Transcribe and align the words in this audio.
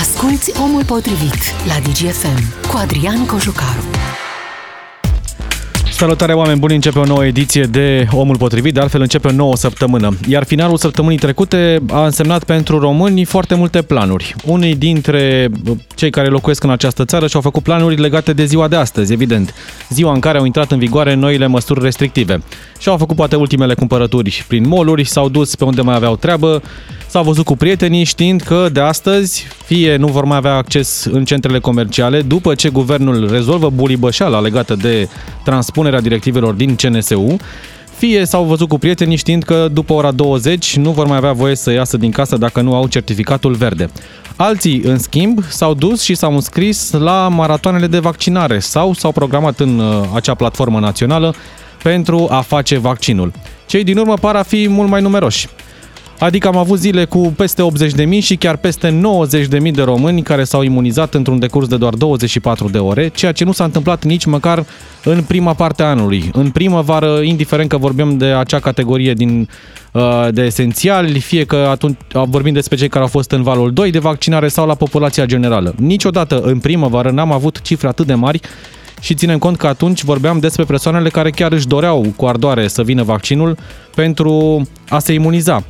Asculți 0.00 0.60
Omul 0.60 0.84
Potrivit 0.84 1.42
la 1.66 1.78
DGFM 1.80 2.68
cu 2.68 2.76
Adrian 2.76 3.26
Cojucaru. 3.26 3.84
Salutare 5.96 6.32
oameni 6.32 6.58
buni, 6.58 6.74
începe 6.74 6.98
o 6.98 7.04
nouă 7.04 7.24
ediție 7.24 7.62
de 7.62 8.06
Omul 8.10 8.36
Potrivit, 8.36 8.74
de 8.74 8.80
altfel 8.80 9.00
începe 9.00 9.28
o 9.28 9.32
nouă 9.32 9.56
săptămână. 9.56 10.16
Iar 10.28 10.44
finalul 10.44 10.76
săptămânii 10.76 11.18
trecute 11.18 11.80
a 11.90 12.04
însemnat 12.04 12.44
pentru 12.44 12.78
români 12.78 13.24
foarte 13.24 13.54
multe 13.54 13.82
planuri. 13.82 14.34
Unii 14.44 14.76
dintre 14.76 15.50
cei 15.94 16.10
care 16.10 16.28
locuiesc 16.28 16.64
în 16.64 16.70
această 16.70 17.04
țară 17.04 17.26
și-au 17.26 17.42
făcut 17.42 17.62
planuri 17.62 18.00
legate 18.00 18.32
de 18.32 18.44
ziua 18.44 18.68
de 18.68 18.76
astăzi, 18.76 19.12
evident. 19.12 19.54
Ziua 19.88 20.12
în 20.12 20.20
care 20.20 20.38
au 20.38 20.44
intrat 20.44 20.70
în 20.70 20.78
vigoare 20.78 21.14
noile 21.14 21.46
măsuri 21.46 21.82
restrictive. 21.82 22.42
Și-au 22.78 22.96
făcut 22.96 23.16
poate 23.16 23.36
ultimele 23.36 23.74
cumpărături 23.74 24.44
prin 24.48 24.68
moluri, 24.68 25.04
s-au 25.04 25.28
dus 25.28 25.54
pe 25.54 25.64
unde 25.64 25.80
mai 25.80 25.94
aveau 25.94 26.16
treabă, 26.16 26.62
s-au 27.06 27.22
văzut 27.22 27.44
cu 27.44 27.56
prietenii 27.56 28.04
știind 28.04 28.40
că 28.40 28.68
de 28.72 28.80
astăzi 28.80 29.46
fie 29.64 29.96
nu 29.96 30.06
vor 30.06 30.24
mai 30.24 30.36
avea 30.36 30.54
acces 30.54 31.04
în 31.04 31.24
centrele 31.24 31.58
comerciale 31.58 32.22
după 32.22 32.54
ce 32.54 32.68
guvernul 32.68 33.30
rezolvă 33.30 33.70
bulibășeala 33.70 34.40
legată 34.40 34.74
de 34.74 35.08
transpunerea 35.84 36.00
directivelor 36.00 36.54
din 36.54 36.76
CNSU, 36.76 37.36
fie 37.96 38.24
s-au 38.24 38.44
văzut 38.44 38.68
cu 38.68 38.78
prietenii 38.78 39.16
știind 39.16 39.42
că 39.42 39.68
după 39.72 39.92
ora 39.92 40.10
20 40.10 40.76
nu 40.76 40.90
vor 40.90 41.06
mai 41.06 41.16
avea 41.16 41.32
voie 41.32 41.54
să 41.54 41.70
iasă 41.70 41.96
din 41.96 42.10
casă 42.10 42.36
dacă 42.36 42.60
nu 42.60 42.74
au 42.74 42.86
certificatul 42.86 43.54
verde. 43.54 43.88
Alții, 44.36 44.80
în 44.84 44.98
schimb, 44.98 45.44
s-au 45.48 45.74
dus 45.74 46.02
și 46.02 46.14
s-au 46.14 46.34
înscris 46.34 46.92
la 46.92 47.28
maratoanele 47.28 47.86
de 47.86 47.98
vaccinare 47.98 48.58
sau 48.58 48.92
s-au 48.92 49.12
programat 49.12 49.60
în 49.60 49.78
uh, 49.78 50.08
acea 50.14 50.34
platformă 50.34 50.78
națională 50.78 51.34
pentru 51.82 52.26
a 52.30 52.40
face 52.40 52.78
vaccinul. 52.78 53.32
Cei 53.66 53.84
din 53.84 53.98
urmă 53.98 54.14
par 54.14 54.36
a 54.36 54.42
fi 54.42 54.68
mult 54.68 54.88
mai 54.88 55.02
numeroși. 55.02 55.48
Adică 56.18 56.48
am 56.48 56.56
avut 56.56 56.78
zile 56.78 57.04
cu 57.04 57.18
peste 57.36 57.62
80.000 58.18 58.18
și 58.20 58.36
chiar 58.36 58.56
peste 58.56 59.00
90.000 59.62 59.70
de 59.72 59.82
români 59.82 60.22
care 60.22 60.44
s-au 60.44 60.62
imunizat 60.62 61.14
într-un 61.14 61.38
decurs 61.38 61.68
de 61.68 61.76
doar 61.76 61.94
24 61.94 62.68
de 62.68 62.78
ore, 62.78 63.08
ceea 63.08 63.32
ce 63.32 63.44
nu 63.44 63.52
s-a 63.52 63.64
întâmplat 63.64 64.04
nici 64.04 64.24
măcar 64.24 64.66
în 65.04 65.22
prima 65.22 65.54
parte 65.54 65.82
a 65.82 65.86
anului. 65.86 66.30
În 66.32 66.50
primăvară, 66.50 67.20
indiferent 67.22 67.68
că 67.68 67.76
vorbim 67.76 68.16
de 68.16 68.24
acea 68.24 68.58
categorie 68.58 69.12
din, 69.12 69.48
uh, 69.92 70.28
de 70.30 70.42
esențiali, 70.42 71.20
fie 71.20 71.44
că 71.44 71.56
atunci 71.56 71.96
vorbim 72.12 72.52
despre 72.52 72.76
cei 72.76 72.88
care 72.88 73.02
au 73.02 73.10
fost 73.10 73.30
în 73.30 73.42
valul 73.42 73.72
2 73.72 73.90
de 73.90 73.98
vaccinare 73.98 74.48
sau 74.48 74.66
la 74.66 74.74
populația 74.74 75.24
generală. 75.24 75.74
Niciodată 75.78 76.40
în 76.40 76.58
primăvară 76.58 77.10
n-am 77.10 77.32
avut 77.32 77.60
cifre 77.60 77.88
atât 77.88 78.06
de 78.06 78.14
mari 78.14 78.40
și 79.00 79.14
ținem 79.14 79.38
cont 79.38 79.56
că 79.56 79.66
atunci 79.66 80.02
vorbeam 80.02 80.38
despre 80.38 80.64
persoanele 80.64 81.08
care 81.08 81.30
chiar 81.30 81.52
își 81.52 81.66
doreau 81.66 82.12
cu 82.16 82.26
ardoare 82.26 82.68
să 82.68 82.82
vină 82.82 83.02
vaccinul 83.02 83.56
pentru 83.94 84.62
a 84.88 84.98
se 84.98 85.12
imuniza. 85.12 85.64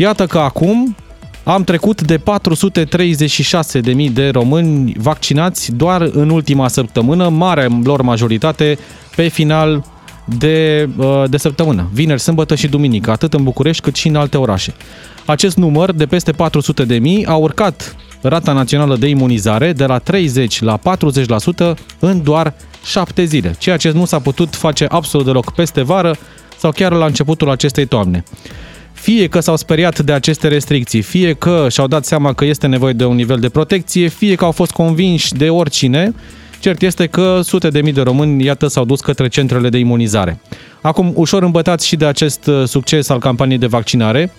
Iată 0.00 0.26
că 0.26 0.38
acum 0.38 0.96
am 1.44 1.64
trecut 1.64 2.02
de 2.02 2.18
436.000 2.18 4.12
de 4.12 4.28
români 4.28 4.94
vaccinați 4.98 5.72
doar 5.72 6.00
în 6.00 6.30
ultima 6.30 6.68
săptămână, 6.68 7.28
marea 7.28 7.66
lor 7.84 8.02
majoritate 8.02 8.78
pe 9.16 9.28
final 9.28 9.84
de, 10.24 10.88
uh, 10.96 11.24
de 11.28 11.36
săptămână, 11.36 11.88
vineri, 11.92 12.20
sâmbătă 12.20 12.54
și 12.54 12.68
duminică, 12.68 13.10
atât 13.10 13.34
în 13.34 13.42
București 13.42 13.82
cât 13.82 13.94
și 13.94 14.08
în 14.08 14.16
alte 14.16 14.36
orașe. 14.36 14.74
Acest 15.24 15.56
număr 15.56 15.92
de 15.92 16.06
peste 16.06 16.32
400 16.32 16.84
de 16.84 16.98
mii 16.98 17.26
a 17.26 17.34
urcat 17.34 17.96
rata 18.22 18.52
națională 18.52 18.96
de 18.96 19.06
imunizare 19.06 19.72
de 19.72 19.84
la 19.84 19.98
30 19.98 20.62
la 20.62 20.78
40% 20.78 21.74
în 21.98 22.22
doar 22.22 22.54
7 22.84 23.24
zile, 23.24 23.54
ceea 23.58 23.76
ce 23.76 23.90
nu 23.90 24.04
s-a 24.04 24.18
putut 24.18 24.54
face 24.54 24.86
absolut 24.88 25.26
deloc 25.26 25.54
peste 25.54 25.82
vară 25.82 26.16
sau 26.58 26.70
chiar 26.70 26.92
la 26.92 27.06
începutul 27.06 27.50
acestei 27.50 27.86
toamne. 27.86 28.24
Fie 29.00 29.28
că 29.28 29.40
s-au 29.40 29.56
speriat 29.56 29.98
de 29.98 30.12
aceste 30.12 30.48
restricții, 30.48 31.02
fie 31.02 31.32
că 31.32 31.66
și-au 31.70 31.86
dat 31.86 32.04
seama 32.04 32.32
că 32.32 32.44
este 32.44 32.66
nevoie 32.66 32.92
de 32.92 33.04
un 33.04 33.14
nivel 33.14 33.38
de 33.38 33.48
protecție, 33.48 34.08
fie 34.08 34.34
că 34.34 34.44
au 34.44 34.52
fost 34.52 34.70
convinși 34.70 35.32
de 35.34 35.50
oricine, 35.50 36.14
Cert 36.60 36.82
este 36.82 37.06
că 37.06 37.40
sute 37.42 37.68
de 37.68 37.80
mii 37.80 37.92
de 37.92 38.00
români, 38.00 38.44
iată, 38.44 38.66
s-au 38.66 38.84
dus 38.84 39.00
către 39.00 39.28
centrele 39.28 39.68
de 39.68 39.78
imunizare. 39.78 40.40
Acum, 40.80 41.12
ușor 41.14 41.42
îmbătați 41.42 41.86
și 41.86 41.96
de 41.96 42.04
acest 42.04 42.46
uh, 42.46 42.62
succes 42.66 43.08
al 43.08 43.18
campaniei 43.18 43.58
de 43.58 43.66
vaccinare, 43.66 44.32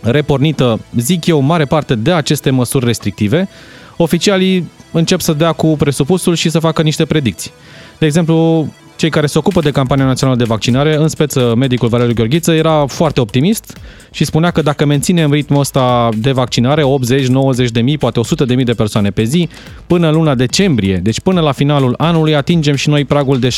repornită, 0.00 0.80
zic 0.96 1.26
eu, 1.26 1.40
mare 1.40 1.64
parte 1.64 1.94
de 1.94 2.12
aceste 2.12 2.50
măsuri 2.50 2.84
restrictive, 2.84 3.48
oficialii 3.96 4.70
încep 4.92 5.20
să 5.20 5.32
dea 5.32 5.52
cu 5.52 5.76
presupusul 5.76 6.34
și 6.34 6.50
să 6.50 6.58
facă 6.58 6.82
niște 6.82 7.04
predicții. 7.04 7.50
De 7.98 8.06
exemplu, 8.06 8.68
cei 9.02 9.10
care 9.10 9.26
se 9.26 9.38
ocupă 9.38 9.60
de 9.60 9.70
campania 9.70 10.04
națională 10.04 10.38
de 10.38 10.44
vaccinare, 10.44 10.96
în 10.96 11.08
speță 11.08 11.54
medicul 11.56 11.88
Valeriu 11.88 12.14
Gheorghiță, 12.14 12.52
era 12.52 12.86
foarte 12.86 13.20
optimist 13.20 13.76
și 14.10 14.24
spunea 14.24 14.50
că 14.50 14.62
dacă 14.62 14.84
menținem 14.84 15.32
ritmul 15.32 15.60
ăsta 15.60 16.08
de 16.16 16.32
vaccinare, 16.32 16.82
80, 16.82 17.26
90 17.26 17.70
de 17.70 17.80
mii, 17.80 17.98
poate 17.98 18.20
100 18.20 18.44
de 18.44 18.54
mii 18.54 18.64
de 18.64 18.72
persoane 18.72 19.10
pe 19.10 19.22
zi, 19.22 19.48
până 19.86 20.08
în 20.08 20.14
luna 20.14 20.34
decembrie, 20.34 20.96
deci 20.96 21.20
până 21.20 21.40
la 21.40 21.52
finalul 21.52 21.94
anului, 21.98 22.34
atingem 22.34 22.74
și 22.74 22.88
noi 22.88 23.04
pragul 23.04 23.38
de 23.38 23.48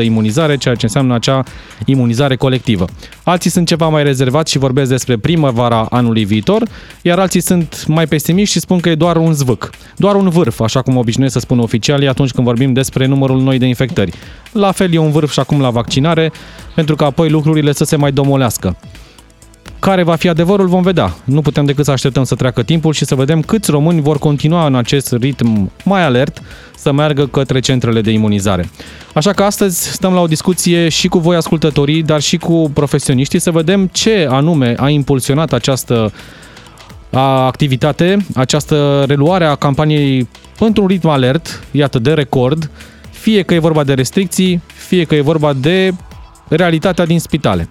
70% 0.00 0.04
imunizare, 0.04 0.56
ceea 0.56 0.74
ce 0.74 0.84
înseamnă 0.84 1.14
acea 1.14 1.44
imunizare 1.84 2.36
colectivă. 2.36 2.84
Alții 3.22 3.50
sunt 3.50 3.66
ceva 3.66 3.88
mai 3.88 4.02
rezervați 4.02 4.50
și 4.50 4.58
vorbesc 4.58 4.90
despre 4.90 5.16
primăvara 5.16 5.86
anului 5.90 6.24
viitor, 6.24 6.62
iar 7.02 7.18
alții 7.18 7.40
sunt 7.40 7.86
mai 7.86 8.06
pesimiști 8.06 8.52
și 8.52 8.60
spun 8.60 8.80
că 8.80 8.88
e 8.88 8.94
doar 8.94 9.16
un 9.16 9.32
zvâc, 9.32 9.70
doar 9.96 10.14
un 10.14 10.28
vârf, 10.28 10.60
așa 10.60 10.82
cum 10.82 10.96
obișnuiesc 10.96 11.34
să 11.34 11.40
spun 11.40 11.58
oficialii 11.58 12.08
atunci 12.08 12.30
când 12.30 12.46
vorbim 12.46 12.72
despre 12.72 13.06
numărul 13.06 13.40
noi 13.40 13.58
de 13.58 13.66
infectări. 13.66 14.12
La 14.58 14.72
fel 14.72 14.92
e 14.92 14.98
un 14.98 15.10
vârf 15.10 15.32
și 15.32 15.40
acum 15.40 15.60
la 15.60 15.70
vaccinare, 15.70 16.32
pentru 16.74 16.96
că 16.96 17.04
apoi 17.04 17.30
lucrurile 17.30 17.72
să 17.72 17.84
se 17.84 17.96
mai 17.96 18.12
domolească. 18.12 18.76
Care 19.78 20.02
va 20.02 20.14
fi 20.14 20.28
adevărul 20.28 20.66
vom 20.66 20.82
vedea. 20.82 21.14
Nu 21.24 21.40
putem 21.40 21.64
decât 21.64 21.84
să 21.84 21.90
așteptăm 21.90 22.24
să 22.24 22.34
treacă 22.34 22.62
timpul 22.62 22.92
și 22.92 23.04
să 23.04 23.14
vedem 23.14 23.42
câți 23.42 23.70
români 23.70 24.00
vor 24.00 24.18
continua 24.18 24.66
în 24.66 24.74
acest 24.74 25.12
ritm 25.12 25.70
mai 25.84 26.04
alert 26.04 26.42
să 26.76 26.92
meargă 26.92 27.26
către 27.26 27.60
centrele 27.60 28.00
de 28.00 28.10
imunizare. 28.10 28.70
Așa 29.14 29.32
că 29.32 29.42
astăzi 29.42 29.92
stăm 29.92 30.12
la 30.12 30.20
o 30.20 30.26
discuție 30.26 30.88
și 30.88 31.08
cu 31.08 31.18
voi 31.18 31.36
ascultătorii, 31.36 32.02
dar 32.02 32.20
și 32.20 32.36
cu 32.36 32.70
profesioniștii 32.74 33.38
să 33.38 33.50
vedem 33.50 33.88
ce 33.92 34.26
anume 34.30 34.74
a 34.78 34.88
impulsionat 34.88 35.52
această 35.52 36.12
activitate, 37.46 38.26
această 38.34 39.04
reluare 39.06 39.44
a 39.44 39.54
campaniei 39.54 40.28
într-un 40.58 40.86
ritm 40.86 41.08
alert, 41.08 41.62
iată, 41.70 41.98
de 41.98 42.12
record, 42.12 42.70
fie 43.28 43.42
că 43.42 43.54
e 43.54 43.58
vorba 43.58 43.84
de 43.84 43.94
restricții, 43.94 44.60
fie 44.74 45.04
că 45.04 45.14
e 45.14 45.20
vorba 45.20 45.52
de 45.52 45.92
realitatea 46.48 47.06
din 47.06 47.20
spitale. 47.20 47.70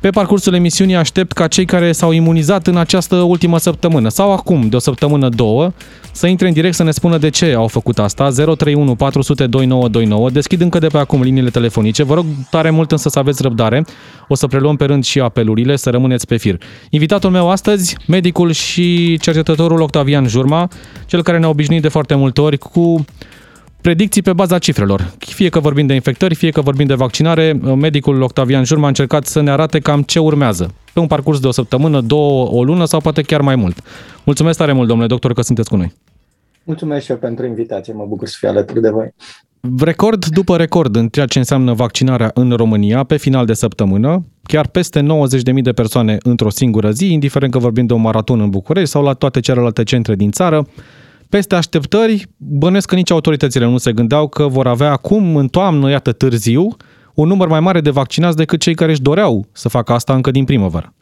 Pe 0.00 0.10
parcursul 0.10 0.54
emisiunii 0.54 0.94
aștept 0.94 1.32
ca 1.32 1.46
cei 1.46 1.64
care 1.64 1.92
s-au 1.92 2.12
imunizat 2.12 2.66
în 2.66 2.76
această 2.76 3.16
ultimă 3.16 3.58
săptămână 3.58 4.08
sau 4.08 4.32
acum 4.32 4.68
de 4.68 4.76
o 4.76 4.78
săptămână, 4.78 5.28
două, 5.28 5.72
să 6.12 6.26
intre 6.26 6.46
în 6.46 6.52
direct 6.52 6.74
să 6.74 6.82
ne 6.82 6.90
spună 6.90 7.18
de 7.18 7.28
ce 7.28 7.54
au 7.56 7.66
făcut 7.66 7.98
asta. 7.98 8.28
031 8.28 8.94
400 8.94 9.46
2929. 9.46 10.30
Deschid 10.30 10.60
încă 10.60 10.78
de 10.78 10.86
pe 10.86 10.98
acum 10.98 11.22
liniile 11.22 11.50
telefonice. 11.50 12.02
Vă 12.02 12.14
rog 12.14 12.26
tare 12.50 12.70
mult 12.70 12.92
însă 12.92 13.08
să 13.08 13.18
aveți 13.18 13.42
răbdare. 13.42 13.84
O 14.28 14.34
să 14.34 14.46
preluăm 14.46 14.76
pe 14.76 14.84
rând 14.84 15.04
și 15.04 15.20
apelurile, 15.20 15.76
să 15.76 15.90
rămâneți 15.90 16.26
pe 16.26 16.36
fir. 16.36 16.60
Invitatul 16.90 17.30
meu 17.30 17.50
astăzi, 17.50 17.96
medicul 18.06 18.52
și 18.52 19.18
cercetătorul 19.18 19.80
Octavian 19.80 20.26
Jurma, 20.26 20.68
cel 21.06 21.22
care 21.22 21.38
ne-a 21.38 21.48
obișnuit 21.48 21.82
de 21.82 21.88
foarte 21.88 22.14
multe 22.14 22.40
ori 22.40 22.58
cu 22.58 23.04
predicții 23.84 24.22
pe 24.22 24.32
baza 24.32 24.58
cifrelor. 24.58 25.14
Fie 25.18 25.48
că 25.48 25.60
vorbim 25.60 25.86
de 25.86 25.94
infectări, 25.94 26.34
fie 26.34 26.50
că 26.50 26.60
vorbim 26.60 26.86
de 26.86 26.94
vaccinare, 26.94 27.52
medicul 27.52 28.22
Octavian 28.22 28.64
Jurma 28.64 28.84
a 28.84 28.88
încercat 28.88 29.26
să 29.26 29.40
ne 29.40 29.50
arate 29.50 29.78
cam 29.78 30.02
ce 30.02 30.18
urmează 30.18 30.74
pe 30.92 31.00
un 31.00 31.06
parcurs 31.06 31.40
de 31.40 31.46
o 31.46 31.50
săptămână, 31.50 32.00
două, 32.00 32.48
o 32.50 32.64
lună 32.64 32.84
sau 32.84 33.00
poate 33.00 33.22
chiar 33.22 33.40
mai 33.40 33.56
mult. 33.56 33.76
Mulțumesc 34.24 34.58
tare 34.58 34.72
mult, 34.72 34.88
domnule 34.88 35.08
doctor, 35.08 35.32
că 35.32 35.42
sunteți 35.42 35.68
cu 35.68 35.76
noi. 35.76 35.92
Mulțumesc 36.62 37.04
și 37.04 37.10
eu 37.10 37.16
pentru 37.16 37.46
invitație, 37.46 37.92
mă 37.92 38.04
bucur 38.08 38.28
să 38.28 38.36
fiu 38.38 38.48
alături 38.48 38.80
de 38.80 38.90
voi. 38.90 39.14
Record 39.78 40.26
după 40.26 40.56
record 40.56 40.96
în 40.96 41.08
ceea 41.08 41.26
ce 41.26 41.38
înseamnă 41.38 41.72
vaccinarea 41.72 42.30
în 42.34 42.50
România 42.50 43.02
pe 43.02 43.16
final 43.16 43.46
de 43.46 43.54
săptămână, 43.54 44.24
chiar 44.42 44.66
peste 44.66 45.00
90.000 45.00 45.62
de 45.62 45.72
persoane 45.72 46.18
într-o 46.22 46.50
singură 46.50 46.90
zi, 46.90 47.12
indiferent 47.12 47.52
că 47.52 47.58
vorbim 47.58 47.86
de 47.86 47.92
un 47.92 48.00
maraton 48.00 48.40
în 48.40 48.50
București 48.50 48.90
sau 48.90 49.02
la 49.02 49.12
toate 49.12 49.40
celelalte 49.40 49.82
centre 49.82 50.14
din 50.14 50.30
țară 50.30 50.66
peste 51.28 51.54
așteptări, 51.54 52.26
bănuiesc 52.36 52.88
că 52.88 52.94
nici 52.94 53.10
autoritățile 53.10 53.64
nu 53.64 53.78
se 53.78 53.92
gândeau 53.92 54.28
că 54.28 54.46
vor 54.46 54.66
avea 54.66 54.90
acum, 54.90 55.36
în 55.36 55.48
toamnă, 55.48 55.90
iată 55.90 56.12
târziu, 56.12 56.76
un 57.14 57.28
număr 57.28 57.48
mai 57.48 57.60
mare 57.60 57.80
de 57.80 57.90
vaccinați 57.90 58.36
decât 58.36 58.60
cei 58.60 58.74
care 58.74 58.90
își 58.90 59.02
doreau 59.02 59.46
să 59.52 59.68
facă 59.68 59.92
asta 59.92 60.14
încă 60.14 60.30
din 60.30 60.44
primăvară. 60.44 60.94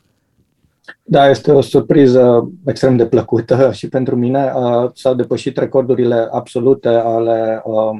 Da, 1.02 1.28
este 1.28 1.52
o 1.52 1.60
surpriză 1.60 2.50
extrem 2.66 2.96
de 2.96 3.06
plăcută 3.06 3.70
și 3.72 3.88
pentru 3.88 4.16
mine. 4.16 4.52
Uh, 4.54 4.90
s-au 4.94 5.14
depășit 5.14 5.58
recordurile 5.58 6.28
absolute 6.30 6.88
ale 6.88 7.62
uh, 7.64 7.74
Uh, 7.74 7.98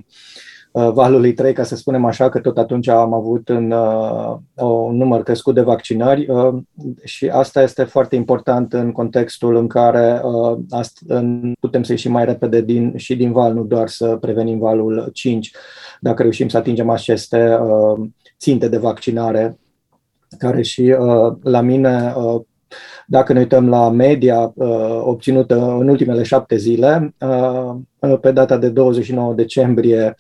valului 0.73 1.33
3, 1.33 1.53
ca 1.53 1.63
să 1.63 1.77
spunem 1.77 2.05
așa, 2.05 2.29
că 2.29 2.39
tot 2.39 2.59
atunci 2.59 2.89
am 2.89 3.13
avut 3.13 3.49
un, 3.49 3.71
uh, 3.71 4.37
un 4.55 4.97
număr 4.97 5.23
crescut 5.23 5.55
de 5.55 5.61
vaccinări 5.61 6.27
uh, 6.29 6.55
și 7.05 7.29
asta 7.29 7.63
este 7.63 7.85
foarte 7.85 8.17
important 8.17 8.73
în 8.73 8.93
contextul 8.93 9.57
în 9.57 9.67
care 9.67 10.21
putem 11.61 11.83
să 11.83 11.93
ieșim 11.93 12.13
mai 12.13 12.25
repede 12.25 12.61
din, 12.61 12.97
și 12.97 13.17
din 13.17 13.33
val, 13.33 13.55
nu 13.55 13.65
doar 13.65 13.89
să 13.89 14.17
prevenim 14.17 14.59
valul 14.59 15.11
5, 15.13 15.53
dacă 16.01 16.23
reușim 16.23 16.49
să 16.49 16.57
atingem 16.57 16.91
aceste 16.91 17.59
ținte 18.39 18.69
de 18.69 18.79
vaccinare, 18.79 19.59
care 20.39 20.63
și 20.63 20.95
la 21.43 21.61
mine 21.61 22.15
Dacă 23.07 23.33
ne 23.33 23.39
uităm 23.39 23.69
la 23.69 23.91
media 23.91 24.53
obținută 25.01 25.77
în 25.81 25.89
ultimele 25.89 26.23
șapte 26.23 26.57
zile, 26.57 27.15
pe 28.21 28.33
data 28.33 28.57
de 28.57 28.69
29 28.69 29.35
decembrie, 29.35 30.15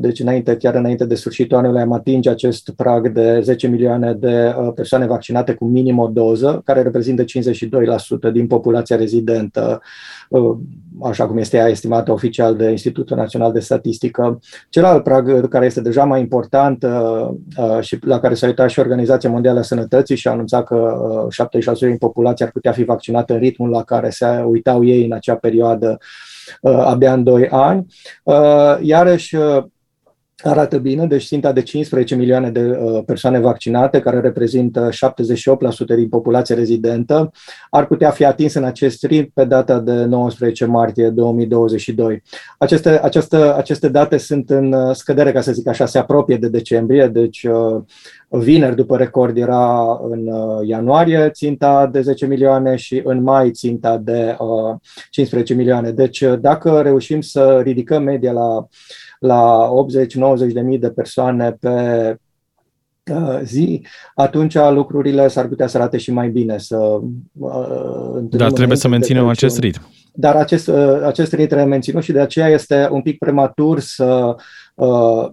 deci 0.00 0.20
înainte, 0.20 0.56
chiar 0.56 0.74
înainte 0.74 1.04
de 1.04 1.14
sfârșitul 1.14 1.58
anului, 1.58 1.80
am 1.80 1.92
atinge 1.92 2.30
acest 2.30 2.70
prag 2.76 3.08
de 3.08 3.40
10 3.40 3.66
milioane 3.66 4.12
de 4.12 4.54
persoane 4.74 5.06
vaccinate 5.06 5.54
cu 5.54 5.64
minim 5.64 5.98
o 5.98 6.06
doză, 6.06 6.62
care 6.64 6.82
reprezintă 6.82 7.24
52% 8.28 8.32
din 8.32 8.46
populația 8.46 8.96
rezidentă 8.96 9.80
Uh, 10.28 10.56
așa 11.02 11.26
cum 11.26 11.36
este 11.36 11.56
ea 11.56 11.68
estimată 11.68 12.12
oficial 12.12 12.56
de 12.56 12.70
Institutul 12.70 13.16
Național 13.16 13.52
de 13.52 13.60
Statistică. 13.60 14.40
Celălalt 14.68 15.02
prag 15.02 15.48
care 15.48 15.66
este 15.66 15.80
deja 15.80 16.04
mai 16.04 16.20
important 16.20 16.82
uh, 16.82 17.28
uh, 17.56 17.80
și 17.80 17.98
la 18.00 18.20
care 18.20 18.34
s-a 18.34 18.46
uitat 18.46 18.70
și 18.70 18.78
Organizația 18.78 19.30
Mondială 19.30 19.58
a 19.58 19.62
Sănătății 19.62 20.16
și 20.16 20.28
a 20.28 20.30
anunțat 20.30 20.64
că 20.64 20.98
76% 21.74 21.78
din 21.78 21.96
populație 21.96 22.44
ar 22.44 22.50
putea 22.50 22.72
fi 22.72 22.84
vaccinată 22.84 23.32
în 23.32 23.38
ritmul 23.38 23.70
la 23.70 23.82
care 23.82 24.10
se 24.10 24.26
uitau 24.46 24.84
ei 24.84 25.04
în 25.04 25.12
acea 25.12 25.34
perioadă 25.34 25.98
abia 26.62 27.12
în 27.12 27.22
2 27.22 27.48
ani. 27.48 27.86
Iarăși, 28.80 29.36
arată 30.42 30.78
bine, 30.78 31.06
deci 31.06 31.26
ținta 31.26 31.52
de 31.52 31.62
15 31.62 32.14
milioane 32.14 32.50
de 32.50 32.60
uh, 32.60 33.02
persoane 33.06 33.38
vaccinate, 33.38 34.00
care 34.00 34.20
reprezintă 34.20 34.88
78% 34.88 34.92
din 35.86 36.08
populația 36.08 36.56
rezidentă, 36.56 37.30
ar 37.70 37.86
putea 37.86 38.10
fi 38.10 38.24
atins 38.24 38.54
în 38.54 38.64
acest 38.64 39.04
ritm 39.04 39.30
pe 39.34 39.44
data 39.44 39.80
de 39.80 40.04
19 40.04 40.64
martie 40.64 41.08
2022. 41.08 42.22
Aceste, 42.58 43.02
aceste, 43.02 43.36
aceste 43.36 43.88
date 43.88 44.16
sunt 44.16 44.50
în 44.50 44.72
uh, 44.72 44.94
scădere, 44.94 45.32
ca 45.32 45.40
să 45.40 45.52
zic 45.52 45.68
așa, 45.68 45.86
se 45.86 45.98
apropie 45.98 46.36
de 46.36 46.48
decembrie, 46.48 47.06
deci 47.06 47.42
uh, 47.42 47.82
vineri 48.28 48.76
după 48.76 48.96
record 48.96 49.36
era 49.36 49.98
în 50.10 50.30
ianuarie 50.64 51.30
ținta 51.30 51.86
de 51.92 52.00
10 52.00 52.26
milioane 52.26 52.76
și 52.76 53.00
în 53.04 53.22
mai 53.22 53.50
ținta 53.50 53.96
de 53.96 54.36
15 55.10 55.54
milioane. 55.54 55.90
Deci 55.90 56.24
dacă 56.40 56.80
reușim 56.80 57.20
să 57.20 57.60
ridicăm 57.62 58.02
media 58.02 58.32
la 58.32 58.66
la 59.20 59.68
80-90 59.68 60.52
de 60.52 60.60
mii 60.60 60.78
de 60.78 60.90
persoane 60.90 61.52
pe 61.52 61.68
uh, 61.68 62.25
zi, 63.42 63.86
atunci 64.14 64.54
lucrurile 64.54 65.28
s-ar 65.28 65.46
putea 65.46 65.66
să 65.66 65.76
arate 65.76 65.98
și 65.98 66.12
mai 66.12 66.28
bine. 66.28 66.58
Să, 66.58 67.00
uh, 67.32 68.18
Dar 68.22 68.52
trebuie 68.52 68.76
să 68.76 68.88
menținem 68.88 69.28
acest 69.28 69.58
ritm. 69.58 69.80
Dar 70.12 70.34
acest, 70.34 70.68
uh, 70.68 71.02
acest 71.04 71.32
ritm 71.32 71.46
trebuie 71.46 71.68
menținut 71.68 72.02
și 72.02 72.12
de 72.12 72.20
aceea 72.20 72.48
este 72.48 72.88
un 72.90 73.02
pic 73.02 73.18
prematur 73.18 73.80
să 73.80 74.36
Uh, 74.76 75.28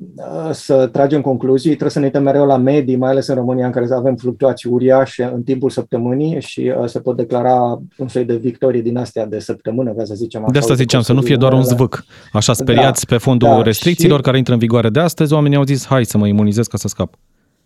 să 0.51 0.87
tragem 0.91 1.21
concluzii, 1.21 1.69
trebuie 1.69 1.89
să 1.89 1.99
ne 1.99 2.05
uităm 2.05 2.23
mereu 2.23 2.45
la 2.45 2.57
medii, 2.57 2.95
mai 2.95 3.09
ales 3.09 3.27
în 3.27 3.35
România, 3.35 3.65
în 3.65 3.71
care 3.71 3.87
avem 3.91 4.15
fluctuații 4.15 4.69
uriașe 4.69 5.31
în 5.33 5.43
timpul 5.43 5.69
săptămânii 5.69 6.41
și 6.41 6.73
uh, 6.79 6.87
se 6.87 6.99
pot 6.99 7.15
declara 7.17 7.81
un 7.97 8.07
fel 8.07 8.25
de 8.25 8.35
victorie 8.35 8.81
din 8.81 8.97
astea 8.97 9.25
de 9.25 9.39
săptămână, 9.39 9.91
ca 9.91 10.03
să 10.03 10.13
zicem 10.15 10.41
așa. 10.41 10.51
De 10.51 10.57
asta 10.57 10.73
ziceam, 10.73 11.01
să 11.01 11.13
nu 11.13 11.21
fie 11.21 11.35
doar 11.35 11.53
un 11.53 11.63
zvâc. 11.63 12.05
Așa 12.31 12.53
speriați 12.53 13.05
da, 13.05 13.15
pe 13.15 13.21
fondul 13.21 13.47
da, 13.47 13.61
restricțiilor 13.61 14.17
și... 14.17 14.23
care 14.23 14.37
intră 14.37 14.53
în 14.53 14.59
vigoare 14.59 14.89
de 14.89 14.99
astăzi, 14.99 15.33
oamenii 15.33 15.57
au 15.57 15.63
zis, 15.63 15.85
hai 15.85 16.05
să 16.05 16.17
mă 16.17 16.27
imunizez 16.27 16.67
ca 16.67 16.77
să 16.77 16.87
scap. 16.87 17.13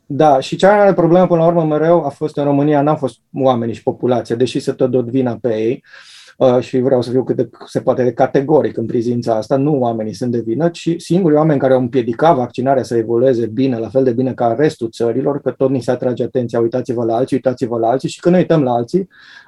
Da, 0.09 0.39
și 0.39 0.55
cea 0.55 0.69
mai 0.69 0.77
mare 0.77 0.93
problemă 0.93 1.27
până 1.27 1.39
la 1.39 1.47
urmă 1.47 1.63
mereu 1.63 2.05
a 2.05 2.09
fost 2.09 2.37
în 2.37 2.43
România, 2.43 2.81
n-au 2.81 2.95
fost 2.95 3.19
oamenii 3.33 3.73
și 3.73 3.83
populația, 3.83 4.35
deși 4.35 4.59
se 4.59 4.71
tot 4.71 4.89
dot 4.89 5.09
vina 5.09 5.37
pe 5.41 5.57
ei. 5.57 5.83
Uh, 5.83 6.17
Uh, 6.37 6.59
și 6.59 6.79
vreau 6.79 7.01
să 7.01 7.09
fiu 7.09 7.23
cât 7.23 7.35
de 7.35 7.49
se 7.65 7.81
poate 7.81 8.03
de 8.03 8.13
categoric 8.13 8.77
în 8.77 8.85
privința 8.85 9.35
asta, 9.35 9.57
nu 9.57 9.79
oamenii 9.79 10.13
sunt 10.13 10.31
de 10.31 10.39
vină, 10.39 10.69
ci 10.69 10.93
singurii 10.97 11.37
oameni 11.37 11.59
care 11.59 11.73
au 11.73 11.79
împiedicat 11.79 12.35
vaccinarea 12.35 12.83
să 12.83 12.95
evolueze 12.95 13.45
bine, 13.45 13.77
la 13.77 13.89
fel 13.89 14.03
de 14.03 14.11
bine 14.11 14.33
ca 14.33 14.55
restul 14.57 14.89
țărilor, 14.89 15.41
că 15.41 15.51
tot 15.51 15.69
ni 15.69 15.81
se 15.81 15.91
atrage 15.91 16.23
atenția, 16.23 16.59
uitați-vă 16.59 17.05
la 17.05 17.15
alții, 17.15 17.35
uitați-vă 17.35 17.77
la 17.77 17.89
alții 17.89 18.09
și 18.09 18.19
când 18.19 18.35
ne 18.35 18.41
uităm 18.41 18.63
la 18.63 18.71
alții, 18.71 19.07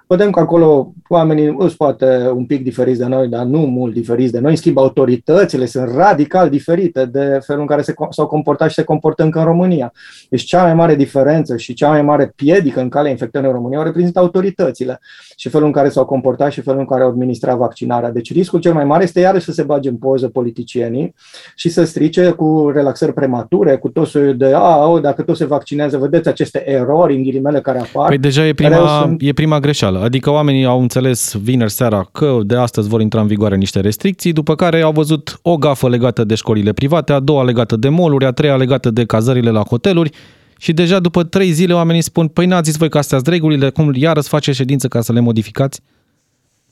vedem 0.10 0.32
că 0.32 0.40
acolo 0.40 0.94
oamenii 1.08 1.56
sunt 1.58 1.72
poate 1.72 2.32
un 2.34 2.46
pic 2.46 2.64
diferiți 2.64 3.00
de 3.00 3.06
noi, 3.06 3.28
dar 3.28 3.46
nu 3.46 3.60
mult 3.60 3.94
diferiți 3.94 4.32
de 4.32 4.40
noi. 4.40 4.52
În 4.52 4.58
schimb, 4.58 4.78
autoritățile 4.78 5.66
sunt 5.66 5.92
radical 5.96 6.50
diferite 6.50 7.06
de 7.06 7.40
felul 7.46 7.62
în 7.62 7.68
care 7.68 7.82
se, 7.82 7.94
s-au 8.10 8.28
comportat 8.28 8.70
și 8.70 8.76
se 8.76 8.84
comportă 8.84 9.24
încă 9.24 9.40
în 9.40 9.46
România. 9.46 9.94
Deci 10.30 10.44
cea 10.44 10.64
mai 10.64 10.74
mare 10.74 10.96
diferență 10.96 11.58
și 11.58 11.74
cea 11.74 11.90
mai 11.90 12.02
mare 12.02 12.32
piedică 12.36 12.80
în 12.80 12.90
calea 12.90 13.12
infectării 13.12 13.48
în 13.48 13.54
România 13.54 13.80
o 13.80 13.84
reprezintă 13.84 14.20
autoritățile 14.20 15.00
și 15.36 15.50
felul 15.50 15.68
în 15.68 15.74
care 15.74 15.90
s-au 15.90 16.06
comportat 16.06 16.52
și 16.52 16.62
felul 16.62 16.80
în 16.80 16.86
care 16.86 17.04
au 17.04 17.10
administrat 17.10 17.58
vaccinarea. 17.58 18.12
Deci 18.12 18.34
riscul 18.34 18.60
cel 18.60 18.74
mai 18.74 18.86
mare 18.86 19.04
este 19.04 19.20
iarăși 19.20 19.46
să 19.46 19.52
se 19.52 19.64
bage 19.64 19.90
în 19.90 19.98
poză 19.98 20.28
politicienii 20.28 21.14
și 21.56 21.70
să 21.70 21.84
strice 21.84 22.30
cu 22.30 22.72
relaxări 22.74 23.14
premature, 23.14 23.78
cu 23.78 23.90
tot 23.90 24.08
soiul 24.08 24.38
de, 24.38 24.52
a, 24.56 24.88
o, 24.88 25.00
dacă 25.00 25.22
tot 25.22 25.36
se 25.36 25.46
vaccinează, 25.46 25.98
vedeți 25.98 26.28
aceste 26.28 26.70
erori 26.70 27.16
în 27.16 27.24
ghilimele 27.24 27.62
care 27.62 27.80
apar. 27.80 28.08
Păi 28.08 28.18
deja 28.18 28.48
e 28.48 28.54
prima, 28.54 29.02
sunt... 29.02 29.22
e 29.22 29.34
prima 29.34 29.60
greșeală. 29.60 29.99
Adică 30.04 30.30
oamenii 30.30 30.66
au 30.66 30.82
înțeles 30.82 31.36
vineri 31.42 31.72
seara 31.72 32.10
că 32.12 32.40
de 32.44 32.56
astăzi 32.56 32.90
vor 32.90 33.02
intra 33.02 33.22
în 33.22 33.28
vigoare 33.28 33.56
niște 33.56 33.80
restricții, 33.80 34.34
după 34.34 34.56
care 34.56 34.82
au 34.82 34.92
văzut 34.92 35.40
o 35.42 35.58
gafă 35.58 35.90
legată 35.90 36.24
de 36.24 36.36
școlile 36.36 36.74
private, 36.74 37.14
a 37.14 37.20
doua 37.20 37.44
legată 37.44 37.76
de 37.76 37.90
moluri, 37.90 38.26
a 38.26 38.32
treia 38.32 38.56
legată 38.56 38.90
de 38.90 39.06
cazările 39.06 39.50
la 39.50 39.62
hoteluri 39.62 40.12
și 40.58 40.74
deja 40.74 41.00
după 41.00 41.24
trei 41.24 41.52
zile 41.52 41.74
oamenii 41.74 42.02
spun, 42.02 42.28
păi 42.28 42.46
n-ați 42.46 42.70
zis 42.70 42.80
voi 42.80 42.90
că 42.90 42.98
astea 42.98 43.20
regulile, 43.26 43.70
cum 43.70 43.94
iară 43.96 44.22
face 44.22 44.52
ședință 44.52 44.88
ca 44.88 45.02
să 45.02 45.14
le 45.14 45.20
modificați? 45.20 45.82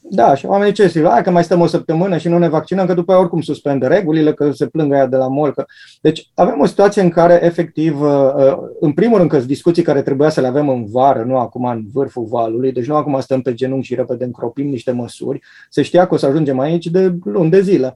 Da, 0.09 0.35
și 0.35 0.45
oamenii 0.45 0.73
ce 0.73 0.87
zic, 0.87 1.03
hai 1.03 1.23
că 1.23 1.31
mai 1.31 1.43
stăm 1.43 1.61
o 1.61 1.67
săptămână 1.67 2.17
și 2.17 2.27
nu 2.27 2.37
ne 2.37 2.47
vaccinăm, 2.47 2.85
că 2.85 2.93
după 2.93 3.11
aia 3.11 3.21
oricum 3.21 3.41
suspendă 3.41 3.87
regulile, 3.87 4.33
că 4.33 4.51
se 4.51 4.67
plângă 4.67 4.95
ea 4.95 5.05
de 5.05 5.15
la 5.15 5.27
mol. 5.27 5.53
Că... 5.53 5.65
Deci 6.01 6.29
avem 6.33 6.59
o 6.59 6.65
situație 6.65 7.01
în 7.01 7.09
care, 7.09 7.39
efectiv, 7.43 8.01
uh, 8.01 8.33
uh, 8.35 8.57
în 8.79 8.91
primul 8.91 9.17
rând 9.17 9.29
că 9.29 9.39
discuții 9.39 9.83
care 9.83 10.01
trebuia 10.01 10.29
să 10.29 10.41
le 10.41 10.47
avem 10.47 10.69
în 10.69 10.85
vară, 10.85 11.23
nu 11.23 11.37
acum 11.37 11.65
în 11.65 11.85
vârful 11.93 12.25
valului, 12.25 12.71
deci 12.71 12.87
nu 12.87 12.95
acum 12.95 13.19
stăm 13.19 13.41
pe 13.41 13.53
genunchi 13.53 13.85
și 13.85 13.95
repede 13.95 14.23
încropim 14.23 14.67
niște 14.69 14.91
măsuri, 14.91 15.39
se 15.69 15.81
știa 15.81 16.07
că 16.07 16.13
o 16.13 16.17
să 16.17 16.25
ajungem 16.25 16.59
aici 16.59 16.85
de 16.85 17.15
luni 17.23 17.49
de 17.49 17.61
zile. 17.61 17.93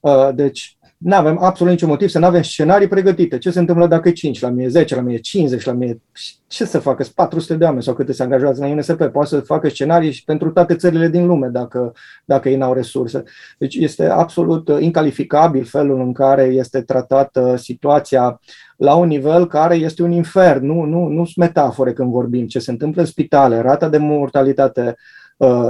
Uh, 0.00 0.28
deci 0.34 0.76
nu 1.04 1.14
avem 1.14 1.38
absolut 1.40 1.72
niciun 1.72 1.88
motiv 1.88 2.08
să 2.08 2.18
nu 2.18 2.26
avem 2.26 2.42
scenarii 2.42 2.88
pregătite. 2.88 3.38
Ce 3.38 3.50
se 3.50 3.58
întâmplă 3.58 3.86
dacă 3.86 4.08
e 4.08 4.12
5 4.12 4.40
la 4.40 4.48
mie, 4.48 4.68
10 4.68 4.94
la 4.94 5.00
mie, 5.00 5.18
50 5.18 5.64
la 5.64 5.72
mie? 5.72 6.00
Ce 6.46 6.64
să 6.64 6.78
facă? 6.78 7.04
400 7.14 7.54
de 7.54 7.64
oameni 7.64 7.82
sau 7.82 7.94
câte 7.94 8.12
se 8.12 8.22
angajează 8.22 8.60
la 8.60 8.70
UNSP? 8.70 9.04
Poate 9.04 9.28
să 9.28 9.40
facă 9.40 9.68
scenarii 9.68 10.12
și 10.12 10.24
pentru 10.24 10.50
toate 10.50 10.74
țările 10.74 11.08
din 11.08 11.26
lume 11.26 11.48
dacă, 11.48 11.92
dacă 12.24 12.48
ei 12.48 12.56
n-au 12.56 12.72
resurse. 12.72 13.22
Deci 13.58 13.74
este 13.74 14.06
absolut 14.06 14.70
incalificabil 14.78 15.64
felul 15.64 16.00
în 16.00 16.12
care 16.12 16.42
este 16.42 16.82
tratată 16.82 17.56
situația 17.56 18.40
la 18.76 18.94
un 18.94 19.08
nivel 19.08 19.46
care 19.46 19.74
este 19.74 20.02
un 20.02 20.12
infern. 20.12 20.66
Nu, 20.66 20.82
nu, 20.82 21.06
nu 21.06 21.24
sunt 21.24 21.36
metafore 21.36 21.92
când 21.92 22.10
vorbim. 22.10 22.46
Ce 22.46 22.58
se 22.58 22.70
întâmplă 22.70 23.00
în 23.00 23.06
spitale, 23.06 23.60
rata 23.60 23.88
de 23.88 23.98
mortalitate 23.98 24.80
Uh, 24.80 24.94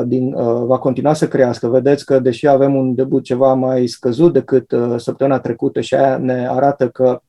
din, 0.05 0.32
uh, 0.32 0.64
va 0.66 0.78
continua 0.78 1.12
să 1.12 1.28
crească. 1.28 1.69
Vedeți 1.69 2.05
că, 2.05 2.19
deși 2.19 2.46
avem 2.49 2.75
un 2.75 2.94
debut 2.94 3.25
ceva 3.25 3.55
mai 3.55 3.87
scăzut 3.87 4.32
decât 4.32 4.72
uh, 4.72 4.94
săptămâna 4.96 5.39
trecută 5.39 5.81
și 5.81 5.94
aia 5.94 6.17
ne 6.17 6.48
arată 6.48 6.89
că 6.89 7.20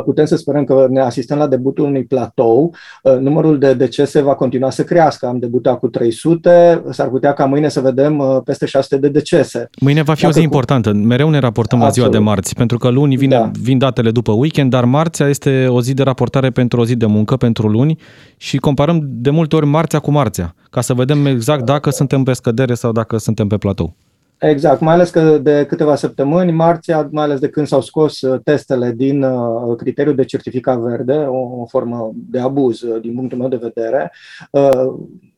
putem 0.00 0.24
să 0.24 0.36
sperăm 0.36 0.64
că 0.64 0.86
ne 0.90 1.00
asistăm 1.00 1.38
la 1.38 1.46
debutul 1.46 1.84
unui 1.84 2.04
platou. 2.04 2.74
Numărul 3.20 3.58
de 3.58 3.74
decese 3.74 4.20
va 4.20 4.34
continua 4.34 4.70
să 4.70 4.84
crească. 4.84 5.26
Am 5.26 5.38
debutat 5.38 5.78
cu 5.78 5.88
300, 5.88 6.82
s-ar 6.90 7.08
putea 7.08 7.32
ca 7.32 7.44
mâine 7.44 7.68
să 7.68 7.80
vedem 7.80 8.42
peste 8.44 8.66
600 8.66 9.00
de 9.00 9.08
decese. 9.08 9.70
Mâine 9.80 10.02
va 10.02 10.14
fi 10.14 10.20
Dacă 10.20 10.32
o 10.32 10.34
zi 10.34 10.38
cu... 10.38 10.44
importantă. 10.44 10.92
Mereu 10.92 11.30
ne 11.30 11.38
raportăm 11.38 11.82
Absolut. 11.82 11.96
la 11.96 12.10
ziua 12.10 12.18
de 12.18 12.30
marți, 12.30 12.54
pentru 12.54 12.78
că 12.78 12.88
luni 12.88 13.16
vine, 13.16 13.36
da. 13.36 13.50
vin 13.60 13.78
datele 13.78 14.10
după 14.10 14.32
weekend, 14.32 14.70
dar 14.70 14.84
marțea 14.84 15.28
este 15.28 15.66
o 15.68 15.82
zi 15.82 15.94
de 15.94 16.02
raportare 16.02 16.50
pentru 16.50 16.80
o 16.80 16.84
zi 16.84 16.96
de 16.96 17.06
muncă, 17.06 17.36
pentru 17.36 17.68
luni 17.68 17.98
și 18.36 18.56
comparăm 18.56 19.00
de 19.04 19.30
multe 19.30 19.56
ori 19.56 19.66
marțea 19.66 19.98
cu 19.98 20.10
marțea, 20.10 20.54
ca 20.70 20.80
să 20.80 20.94
vedem 20.94 21.26
exact 21.26 21.64
dacă 21.64 21.90
suntem 21.90 22.22
pe 22.22 22.32
scădere 22.32 22.74
sau 22.74 22.92
dacă 22.92 23.18
suntem 23.18 23.46
pe 23.46 23.56
platou. 23.56 23.94
Exact, 24.42 24.80
mai 24.80 24.94
ales 24.94 25.10
că 25.10 25.38
de 25.38 25.64
câteva 25.68 25.94
săptămâni, 25.94 26.52
marțea, 26.52 27.08
mai 27.10 27.24
ales 27.24 27.40
de 27.40 27.48
când 27.48 27.66
s-au 27.66 27.80
scos 27.80 28.20
uh, 28.20 28.40
testele 28.44 28.92
din 28.96 29.22
uh, 29.22 29.76
criteriul 29.76 30.14
de 30.14 30.24
certificat 30.24 30.78
verde, 30.78 31.12
o, 31.12 31.60
o 31.60 31.66
formă 31.66 32.12
de 32.14 32.38
abuz 32.38 32.80
uh, 32.80 33.00
din 33.00 33.14
punctul 33.14 33.38
meu 33.38 33.48
de 33.48 33.60
vedere, 33.62 34.12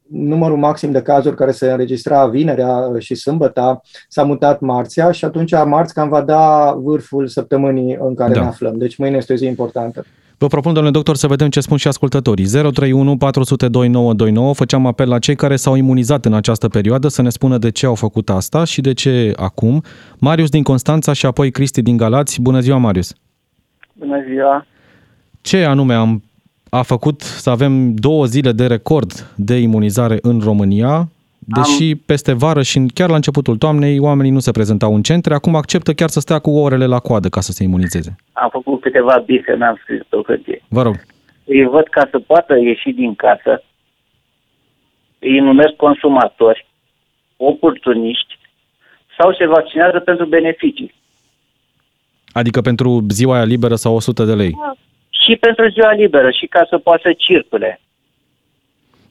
numărul 0.08 0.56
maxim 0.56 0.90
de 0.90 1.02
cazuri 1.02 1.37
care 1.37 1.50
se 1.50 1.70
înregistra 1.70 2.26
vinerea 2.26 2.90
și 2.99 3.14
sâmbătă 3.14 3.80
s-a 4.08 4.23
mutat 4.23 4.61
marțea 4.61 5.11
și 5.11 5.25
atunci 5.25 5.52
marți 5.52 5.94
cam 5.94 6.08
va 6.08 6.23
da 6.23 6.75
vârful 6.78 7.26
săptămânii 7.26 7.99
în 8.00 8.14
care 8.14 8.32
da. 8.32 8.40
ne 8.40 8.46
aflăm. 8.46 8.78
Deci 8.78 8.96
mâine 8.96 9.16
este 9.16 9.32
o 9.32 9.37
zi 9.37 9.46
importantă. 9.46 10.04
Vă 10.38 10.47
propun, 10.47 10.73
domnule 10.73 10.95
doctor, 10.95 11.17
să 11.17 11.26
vedem 11.26 11.49
ce 11.49 11.61
spun 11.61 11.76
și 11.76 11.88
ascultătorii. 11.88 12.47
031 12.47 13.17
400 13.17 13.69
2929. 13.69 14.55
Făceam 14.55 14.87
apel 14.87 15.09
la 15.09 15.19
cei 15.19 15.37
care 15.37 15.57
s-au 15.57 15.75
imunizat 15.75 16.25
în 16.25 16.35
această 16.35 16.69
perioadă 16.69 17.09
să 17.09 17.23
ne 17.23 17.29
spună 17.29 17.59
de 17.59 17.71
ce 17.71 17.87
au 17.87 17.95
făcut 17.95 18.31
asta 18.31 18.64
și 18.64 18.81
de 18.81 18.93
ce 18.93 19.33
acum. 19.37 19.83
Marius 20.19 20.49
din 20.50 20.62
Constanța 20.62 21.12
și 21.12 21.26
apoi 21.26 21.50
Cristi 21.50 21.83
din 21.83 21.97
Galați. 21.97 22.41
Bună 22.41 22.61
ziua, 22.61 22.76
Marius! 22.76 23.14
Bună 23.93 24.17
ziua! 24.29 24.67
Ce 25.41 25.64
anume 25.64 25.95
am, 25.95 26.23
a 26.69 26.83
făcut 26.83 27.21
să 27.21 27.50
avem 27.50 27.95
două 27.95 28.25
zile 28.25 28.53
de 28.53 28.67
record 28.67 29.33
de 29.37 29.57
imunizare 29.57 30.19
în 30.23 30.41
România? 30.41 31.09
Deși 31.46 31.90
Am... 31.90 32.02
peste 32.06 32.32
vară 32.32 32.62
și 32.62 32.86
chiar 32.94 33.08
la 33.08 33.14
începutul 33.14 33.56
toamnei 33.56 33.98
oamenii 33.98 34.30
nu 34.30 34.38
se 34.38 34.50
prezentau 34.50 34.94
în 34.94 35.02
centre, 35.02 35.34
acum 35.34 35.54
acceptă 35.54 35.92
chiar 35.92 36.08
să 36.08 36.20
stea 36.20 36.38
cu 36.38 36.50
orele 36.50 36.86
la 36.86 36.98
coadă 36.98 37.28
ca 37.28 37.40
să 37.40 37.52
se 37.52 37.62
imunizeze. 37.62 38.16
Am 38.32 38.48
făcut 38.52 38.80
câteva 38.80 39.22
bise, 39.26 39.54
n-am 39.54 39.78
scris 39.82 40.00
pe 40.08 40.16
hârtie. 40.26 40.62
Vă 40.68 40.82
rog. 40.82 40.94
Îi 41.44 41.64
văd 41.64 41.88
ca 41.88 42.08
să 42.10 42.18
poată 42.18 42.58
ieși 42.58 42.90
din 42.90 43.14
casă, 43.14 43.62
îi 45.18 45.38
numesc 45.38 45.72
consumatori, 45.72 46.66
oportuniști, 47.36 48.38
sau 49.18 49.34
se 49.34 49.46
vaccinează 49.46 49.98
pentru 49.98 50.26
beneficii. 50.26 50.94
Adică 52.32 52.60
pentru 52.60 53.06
ziua 53.08 53.34
aia 53.34 53.44
liberă 53.44 53.74
sau 53.74 53.94
100 53.94 54.24
de 54.24 54.34
lei. 54.34 54.54
Și 55.08 55.36
pentru 55.36 55.68
ziua 55.68 55.92
liberă, 55.92 56.30
și 56.30 56.46
ca 56.46 56.66
să 56.68 56.78
poată 56.78 57.00
să 57.04 57.14
circule. 57.16 57.80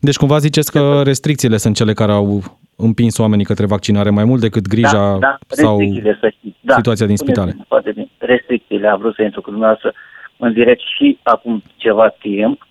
Deci 0.08 0.18
cumva 0.18 0.38
ziceți 0.38 0.72
că 0.72 1.02
restricțiile 1.04 1.58
sunt 1.58 1.76
cele 1.76 1.94
care 1.94 2.12
au 2.12 2.42
împins 2.76 3.18
oamenii 3.18 3.46
către 3.46 3.66
vaccinare 3.66 4.10
mai 4.10 4.24
mult 4.24 4.42
decât 4.42 4.68
grija 4.68 5.18
da, 5.18 5.18
da, 5.20 5.38
sau 5.48 5.80
să 6.20 6.30
știți. 6.38 6.58
Da, 6.60 6.74
situația 6.74 7.06
din 7.06 7.16
spitale. 7.16 7.56
Foarte 7.68 7.92
bine. 7.92 8.08
Restricțiile, 8.18 8.88
am 8.88 9.00
vrut 9.00 9.16
să 9.16 9.22
intru 9.22 9.42
cu 9.42 9.50
dumneavoastră 9.50 9.94
în 10.38 10.54
direct 10.54 10.82
și 10.98 11.20
acum 11.24 11.64
ceva 11.76 12.10
timp. 12.10 12.68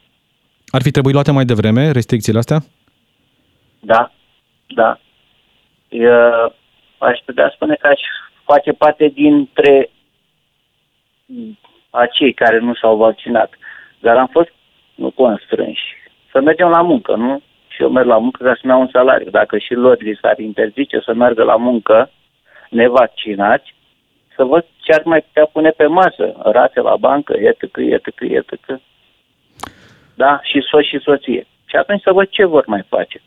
Ar 0.67 0.83
fi 0.83 0.91
trebuit 0.91 1.15
luate 1.15 1.31
mai 1.31 1.45
devreme 1.45 1.91
restricțiile 1.91 2.39
astea? 2.39 2.59
Da, 3.81 4.13
da. 4.67 5.01
Eu, 5.89 6.55
aș 6.99 7.19
putea 7.25 7.53
spune 7.55 7.75
că 7.75 7.87
aș 7.87 8.01
face 8.45 8.73
parte 8.73 9.13
dintre 9.15 9.91
acei 11.91 12.33
care 12.33 12.59
nu 12.59 12.75
s-au 12.75 12.97
vaccinat. 12.97 13.51
Dar 14.01 14.17
am 14.17 14.29
fost 14.33 14.53
nu 14.95 15.11
constrânși 15.11 16.01
să 16.33 16.41
mergem 16.41 16.69
la 16.69 16.83
muncă, 16.83 17.15
nu? 17.17 17.43
Și 17.69 17.83
eu 17.83 17.91
merg 17.91 18.07
la 18.07 18.19
muncă 18.19 18.45
ca 18.45 18.55
să-mi 18.55 18.73
iau 18.73 18.81
un 18.81 18.89
salariu. 18.93 19.31
Dacă 19.31 19.59
și 19.59 19.75
lor 19.75 19.97
li 20.03 20.19
s-ar 20.21 20.39
interzice 20.39 21.01
să 21.05 21.15
meargă 21.15 21.43
la 21.43 21.57
muncă 21.57 22.11
nevaccinați, 22.71 23.75
să 24.37 24.45
văd 24.45 24.65
ce 24.81 24.93
ar 24.93 25.03
mai 25.05 25.21
putea 25.21 25.47
pune 25.53 25.71
pe 25.71 25.87
masă. 25.87 26.35
Rate 26.45 26.81
la 26.81 26.97
bancă, 26.97 27.33
etc., 27.39 27.77
etc., 27.77 28.21
etc. 28.21 28.81
Da? 30.15 30.41
Și 30.43 30.61
soț 30.71 30.85
și 30.85 30.99
soție. 30.99 31.47
Și 31.65 31.77
atunci 31.77 32.03
să 32.03 32.13
văd 32.13 32.29
ce 32.29 32.45
vor 32.45 32.65
mai 32.67 32.85
face. 32.89 33.23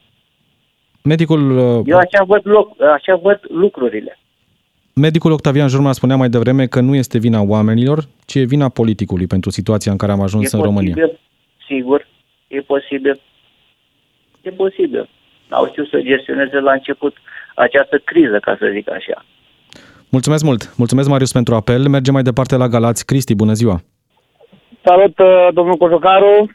Medicul... 1.04 1.58
Uh, 1.58 1.82
eu 1.86 1.98
așa 1.98 2.24
văd, 2.24 2.42
loc, 2.44 2.82
așa 2.82 3.16
văd 3.16 3.40
lucrurile. 3.50 4.20
Medicul 4.94 5.32
Octavian 5.32 5.68
Jurma 5.68 5.92
spunea 5.92 6.16
mai 6.16 6.30
devreme 6.30 6.66
că 6.66 6.80
nu 6.80 6.96
este 6.96 7.18
vina 7.18 7.42
oamenilor, 7.42 8.00
ci 8.26 8.36
e 8.36 8.44
vina 8.44 8.70
politicului 8.70 9.28
pentru 9.28 9.50
situația 9.50 9.92
în 9.92 9.98
care 9.98 10.12
am 10.12 10.22
ajuns 10.22 10.54
e 10.54 10.56
în 10.56 10.62
posibil, 10.62 10.94
România. 10.94 11.18
Sigur, 11.68 12.08
e 12.48 12.62
posibil. 12.62 13.22
E 14.42 14.50
posibil. 14.50 15.10
Au 15.50 15.68
știut 15.68 15.88
să 15.90 16.02
gestioneze 16.02 16.60
la 16.60 16.72
început 16.72 17.16
această 17.56 17.98
criză, 17.98 18.40
ca 18.40 18.56
să 18.60 18.70
zic 18.74 18.92
așa. 18.92 19.26
Mulțumesc 20.10 20.44
mult! 20.44 20.74
Mulțumesc, 20.78 21.10
Marius, 21.10 21.32
pentru 21.32 21.56
apel. 21.56 21.88
Mergem 21.88 22.14
mai 22.14 22.24
departe 22.24 22.56
la 22.56 22.68
Galați. 22.68 23.06
Cristi, 23.06 23.36
bună 23.36 23.54
ziua! 23.54 23.82
Salut, 24.84 25.20
uh, 25.20 25.48
domnul 25.54 25.76
Cojocaru! 25.76 26.50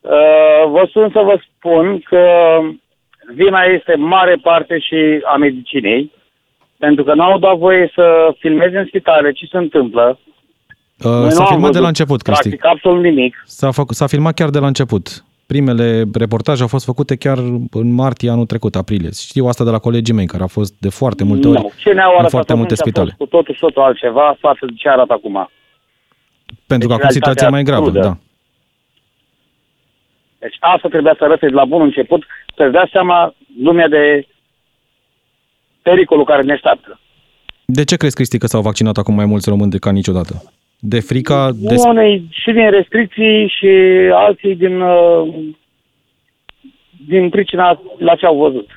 Uh, 0.00 0.64
vă 0.68 0.88
sun 0.90 1.10
să 1.10 1.20
vă 1.20 1.40
spun 1.46 2.00
că 2.00 2.22
vina 3.34 3.62
este 3.62 3.94
mare 3.94 4.36
parte 4.42 4.78
și 4.78 5.20
a 5.24 5.36
medicinei, 5.36 6.12
pentru 6.78 7.04
că 7.04 7.14
n-au 7.14 7.38
dat 7.38 7.56
voie 7.56 7.90
să 7.94 8.34
filmeze 8.38 8.78
în 8.78 8.86
spitale 8.86 9.32
ce 9.32 9.46
se 9.46 9.56
întâmplă. 9.56 10.18
Uh, 11.02 11.28
s-a 11.28 11.44
filmat 11.44 11.72
de 11.72 11.78
la 11.78 11.86
început, 11.86 12.22
Cristi. 12.22 12.48
Practic, 12.48 12.64
absolut 12.64 13.02
nimic. 13.02 13.42
S-a, 13.46 13.70
făc, 13.70 13.92
s-a 13.92 14.06
filmat 14.06 14.34
chiar 14.34 14.50
de 14.50 14.58
la 14.58 14.66
început. 14.66 15.24
Primele 15.46 16.04
reportaje 16.14 16.62
au 16.62 16.68
fost 16.68 16.84
făcute 16.84 17.16
chiar 17.16 17.38
în 17.70 17.92
martie 17.92 18.30
anul 18.30 18.46
trecut, 18.46 18.74
aprilie. 18.76 19.10
Știu 19.12 19.46
asta 19.46 19.64
de 19.64 19.70
la 19.70 19.78
colegii 19.78 20.14
mei, 20.14 20.26
care 20.26 20.42
au 20.42 20.48
fost 20.48 20.74
de 20.80 20.88
foarte 20.88 21.24
multe 21.24 21.48
ori 21.48 21.60
nu. 21.60 21.72
Ce 21.76 21.92
ne-au 21.92 22.18
în 22.20 22.28
foarte 22.28 22.54
multe 22.54 22.74
spitale. 22.74 23.10
A 23.10 23.14
fost 23.16 23.30
cu 23.30 23.36
totul 23.36 23.54
și 23.54 23.60
totul 23.60 23.82
altceva 23.82 24.36
față 24.40 24.66
de 24.66 24.72
ce 24.76 24.88
arată 24.88 25.12
acum. 25.12 25.50
Pentru 26.66 26.88
deci 26.88 26.96
că 26.96 27.02
acum 27.02 27.14
situația 27.14 27.46
e 27.46 27.50
mai 27.50 27.62
gravă, 27.62 27.90
crudă. 27.90 28.00
da. 28.00 28.16
Deci 30.38 30.56
asta 30.60 30.88
trebuia 30.88 31.14
să 31.18 31.24
arăte 31.24 31.46
de 31.46 31.52
la 31.52 31.64
bun 31.64 31.80
început, 31.80 32.24
să-ți 32.56 32.72
dea 32.72 32.88
seama 32.92 33.34
lumea 33.62 33.88
de 33.88 34.26
pericolul 35.82 36.24
care 36.24 36.42
ne 36.42 36.52
așteaptă. 36.52 37.00
De 37.64 37.84
ce 37.84 37.96
crezi, 37.96 38.14
Cristi, 38.14 38.38
că 38.38 38.46
s-au 38.46 38.60
vaccinat 38.62 38.96
acum 38.96 39.14
mai 39.14 39.24
mulți 39.24 39.48
români 39.48 39.70
decât 39.70 39.92
niciodată? 39.92 40.53
De 40.86 41.00
frica... 41.00 41.50
De... 41.54 41.74
Unei 41.88 42.28
și 42.30 42.52
din 42.52 42.70
restricții 42.70 43.48
și 43.48 43.68
alții 44.12 44.56
din, 44.56 44.80
uh, 44.80 45.34
din 47.06 47.28
pricina 47.28 47.80
la 47.98 48.14
ce 48.14 48.26
au 48.26 48.36
văzut 48.36 48.68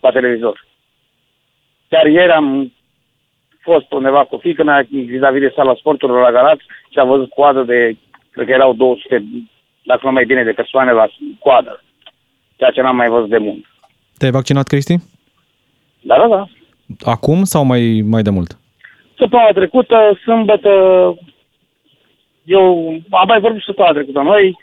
la 0.00 0.10
televizor. 0.10 0.66
Chiar 1.88 2.06
ieri 2.06 2.32
am 2.32 2.72
fost 3.60 3.92
undeva 3.92 4.24
cu 4.24 4.36
fică 4.36 4.62
mea 4.64 4.86
vis-a-vis 4.90 5.40
de 5.40 5.52
sala 5.54 5.74
sporturilor 5.74 6.22
la 6.22 6.30
Galați 6.30 6.64
și 6.92 6.98
am 6.98 7.08
văzut 7.08 7.30
coadă 7.30 7.62
de, 7.62 7.96
cred 8.30 8.46
că 8.46 8.52
erau 8.52 8.72
200, 8.72 9.24
dacă 9.82 10.00
nu 10.04 10.12
mai 10.12 10.24
bine, 10.24 10.44
de 10.44 10.52
persoane 10.52 10.92
la 10.92 11.08
coadă. 11.38 11.82
Ceea 12.56 12.70
ce 12.70 12.80
n-am 12.80 12.96
mai 12.96 13.08
văzut 13.08 13.28
de 13.28 13.38
mult. 13.38 13.64
Te-ai 14.18 14.30
vaccinat, 14.30 14.66
Cristi? 14.66 14.96
Da, 16.00 16.16
da, 16.16 16.28
da. 16.28 16.46
Acum 17.10 17.44
sau 17.44 17.64
mai, 17.64 18.02
mai 18.06 18.22
de 18.22 18.30
mult? 18.30 18.59
Săptămâna 19.20 19.50
trecută, 19.52 20.18
sâmbătă, 20.22 20.70
eu 22.44 22.64
am 23.10 23.26
mai 23.26 23.40
vorbit 23.40 23.62
săptămâna 23.62 23.94
trecută 23.94 24.20
noi, 24.20 24.56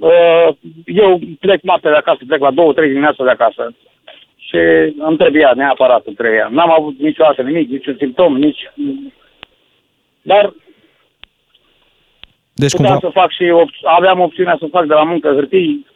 uh, 0.00 0.48
eu 0.86 1.18
plec 1.40 1.60
noaptea 1.62 1.90
de 1.90 1.96
acasă, 1.96 2.20
plec 2.26 2.40
la 2.40 2.50
două, 2.50 2.72
trei 2.72 2.88
dimineața 2.88 3.24
de 3.24 3.30
acasă 3.30 3.74
și 4.36 4.56
îmi 4.98 5.16
trebuia, 5.16 5.52
neapărat 5.54 6.06
îmi 6.06 6.16
trebuia. 6.16 6.48
N-am 6.50 6.70
avut 6.70 6.98
niciodată 6.98 7.42
nimic, 7.42 7.68
niciun 7.68 7.96
simptom, 7.98 8.36
nici... 8.36 8.70
Dar 10.22 10.54
deci 12.54 12.70
puteam 12.70 12.98
cumva... 12.98 13.06
să 13.12 13.18
fac 13.20 13.30
și, 13.30 13.44
op- 13.62 13.84
aveam 13.84 14.20
opțiunea 14.20 14.56
să 14.58 14.66
fac 14.70 14.86
de 14.86 14.94
la 14.94 15.02
muncă 15.02 15.32
hârtii, 15.32 15.86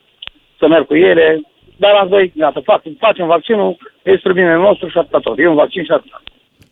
să 0.58 0.68
merg 0.68 0.86
cu 0.86 0.96
ele, 0.96 1.40
dar 1.76 1.94
am 1.94 2.20
zis, 2.20 2.32
gata, 2.34 2.60
fac, 2.64 2.82
facem 2.98 3.26
vaccinul, 3.26 3.76
este 4.02 4.32
bine 4.32 4.54
nostru 4.54 4.88
și 4.88 4.98
atât 4.98 5.22
tot. 5.22 5.38
E 5.38 5.46
un 5.46 5.54
vaccin 5.54 5.84
și 5.84 5.90
atât. 5.90 6.22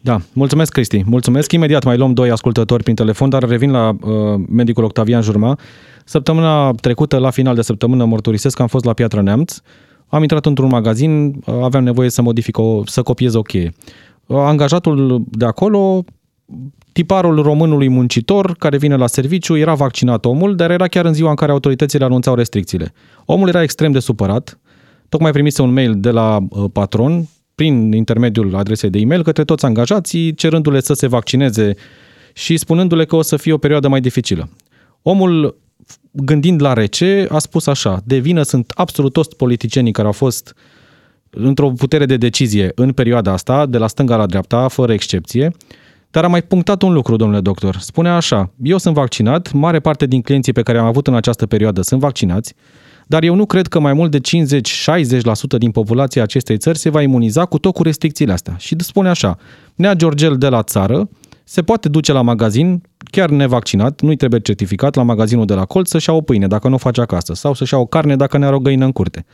Da, 0.05 0.21
mulțumesc 0.33 0.73
Cristi, 0.73 1.03
mulțumesc. 1.07 1.53
Imediat 1.53 1.85
mai 1.85 1.97
luăm 1.97 2.13
doi 2.13 2.31
ascultători 2.31 2.83
prin 2.83 2.95
telefon, 2.95 3.29
dar 3.29 3.43
revin 3.43 3.71
la 3.71 3.89
uh, 3.89 4.41
medicul 4.49 4.85
Octavian 4.85 5.23
Jurma. 5.23 5.59
Săptămâna 6.05 6.71
trecută, 6.71 7.19
la 7.19 7.31
final 7.31 7.55
de 7.55 7.63
săptămână, 7.63 8.05
mărturisesc 8.05 8.57
că 8.57 8.63
am 8.63 8.69
fost 8.69 8.85
la 8.85 8.93
Piatra 8.93 9.21
Neamț, 9.21 9.59
am 10.09 10.23
intrat 10.23 10.47
într-un 10.47 10.69
magazin, 10.69 11.27
uh, 11.27 11.55
aveam 11.63 11.85
nevoie 11.85 12.11
să 12.11 12.23
modific 12.23 12.59
o, 12.59 12.83
să 12.87 13.03
copiez 13.03 13.35
o 13.35 13.43
cheie. 13.43 13.73
Uh, 14.27 14.37
angajatul 14.37 15.25
de 15.31 15.45
acolo, 15.45 16.05
tiparul 16.93 17.43
românului 17.43 17.89
muncitor 17.89 18.55
care 18.59 18.77
vine 18.77 18.97
la 18.97 19.07
serviciu, 19.07 19.57
era 19.57 19.75
vaccinat 19.75 20.25
omul, 20.25 20.57
dar 20.57 20.71
era 20.71 20.87
chiar 20.87 21.05
în 21.05 21.15
ziua 21.15 21.31
în 21.31 21.37
care 21.37 21.53
autoritățile 21.53 22.05
anunțau 22.05 22.35
restricțiile. 22.35 22.93
Omul 23.25 23.49
era 23.49 23.63
extrem 23.63 23.93
de 23.93 23.99
supărat, 23.99 24.61
tocmai 25.09 25.33
primise 25.33 25.63
un 25.63 25.73
mail 25.73 25.95
de 25.97 26.11
la 26.11 26.39
uh, 26.49 26.65
patron 26.73 27.27
prin 27.55 27.93
intermediul 27.93 28.55
adresei 28.55 28.91
de 28.91 28.99
e-mail 28.99 29.23
către 29.23 29.45
toți 29.45 29.65
angajații, 29.65 30.35
cerându-le 30.35 30.81
să 30.81 30.93
se 30.93 31.07
vaccineze 31.07 31.75
și 32.33 32.57
spunându-le 32.57 33.05
că 33.05 33.17
o 33.17 33.23
să 33.23 33.37
fie 33.37 33.53
o 33.53 33.59
perioadă 33.59 33.89
mai 33.89 34.01
dificilă. 34.01 34.49
Omul, 35.03 35.57
gândind 36.11 36.63
la 36.63 36.73
rece, 36.73 37.27
a 37.31 37.39
spus 37.39 37.67
așa, 37.67 38.01
de 38.05 38.19
vină 38.19 38.43
sunt 38.43 38.73
absolut 38.75 39.13
toți 39.13 39.37
politicienii 39.37 39.93
care 39.93 40.07
au 40.07 40.13
fost 40.13 40.55
într-o 41.31 41.71
putere 41.71 42.07
de 42.07 42.17
decizie 42.17 42.73
în 42.75 42.93
perioada 42.93 43.33
asta, 43.33 43.67
de 43.67 43.79
la 43.79 43.87
stânga 43.87 44.17
la 44.17 44.27
dreapta, 44.27 44.69
fără 44.69 44.93
excepție, 44.93 45.53
dar 46.11 46.25
a 46.25 46.29
mai 46.29 46.43
punctat 46.43 46.83
un 46.83 46.93
lucru, 46.93 47.17
domnule 47.17 47.41
doctor. 47.41 47.77
Spune 47.77 48.09
așa, 48.09 48.53
eu 48.63 48.79
sunt 48.79 48.95
vaccinat, 48.95 49.53
mare 49.53 49.81
parte 49.81 50.07
din 50.07 50.23
clienții 50.23 50.53
pe 50.53 50.63
care 50.63 50.79
am 50.79 50.87
avut 50.87 51.07
în 51.07 51.15
această 51.15 51.47
perioadă 51.47 51.81
sunt 51.83 52.01
vaccinați, 52.01 52.55
dar 53.13 53.23
eu 53.23 53.35
nu 53.35 53.47
cred 53.47 53.67
că 53.67 53.79
mai 53.79 53.93
mult 53.93 54.11
de 54.11 54.21
50-60% 55.57 55.59
din 55.59 55.71
populația 55.71 56.23
acestei 56.23 56.59
țări 56.59 56.79
se 56.79 56.89
va 56.91 57.03
imuniza 57.03 57.45
cu 57.45 57.59
tot 57.59 57.75
cu 57.75 57.83
restricțiile 57.83 58.33
astea. 58.33 58.55
Și 58.59 58.77
spune 58.79 59.09
așa, 59.09 59.39
Nea 59.75 59.95
Georgel 59.95 60.37
de 60.37 60.49
la 60.49 60.63
țară 60.63 61.09
se 61.45 61.63
poate 61.63 61.89
duce 61.89 62.13
la 62.13 62.23
magazin, 62.23 62.83
chiar 63.11 63.31
nevaccinat, 63.31 64.01
nu-i 64.01 64.17
trebuie 64.17 64.41
certificat, 64.41 64.95
la 64.95 65.03
magazinul 65.03 65.47
de 65.47 65.55
la 65.55 65.65
colț 65.65 65.89
să-și 65.89 66.09
ia 66.09 66.15
o 66.15 66.21
pâine 66.21 66.47
dacă 66.47 66.69
nu 66.69 66.75
o 66.75 66.79
face 66.79 67.01
acasă 67.01 67.35
sau 67.35 67.55
să-și 67.55 67.75
ia 67.75 67.81
o 67.81 67.87
carne 67.87 68.17
dacă 68.17 68.39
ne 68.39 68.47
are 68.47 68.55
o 68.55 68.59
găină 68.59 68.85
în 68.85 68.93
curte. 68.93 69.25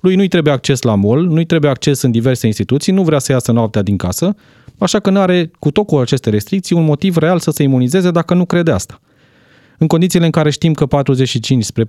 Lui 0.00 0.14
nu-i 0.14 0.28
trebuie 0.28 0.52
acces 0.52 0.82
la 0.82 0.94
mall, 0.94 1.26
nu-i 1.26 1.46
trebuie 1.46 1.70
acces 1.70 2.02
în 2.02 2.10
diverse 2.10 2.46
instituții, 2.46 2.92
nu 2.92 3.02
vrea 3.02 3.18
să 3.18 3.32
iasă 3.32 3.52
noaptea 3.52 3.82
din 3.82 3.96
casă, 3.96 4.34
așa 4.78 5.00
că 5.00 5.10
nu 5.10 5.20
are, 5.20 5.50
cu 5.58 5.70
tot 5.70 5.86
cu 5.86 5.96
aceste 5.96 6.30
restricții, 6.30 6.76
un 6.76 6.84
motiv 6.84 7.16
real 7.16 7.38
să 7.38 7.50
se 7.50 7.62
imunizeze 7.62 8.10
dacă 8.10 8.34
nu 8.34 8.44
crede 8.44 8.70
asta. 8.70 9.00
În 9.78 9.86
condițiile 9.86 10.24
în 10.24 10.30
care 10.30 10.50
știm 10.50 10.72
că 10.72 10.86
45 10.86 11.64
spre 11.64 11.84
47% 11.84 11.86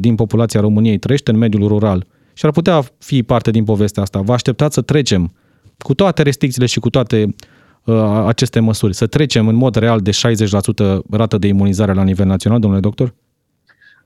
din 0.00 0.14
populația 0.14 0.60
României 0.60 0.98
trăiește 0.98 1.30
în 1.30 1.36
mediul 1.36 1.68
rural 1.68 2.06
și 2.32 2.46
ar 2.46 2.50
putea 2.52 2.82
fi 2.98 3.22
parte 3.22 3.50
din 3.50 3.64
povestea 3.64 4.02
asta, 4.02 4.20
vă 4.20 4.32
așteptați 4.32 4.74
să 4.74 4.80
trecem 4.80 5.32
cu 5.78 5.94
toate 5.94 6.22
restricțiile 6.22 6.66
și 6.66 6.78
cu 6.78 6.90
toate 6.90 7.34
uh, 7.84 7.94
aceste 8.26 8.60
măsuri, 8.60 8.94
să 8.94 9.06
trecem 9.06 9.48
în 9.48 9.54
mod 9.54 9.74
real 9.74 10.00
de 10.00 10.10
60% 10.10 10.14
rată 11.10 11.38
de 11.38 11.46
imunizare 11.46 11.92
la 11.92 12.02
nivel 12.02 12.26
național, 12.26 12.60
domnule 12.60 12.82
doctor? 12.82 13.14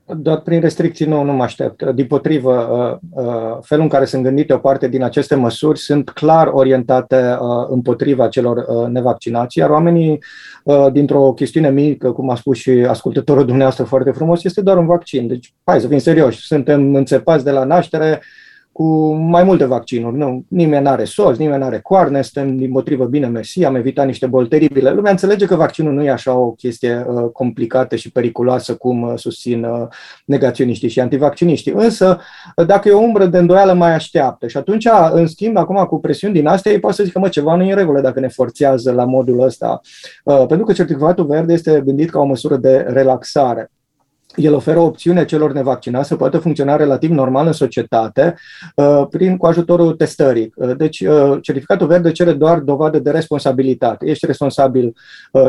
Dar 0.05 0.41
prin 0.41 0.59
restricții 0.59 1.05
nu, 1.05 1.23
nu 1.23 1.33
mă 1.33 1.43
aștept. 1.43 1.83
Din 1.83 2.05
potrivă, 2.05 2.53
uh, 2.53 3.23
uh, 3.25 3.57
felul 3.61 3.83
în 3.83 3.89
care 3.89 4.05
sunt 4.05 4.23
gândite 4.23 4.53
o 4.53 4.57
parte 4.57 4.87
din 4.87 5.03
aceste 5.03 5.35
măsuri 5.35 5.79
sunt 5.79 6.09
clar 6.09 6.47
orientate 6.47 7.37
uh, 7.39 7.65
împotriva 7.69 8.27
celor 8.27 8.87
nevaccinați, 8.87 9.57
iar 9.57 9.69
oamenii, 9.69 10.19
dintr-o 10.91 11.33
chestiune 11.33 11.69
mică, 11.69 12.11
cum 12.11 12.29
a 12.29 12.35
spus 12.35 12.57
și 12.57 12.69
ascultătorul 12.69 13.45
dumneavoastră 13.45 13.83
foarte 13.85 14.11
frumos, 14.11 14.43
este 14.43 14.61
doar 14.61 14.77
un 14.77 14.85
vaccin. 14.85 15.27
Deci, 15.27 15.53
hai 15.63 15.79
să 15.79 15.87
fim 15.87 15.97
serioși, 15.97 16.45
suntem 16.45 16.95
înțepați 16.95 17.43
de 17.43 17.51
la 17.51 17.63
naștere, 17.63 18.21
cu 18.73 19.13
mai 19.13 19.43
multe 19.43 19.65
vaccinuri. 19.65 20.17
Nu, 20.17 20.45
nimeni 20.47 20.83
nu 20.83 20.89
are 20.89 21.03
sos, 21.03 21.37
nimeni 21.37 21.59
nu 21.59 21.65
are 21.65 21.79
coarne, 21.79 22.21
suntem 22.21 22.57
din 22.57 22.69
motrivă 22.69 23.05
bine 23.05 23.27
mersi, 23.27 23.63
am 23.63 23.75
evitat 23.75 24.05
niște 24.05 24.25
boli 24.25 24.47
teribile. 24.47 24.91
Lumea 24.91 25.11
înțelege 25.11 25.45
că 25.45 25.55
vaccinul 25.55 25.93
nu 25.93 26.03
e 26.03 26.09
așa 26.09 26.33
o 26.33 26.51
chestie 26.51 27.05
uh, 27.07 27.29
complicată 27.33 27.95
și 27.95 28.11
periculoasă 28.11 28.75
cum 28.75 29.01
uh, 29.01 29.13
susțin 29.15 29.63
uh, 29.63 29.87
negaționiștii 30.25 30.89
și 30.89 30.99
antivacciniștii. 30.99 31.71
Însă, 31.71 32.19
uh, 32.55 32.65
dacă 32.65 32.89
e 32.89 32.91
o 32.91 32.99
umbră 32.99 33.25
de 33.25 33.37
îndoială, 33.37 33.73
mai 33.73 33.93
așteaptă. 33.93 34.47
Și 34.47 34.57
atunci, 34.57 34.87
în 35.11 35.27
schimb, 35.27 35.57
acum 35.57 35.85
cu 35.85 35.99
presiuni 35.99 36.33
din 36.33 36.47
astea, 36.47 36.71
ei 36.71 36.79
poate 36.79 36.95
să 36.95 37.03
zică, 37.03 37.19
mă, 37.19 37.29
ceva 37.29 37.55
nu 37.55 37.63
e 37.63 37.71
în 37.71 37.77
regulă 37.77 38.01
dacă 38.01 38.19
ne 38.19 38.27
forțează 38.27 38.91
la 38.91 39.05
modul 39.05 39.41
ăsta. 39.41 39.81
Uh, 40.23 40.45
pentru 40.47 40.65
că 40.65 40.73
certificatul 40.73 41.25
verde 41.25 41.53
este 41.53 41.81
gândit 41.85 42.09
ca 42.09 42.19
o 42.19 42.25
măsură 42.25 42.55
de 42.55 42.77
relaxare 42.77 43.71
el 44.35 44.53
oferă 44.53 44.79
o 44.79 44.83
opțiune 44.83 45.25
celor 45.25 45.53
nevaccinați 45.53 46.07
să 46.07 46.15
poată 46.15 46.37
funcționa 46.37 46.75
relativ 46.75 47.11
normal 47.11 47.45
în 47.45 47.51
societate 47.51 48.35
uh, 48.75 49.05
prin 49.09 49.37
cu 49.37 49.45
ajutorul 49.45 49.93
testării. 49.93 50.51
Uh, 50.55 50.75
deci, 50.77 50.99
uh, 50.99 51.37
certificatul 51.41 51.87
verde 51.87 52.11
cere 52.11 52.33
doar 52.33 52.59
dovadă 52.59 52.99
de 52.99 53.11
responsabilitate. 53.11 54.05
Ești 54.05 54.25
responsabil 54.25 54.95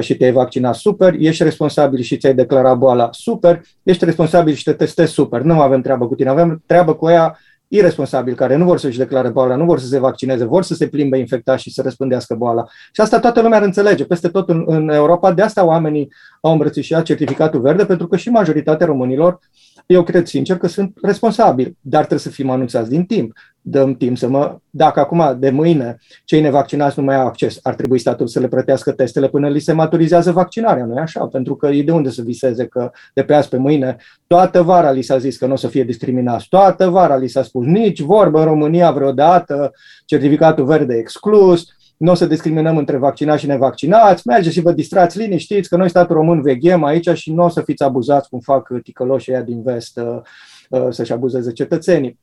și 0.01 0.17
te-ai 0.17 0.33
vaccinat 0.33 0.75
super, 0.75 1.15
ești 1.19 1.43
responsabil 1.43 2.01
și 2.01 2.17
ți-ai 2.17 2.35
declarat 2.35 2.79
boala 2.79 3.09
super, 3.13 3.61
ești 3.83 4.05
responsabil 4.05 4.55
și 4.55 4.65
te 4.65 4.73
testezi 4.73 5.13
super. 5.13 5.41
Nu 5.41 5.61
avem 5.61 5.81
treabă 5.81 6.07
cu 6.07 6.15
tine, 6.15 6.29
avem 6.29 6.63
treabă 6.67 6.95
cu 6.95 7.09
ea 7.09 7.39
irresponsabili 7.69 8.37
care 8.37 8.57
nu 8.57 8.65
vor 8.65 8.79
să-și 8.79 8.99
declare 8.99 9.29
boala, 9.29 9.57
nu 9.57 9.65
vor 9.65 9.79
să 9.79 9.87
se 9.87 9.99
vaccineze, 9.99 10.45
vor 10.45 10.63
să 10.63 10.75
se 10.75 10.89
plimbe 10.89 11.19
infectați 11.19 11.63
și 11.63 11.73
să 11.73 11.83
răspândească 11.83 12.35
boala. 12.35 12.65
Și 12.93 13.01
asta 13.01 13.21
toată 13.21 13.41
lumea 13.41 13.59
ar 13.59 13.65
înțelege. 13.65 14.05
Peste 14.05 14.29
tot 14.29 14.49
în, 14.49 14.65
în 14.67 14.89
Europa, 14.89 15.33
de 15.33 15.43
asta 15.43 15.65
oamenii 15.65 16.13
au 16.41 16.53
îmbrățișat 16.53 17.03
certificatul 17.03 17.61
verde, 17.61 17.85
pentru 17.85 18.07
că 18.07 18.17
și 18.17 18.31
majoritatea 18.31 18.87
românilor, 18.87 19.39
eu 19.87 20.03
cred 20.03 20.27
sincer 20.27 20.57
că 20.57 20.67
sunt 20.67 20.99
responsabili, 21.03 21.77
dar 21.81 21.99
trebuie 21.99 22.19
să 22.19 22.31
fim 22.31 22.51
anunțați 22.51 22.91
din 22.91 23.05
timp. 23.05 23.33
Dăm 23.67 23.95
timp 23.95 24.17
să 24.17 24.29
mă... 24.29 24.59
Dacă 24.71 25.01
acum, 25.01 25.37
de 25.39 25.51
mâine, 25.51 25.99
cei 26.25 26.41
nevaccinați 26.41 26.99
nu 26.99 27.05
mai 27.05 27.17
au 27.17 27.27
acces, 27.27 27.59
ar 27.63 27.75
trebui 27.75 27.99
statul 27.99 28.27
să 28.27 28.41
le 28.41 28.49
plătească 28.49 28.93
testele 28.93 29.29
până 29.29 29.49
li 29.49 29.59
se 29.59 29.73
maturizează 29.73 30.33
vaccinarea, 30.33 30.85
nu 30.85 30.95
e 30.97 31.01
așa? 31.01 31.27
Pentru 31.27 31.57
că 31.57 31.67
e 31.67 31.83
de 31.83 31.93
unde 31.93 32.11
să 32.11 32.23
viseze 32.23 32.67
că 32.67 32.91
de 33.15 33.23
pe 33.23 33.35
azi 33.35 33.49
pe 33.49 33.57
mâine, 33.57 33.97
toată 34.27 34.63
vara 34.63 34.91
li 34.91 35.03
s-a 35.03 35.19
zis 35.19 35.37
că 35.37 35.47
nu 35.47 35.53
o 35.53 35.57
să 35.57 35.69
fie 35.69 35.85
discriminați, 35.85 36.47
toată 36.49 36.89
vara 36.89 37.17
li 37.17 37.29
s-a 37.29 37.43
spus 37.43 37.65
nici 37.65 38.01
vorbă 38.01 38.39
în 38.39 38.45
România 38.45 38.91
vreodată, 38.91 39.73
certificatul 40.05 40.65
verde 40.65 40.95
exclus, 40.95 41.67
nu 41.97 42.11
o 42.11 42.15
să 42.15 42.27
discriminăm 42.27 42.77
între 42.77 42.97
vaccinați 42.97 43.41
și 43.41 43.47
nevaccinați, 43.47 44.27
mergeți 44.27 44.55
și 44.55 44.61
vă 44.61 44.73
distrați 44.73 45.19
liniștiți 45.19 45.69
că 45.69 45.77
noi, 45.77 45.89
statul 45.89 46.17
român, 46.17 46.43
veghem 46.43 46.85
aici 46.85 47.09
și 47.09 47.33
nu 47.33 47.45
o 47.45 47.49
să 47.49 47.61
fiți 47.61 47.83
abuzați 47.83 48.29
cum 48.29 48.41
fac 48.41 48.69
ticăloșii 48.83 49.33
ăia 49.33 49.43
din 49.43 49.63
vest 49.63 49.99
uh, 49.99 50.21
uh, 50.69 50.87
să-și 50.91 51.13
abuzeze 51.13 51.53
cetățenii. 51.53 52.19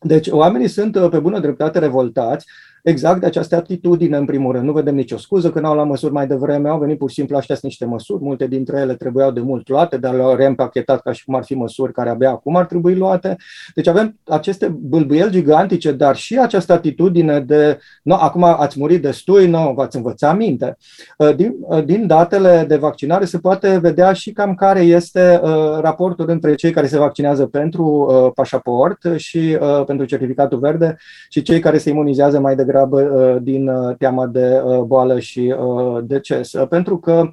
Deci 0.00 0.28
oamenii 0.28 0.68
sunt 0.68 0.96
uh, 0.96 1.08
pe 1.10 1.18
bună 1.18 1.38
dreptate 1.40 1.78
revoltați 1.78 2.46
exact 2.84 3.20
de 3.20 3.26
această 3.26 3.56
atitudine, 3.56 4.16
în 4.16 4.24
primul 4.24 4.52
rând. 4.52 4.64
Nu 4.64 4.72
vedem 4.72 4.94
nicio 4.94 5.18
scuză 5.18 5.50
că 5.50 5.60
n-au 5.60 5.74
luat 5.74 5.86
măsuri 5.86 6.12
mai 6.12 6.26
devreme, 6.26 6.68
au 6.68 6.78
venit 6.78 6.98
pur 6.98 7.08
și 7.08 7.14
simplu 7.14 7.36
aștia 7.36 7.56
niște 7.62 7.84
măsuri, 7.84 8.22
multe 8.22 8.46
dintre 8.46 8.78
ele 8.80 8.94
trebuiau 8.94 9.30
de 9.30 9.40
mult 9.40 9.68
luate, 9.68 9.96
dar 9.96 10.14
le-au 10.14 10.34
reîmpachetat 10.34 11.00
ca 11.00 11.12
și 11.12 11.24
cum 11.24 11.34
ar 11.34 11.44
fi 11.44 11.54
măsuri 11.54 11.92
care 11.92 12.10
abia 12.10 12.30
acum 12.30 12.56
ar 12.56 12.66
trebui 12.66 12.94
luate. 12.94 13.36
Deci 13.74 13.86
avem 13.86 14.18
aceste 14.24 14.68
bâlbâieli 14.80 15.30
gigantice, 15.30 15.92
dar 15.92 16.16
și 16.16 16.38
această 16.38 16.72
atitudine 16.72 17.40
de, 17.40 17.78
nu, 18.02 18.14
acum 18.14 18.42
ați 18.42 18.78
murit 18.78 19.02
destui, 19.02 19.46
nu, 19.46 19.72
v-ați 19.76 19.96
învățat 19.96 20.36
minte. 20.36 20.76
Uh, 21.18 21.34
din, 21.34 21.54
uh, 21.60 21.84
din 21.84 22.06
datele 22.06 22.64
de 22.68 22.76
vaccinare 22.76 23.24
se 23.24 23.38
poate 23.38 23.78
vedea 23.78 24.12
și 24.12 24.32
cam 24.32 24.54
care 24.54 24.80
este 24.80 25.40
uh, 25.42 25.50
raportul 25.80 26.30
între 26.30 26.54
cei 26.54 26.70
care 26.70 26.86
se 26.86 26.98
vaccinează 26.98 27.46
pentru 27.46 28.32
pașaport 28.34 28.98
și 29.16 29.58
pentru 29.86 30.06
certificatul 30.06 30.58
verde 30.58 30.96
și 31.28 31.42
cei 31.42 31.60
care 31.60 31.78
se 31.78 31.90
imunizează 31.90 32.40
mai 32.40 32.54
degrabă 32.56 32.72
degrabă 32.74 33.00
uh, 33.00 33.42
din 33.42 33.68
uh, 33.68 33.96
teama 33.96 34.26
de 34.26 34.62
uh, 34.64 34.80
boală 34.80 35.18
și 35.18 35.54
deces. 36.02 36.52
Pentru 36.68 36.98
că 36.98 37.28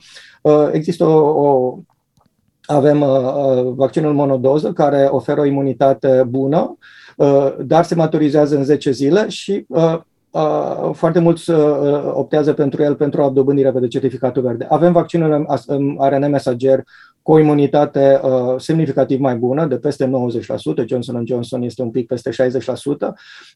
există 0.72 1.06
o, 1.06 1.20
o 1.20 1.78
avem 2.66 3.06
vaccinul 3.76 4.14
monodoză 4.14 4.72
care 4.72 5.08
oferă 5.10 5.42
o 5.42 5.46
imunitate 5.46 6.24
bună, 6.28 6.78
dar 7.60 7.84
se 7.84 7.96
maturizează 7.96 8.56
în 8.56 8.64
10 8.64 8.92
zile 8.92 9.28
și 9.28 9.66
foarte 10.94 11.20
mulți 11.20 11.52
optează 12.12 12.54
pentru 12.54 12.84
el 12.84 12.96
pentru 12.96 13.24
a 13.24 13.30
dobândi 13.30 13.62
repede 13.62 13.88
certificatul 13.88 14.42
verde. 14.42 14.66
Avem 14.70 14.92
vaccinul 14.92 15.46
RNA 16.00 16.28
mesager 16.28 16.84
cu 17.22 17.32
o 17.32 17.40
imunitate 17.40 18.20
uh, 18.24 18.54
semnificativ 18.58 19.20
mai 19.20 19.36
bună, 19.36 19.66
de 19.66 19.78
peste 19.78 20.12
90%, 20.84 20.88
Johnson 20.88 21.24
Johnson 21.26 21.62
este 21.62 21.82
un 21.82 21.90
pic 21.90 22.08
peste 22.08 22.30
60%. 22.30 22.34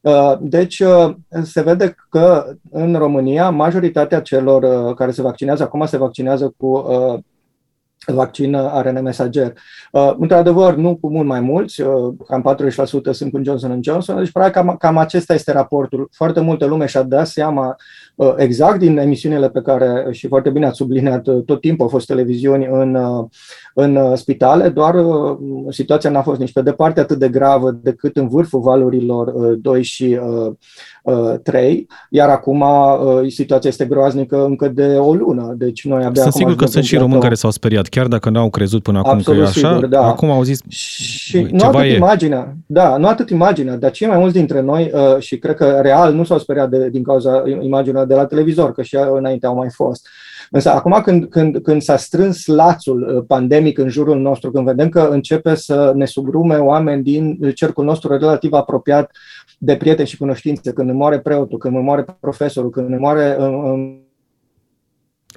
Uh, 0.01 0.33
deci 0.41 0.79
uh, 0.79 1.13
se 1.43 1.61
vede 1.61 1.95
că 2.09 2.53
în 2.71 2.95
România 2.95 3.49
majoritatea 3.49 4.21
celor 4.21 4.63
uh, 4.63 4.95
care 4.95 5.11
se 5.11 5.21
vaccinează 5.21 5.63
acum 5.63 5.85
se 5.85 5.97
vaccinează 5.97 6.53
cu 6.57 6.67
uh, 6.67 7.19
vaccin 8.13 8.55
ARN 8.55 9.03
mesager. 9.03 9.53
Uh, 9.91 10.13
într-adevăr, 10.19 10.75
nu 10.75 10.95
cu 10.95 11.09
mult 11.11 11.27
mai 11.27 11.39
mulți, 11.39 11.81
uh, 11.81 12.13
cam 12.27 12.41
40% 12.41 13.11
sunt 13.11 13.31
cu 13.31 13.41
Johnson 13.43 13.79
Johnson, 13.83 14.17
deci 14.17 14.31
probabil 14.31 14.53
cam, 14.53 14.75
cam 14.79 14.97
acesta 14.97 15.33
este 15.33 15.51
raportul. 15.51 16.09
Foarte 16.11 16.39
multă 16.39 16.65
lume 16.65 16.85
și-a 16.85 17.03
dat 17.03 17.27
seama 17.27 17.75
uh, 18.15 18.33
exact 18.37 18.79
din 18.79 18.97
emisiunile 18.97 19.49
pe 19.49 19.61
care, 19.61 20.07
și 20.11 20.27
foarte 20.27 20.49
bine 20.49 20.65
ați 20.65 20.77
subliniat, 20.77 21.27
uh, 21.27 21.43
tot 21.43 21.61
timpul 21.61 21.85
au 21.85 21.91
fost 21.91 22.07
televiziuni 22.07 22.67
în, 22.71 22.95
uh, 22.95 23.25
în 23.77 23.95
uh, 23.95 24.11
spitale, 24.17 24.69
doar 24.69 24.95
uh, 24.95 25.37
situația 25.69 26.09
n-a 26.09 26.21
fost 26.21 26.39
nici 26.39 26.51
pe 26.51 26.61
departe 26.61 26.99
atât 26.99 27.19
de 27.19 27.29
gravă 27.29 27.79
decât 27.81 28.17
în 28.17 28.27
vârful 28.27 28.59
valurilor 28.61 29.27
uh, 29.27 29.57
2 29.61 29.83
și 29.83 30.19
uh, 31.03 31.35
3, 31.43 31.75
uh, 31.77 31.83
iar 32.09 32.29
acum 32.29 32.61
uh, 32.61 33.31
situația 33.31 33.69
este 33.69 33.85
groaznică 33.85 34.45
încă 34.45 34.67
de 34.67 34.85
o 34.85 35.13
lună. 35.13 35.53
Deci 35.57 35.85
noi 35.85 36.03
abia 36.03 36.21
Sunt 36.21 36.33
sigur 36.33 36.55
că 36.55 36.65
sunt 36.65 36.83
și 36.83 36.97
români 36.97 37.21
care 37.21 37.33
s-au 37.33 37.51
speriat, 37.51 37.87
chiar 37.87 38.07
dacă 38.07 38.29
n-au 38.29 38.49
crezut 38.49 38.83
până 38.83 38.97
acum 38.97 39.11
Absolut 39.11 39.39
că 39.39 39.45
e 39.45 39.49
așa, 39.49 39.73
sigur, 39.73 39.85
da. 39.85 40.07
acum 40.07 40.29
au 40.29 40.43
zis 40.43 40.61
și 40.69 41.47
nu 41.51 41.65
atât 41.65 41.81
e. 41.81 41.95
imaginea, 41.95 42.55
da, 42.65 42.97
nu 42.97 43.07
atât 43.07 43.29
imaginea, 43.29 43.77
dar 43.77 43.91
cei 43.91 44.07
mai 44.07 44.17
mulți 44.17 44.35
dintre 44.35 44.61
noi 44.61 44.91
uh, 44.93 45.19
și 45.19 45.37
cred 45.37 45.55
că 45.55 45.79
real 45.81 46.13
nu 46.13 46.23
s-au 46.23 46.39
speriat 46.39 46.69
de, 46.69 46.89
din 46.89 47.03
cauza 47.03 47.43
imaginea 47.61 48.05
de 48.05 48.15
la 48.15 48.25
televizor, 48.25 48.71
că 48.71 48.81
și 48.81 48.97
înainte 49.15 49.45
au 49.45 49.55
mai 49.55 49.69
fost. 49.69 50.07
Însă 50.51 50.71
acum 50.71 51.01
când, 51.03 51.25
când, 51.25 51.57
când 51.57 51.81
s-a 51.81 51.97
strâns 51.97 52.45
lațul 52.45 53.25
pandemic 53.27 53.77
în 53.77 53.89
jurul 53.89 54.19
nostru, 54.19 54.51
când 54.51 54.65
vedem 54.65 54.89
că 54.89 55.07
începe 55.11 55.55
să 55.55 55.91
ne 55.95 56.05
subrume 56.05 56.55
oameni 56.55 57.03
din 57.03 57.51
cercul 57.55 57.85
nostru 57.85 58.17
relativ 58.17 58.53
apropiat 58.53 59.11
de 59.57 59.75
prieteni 59.75 60.07
și 60.07 60.17
cunoștințe, 60.17 60.73
când 60.73 60.89
îmi 60.89 60.97
moare 60.97 61.19
preotul, 61.19 61.57
când 61.57 61.75
îmi 61.75 61.83
moare 61.83 62.05
profesorul, 62.19 62.69
când 62.69 62.89
îmi 62.89 62.99
moare 62.99 63.37
um, 63.39 63.99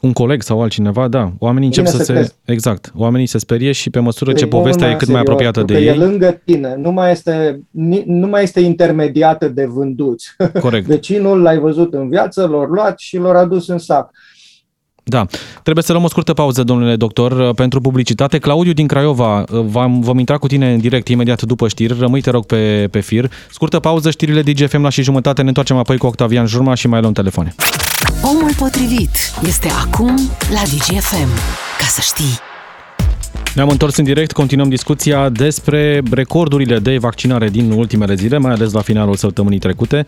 un 0.02 0.12
coleg 0.12 0.42
sau 0.42 0.62
altcineva, 0.62 1.08
da. 1.08 1.32
Oamenii 1.38 1.66
încep 1.66 1.86
să 1.86 2.02
se... 2.02 2.12
Crezi. 2.12 2.34
Exact. 2.44 2.92
Oamenii 2.94 3.26
se 3.26 3.38
sperie 3.38 3.72
și 3.72 3.90
pe 3.90 3.98
măsură 3.98 4.32
ce 4.32 4.46
povestea 4.46 4.90
e 4.90 4.94
cât 4.94 5.08
mai 5.08 5.20
apropiată 5.20 5.62
de 5.62 5.74
ei... 5.74 5.86
e 5.86 5.94
lângă 5.94 6.40
tine. 6.44 6.74
Nu 6.76 6.90
mai 6.90 7.10
este, 7.10 7.62
nu 8.06 8.26
mai 8.26 8.42
este 8.42 8.60
intermediată 8.60 9.48
de 9.48 9.64
vânduți. 9.64 10.36
Corect. 10.60 10.86
Vecinul 10.94 11.42
l-ai 11.42 11.58
văzut 11.58 11.94
în 11.94 12.08
viață, 12.08 12.46
l-au 12.46 12.62
luat 12.62 12.98
și 12.98 13.16
l-au 13.16 13.36
adus 13.36 13.68
în 13.68 13.78
sac. 13.78 14.10
Da. 15.08 15.26
Trebuie 15.62 15.84
să 15.84 15.92
luăm 15.92 16.04
o 16.04 16.08
scurtă 16.08 16.32
pauză, 16.32 16.62
domnule 16.62 16.96
doctor, 16.96 17.54
pentru 17.54 17.80
publicitate. 17.80 18.38
Claudiu 18.38 18.72
din 18.72 18.86
Craiova, 18.86 19.44
vom, 19.48 20.00
vom 20.00 20.18
intra 20.18 20.38
cu 20.38 20.46
tine 20.46 20.72
în 20.72 20.78
direct 20.78 21.08
imediat 21.08 21.42
după 21.42 21.68
știri. 21.68 21.98
Rămâi, 21.98 22.20
te 22.20 22.30
rog, 22.30 22.46
pe, 22.46 22.88
pe 22.90 23.00
fir. 23.00 23.30
Scurtă 23.50 23.78
pauză, 23.78 24.10
știrile 24.10 24.42
DGFM 24.42 24.82
la 24.82 24.88
și 24.88 25.02
jumătate. 25.02 25.42
Ne 25.42 25.48
întoarcem 25.48 25.76
apoi 25.76 25.96
cu 25.96 26.06
Octavian 26.06 26.46
Jurma 26.46 26.74
și 26.74 26.88
mai 26.88 27.00
luăm 27.00 27.12
telefoane. 27.12 27.54
Omul 28.22 28.50
potrivit 28.58 29.10
este 29.46 29.68
acum 29.84 30.14
la 30.50 30.62
DGFM. 30.62 31.28
Ca 31.78 31.86
să 31.86 32.00
știi. 32.00 32.47
Ne-am 33.54 33.68
întors 33.68 33.96
în 33.96 34.04
direct, 34.04 34.32
continuăm 34.32 34.68
discuția 34.68 35.28
despre 35.28 36.02
recordurile 36.10 36.78
de 36.78 36.98
vaccinare 36.98 37.48
din 37.48 37.70
ultimele 37.70 38.14
zile, 38.14 38.38
mai 38.38 38.52
ales 38.52 38.72
la 38.72 38.80
finalul 38.80 39.14
săptămânii 39.14 39.58
trecute. 39.58 40.04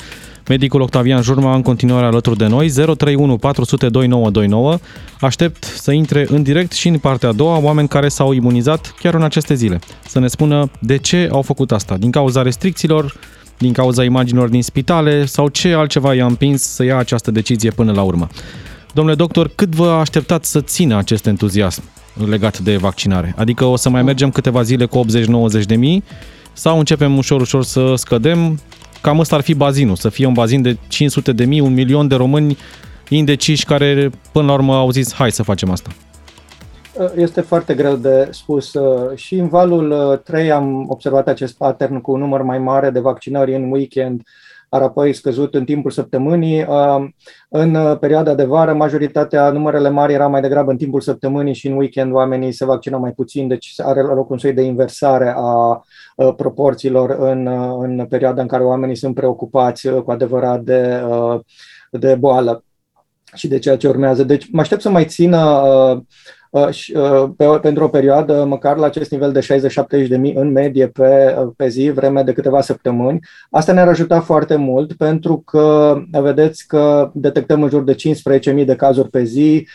Medicul 0.48 0.80
Octavian 0.80 1.22
Jurma 1.22 1.54
în 1.54 1.62
continuare 1.62 2.06
alături 2.06 2.38
de 2.38 2.46
noi, 2.46 2.70
031 2.70 3.36
400 3.36 3.88
2929. 3.88 4.78
Aștept 5.20 5.64
să 5.64 5.90
intre 5.92 6.26
în 6.28 6.42
direct 6.42 6.72
și 6.72 6.88
în 6.88 6.98
partea 6.98 7.28
a 7.28 7.32
doua 7.32 7.58
oameni 7.58 7.88
care 7.88 8.08
s-au 8.08 8.32
imunizat 8.32 8.94
chiar 9.00 9.14
în 9.14 9.22
aceste 9.22 9.54
zile. 9.54 9.78
Să 10.06 10.18
ne 10.18 10.26
spună 10.26 10.70
de 10.80 10.96
ce 10.96 11.28
au 11.32 11.42
făcut 11.42 11.72
asta, 11.72 11.96
din 11.96 12.10
cauza 12.10 12.42
restricțiilor, 12.42 13.14
din 13.58 13.72
cauza 13.72 14.04
imaginilor 14.04 14.48
din 14.48 14.62
spitale 14.62 15.24
sau 15.24 15.48
ce 15.48 15.72
altceva 15.72 16.14
i-a 16.14 16.26
împins 16.26 16.62
să 16.62 16.84
ia 16.84 16.96
această 16.96 17.30
decizie 17.30 17.70
până 17.70 17.92
la 17.92 18.02
urmă. 18.02 18.28
Domnule 18.94 19.16
doctor, 19.16 19.50
cât 19.54 19.74
vă 19.74 19.88
așteptați 19.88 20.50
să 20.50 20.60
țină 20.60 20.96
acest 20.96 21.26
entuziasm? 21.26 21.82
Legat 22.28 22.58
de 22.58 22.76
vaccinare? 22.76 23.34
Adică 23.36 23.64
o 23.64 23.76
să 23.76 23.88
mai 23.88 24.02
mergem 24.02 24.30
câteva 24.30 24.62
zile 24.62 24.84
cu 24.84 25.04
80-90 25.60 25.62
de 25.66 25.76
mii 25.76 26.04
sau 26.52 26.78
începem 26.78 27.16
ușor, 27.16 27.40
ușor 27.40 27.64
să 27.64 27.94
scădem? 27.96 28.60
Cam 29.00 29.18
ăsta 29.18 29.36
ar 29.36 29.42
fi 29.42 29.54
bazinul, 29.54 29.96
să 29.96 30.08
fie 30.08 30.26
un 30.26 30.32
bazin 30.32 30.62
de 30.62 30.76
500 30.88 31.32
de 31.32 31.44
mii, 31.44 31.60
un 31.60 31.74
milion 31.74 32.08
de 32.08 32.14
români 32.14 32.56
indeciși 33.08 33.64
care 33.64 34.10
până 34.32 34.46
la 34.46 34.52
urmă 34.52 34.74
au 34.74 34.90
zis 34.90 35.14
hai 35.14 35.30
să 35.30 35.42
facem 35.42 35.70
asta. 35.70 35.90
Este 37.16 37.40
foarte 37.40 37.74
greu 37.74 37.96
de 37.96 38.28
spus. 38.30 38.72
Și 39.14 39.34
în 39.34 39.48
valul 39.48 40.20
3 40.24 40.50
am 40.50 40.84
observat 40.88 41.28
acest 41.28 41.56
pattern 41.56 42.00
cu 42.00 42.12
un 42.12 42.18
număr 42.18 42.42
mai 42.42 42.58
mare 42.58 42.90
de 42.90 43.00
vaccinări 43.00 43.54
în 43.54 43.70
weekend, 43.70 44.22
ar 44.70 44.82
apoi 44.82 45.12
scăzut 45.12 45.54
în 45.54 45.64
timpul 45.64 45.90
săptămânii. 45.90 46.66
În 47.48 47.96
perioada 48.00 48.34
de 48.34 48.44
vară, 48.44 48.72
majoritatea, 48.74 49.50
numărele 49.50 49.88
mari 49.88 50.12
era 50.12 50.26
mai 50.26 50.40
degrabă 50.40 50.70
în 50.70 50.76
timpul 50.76 51.00
săptămânii 51.00 51.54
și 51.54 51.66
în 51.66 51.76
weekend 51.76 52.12
oamenii 52.12 52.52
se 52.52 52.64
vaccinau 52.64 53.00
mai 53.00 53.12
puțin, 53.12 53.48
deci 53.48 53.74
are 53.76 54.02
loc 54.02 54.30
un 54.30 54.38
soi 54.38 54.52
de 54.52 54.62
inversare 54.62 55.34
a 55.36 55.82
proporțiilor 56.36 57.10
în, 57.10 57.46
în 57.80 58.06
perioada 58.06 58.42
în 58.42 58.48
care 58.48 58.62
oamenii 58.62 58.96
sunt 58.96 59.14
preocupați 59.14 59.88
cu 59.88 60.10
adevărat 60.10 60.60
de, 60.60 61.02
de 61.90 62.14
boală 62.14 62.64
și 63.34 63.48
de 63.48 63.58
ceea 63.58 63.76
ce 63.76 63.88
urmează. 63.88 64.24
Deci 64.24 64.50
mă 64.50 64.60
aștept 64.60 64.80
să 64.80 64.90
mai 64.90 65.04
țină 65.04 65.44
uh, 65.44 66.00
Uh, 66.50 66.68
uh, 66.94 67.30
pe, 67.36 67.44
pentru 67.62 67.84
o 67.84 67.88
perioadă 67.88 68.44
măcar 68.44 68.76
la 68.76 68.86
acest 68.86 69.10
nivel 69.10 69.32
de 69.32 69.60
60-70 70.04 70.08
de 70.08 70.16
mii 70.16 70.34
în 70.34 70.52
medie 70.52 70.88
pe, 70.88 71.36
uh, 71.38 71.48
pe 71.56 71.68
zi, 71.68 71.90
vreme 71.90 72.22
de 72.22 72.32
câteva 72.32 72.60
săptămâni. 72.60 73.18
Asta 73.50 73.72
ne-ar 73.72 73.88
ajuta 73.88 74.20
foarte 74.20 74.56
mult 74.56 74.92
pentru 74.92 75.36
că 75.36 75.96
vedeți 76.10 76.66
că 76.66 77.10
detectăm 77.14 77.62
în 77.62 77.68
jur 77.68 77.82
de 77.82 77.94
15.000 77.94 78.64
de 78.64 78.76
cazuri 78.76 79.08
pe 79.08 79.22
zi, 79.22 79.66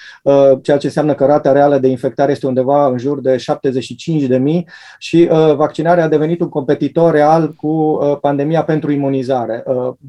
ceea 0.62 0.78
ce 0.78 0.86
înseamnă 0.86 1.14
că 1.14 1.26
rata 1.26 1.52
reală 1.52 1.78
de 1.78 1.88
infectare 1.88 2.32
este 2.32 2.48
undeva 2.48 2.88
în 2.88 2.98
jur 2.98 3.22
de 3.22 3.38
75 3.38 4.24
de 4.24 4.38
mii 4.38 4.68
și 4.98 5.30
vaccinarea 5.56 6.04
a 6.04 6.08
devenit 6.08 6.42
un 6.42 6.50
competitor 6.50 7.14
real 7.14 7.54
cu 7.54 8.00
pandemia 8.22 8.64
pentru 8.64 8.92
imunizare. 8.92 9.64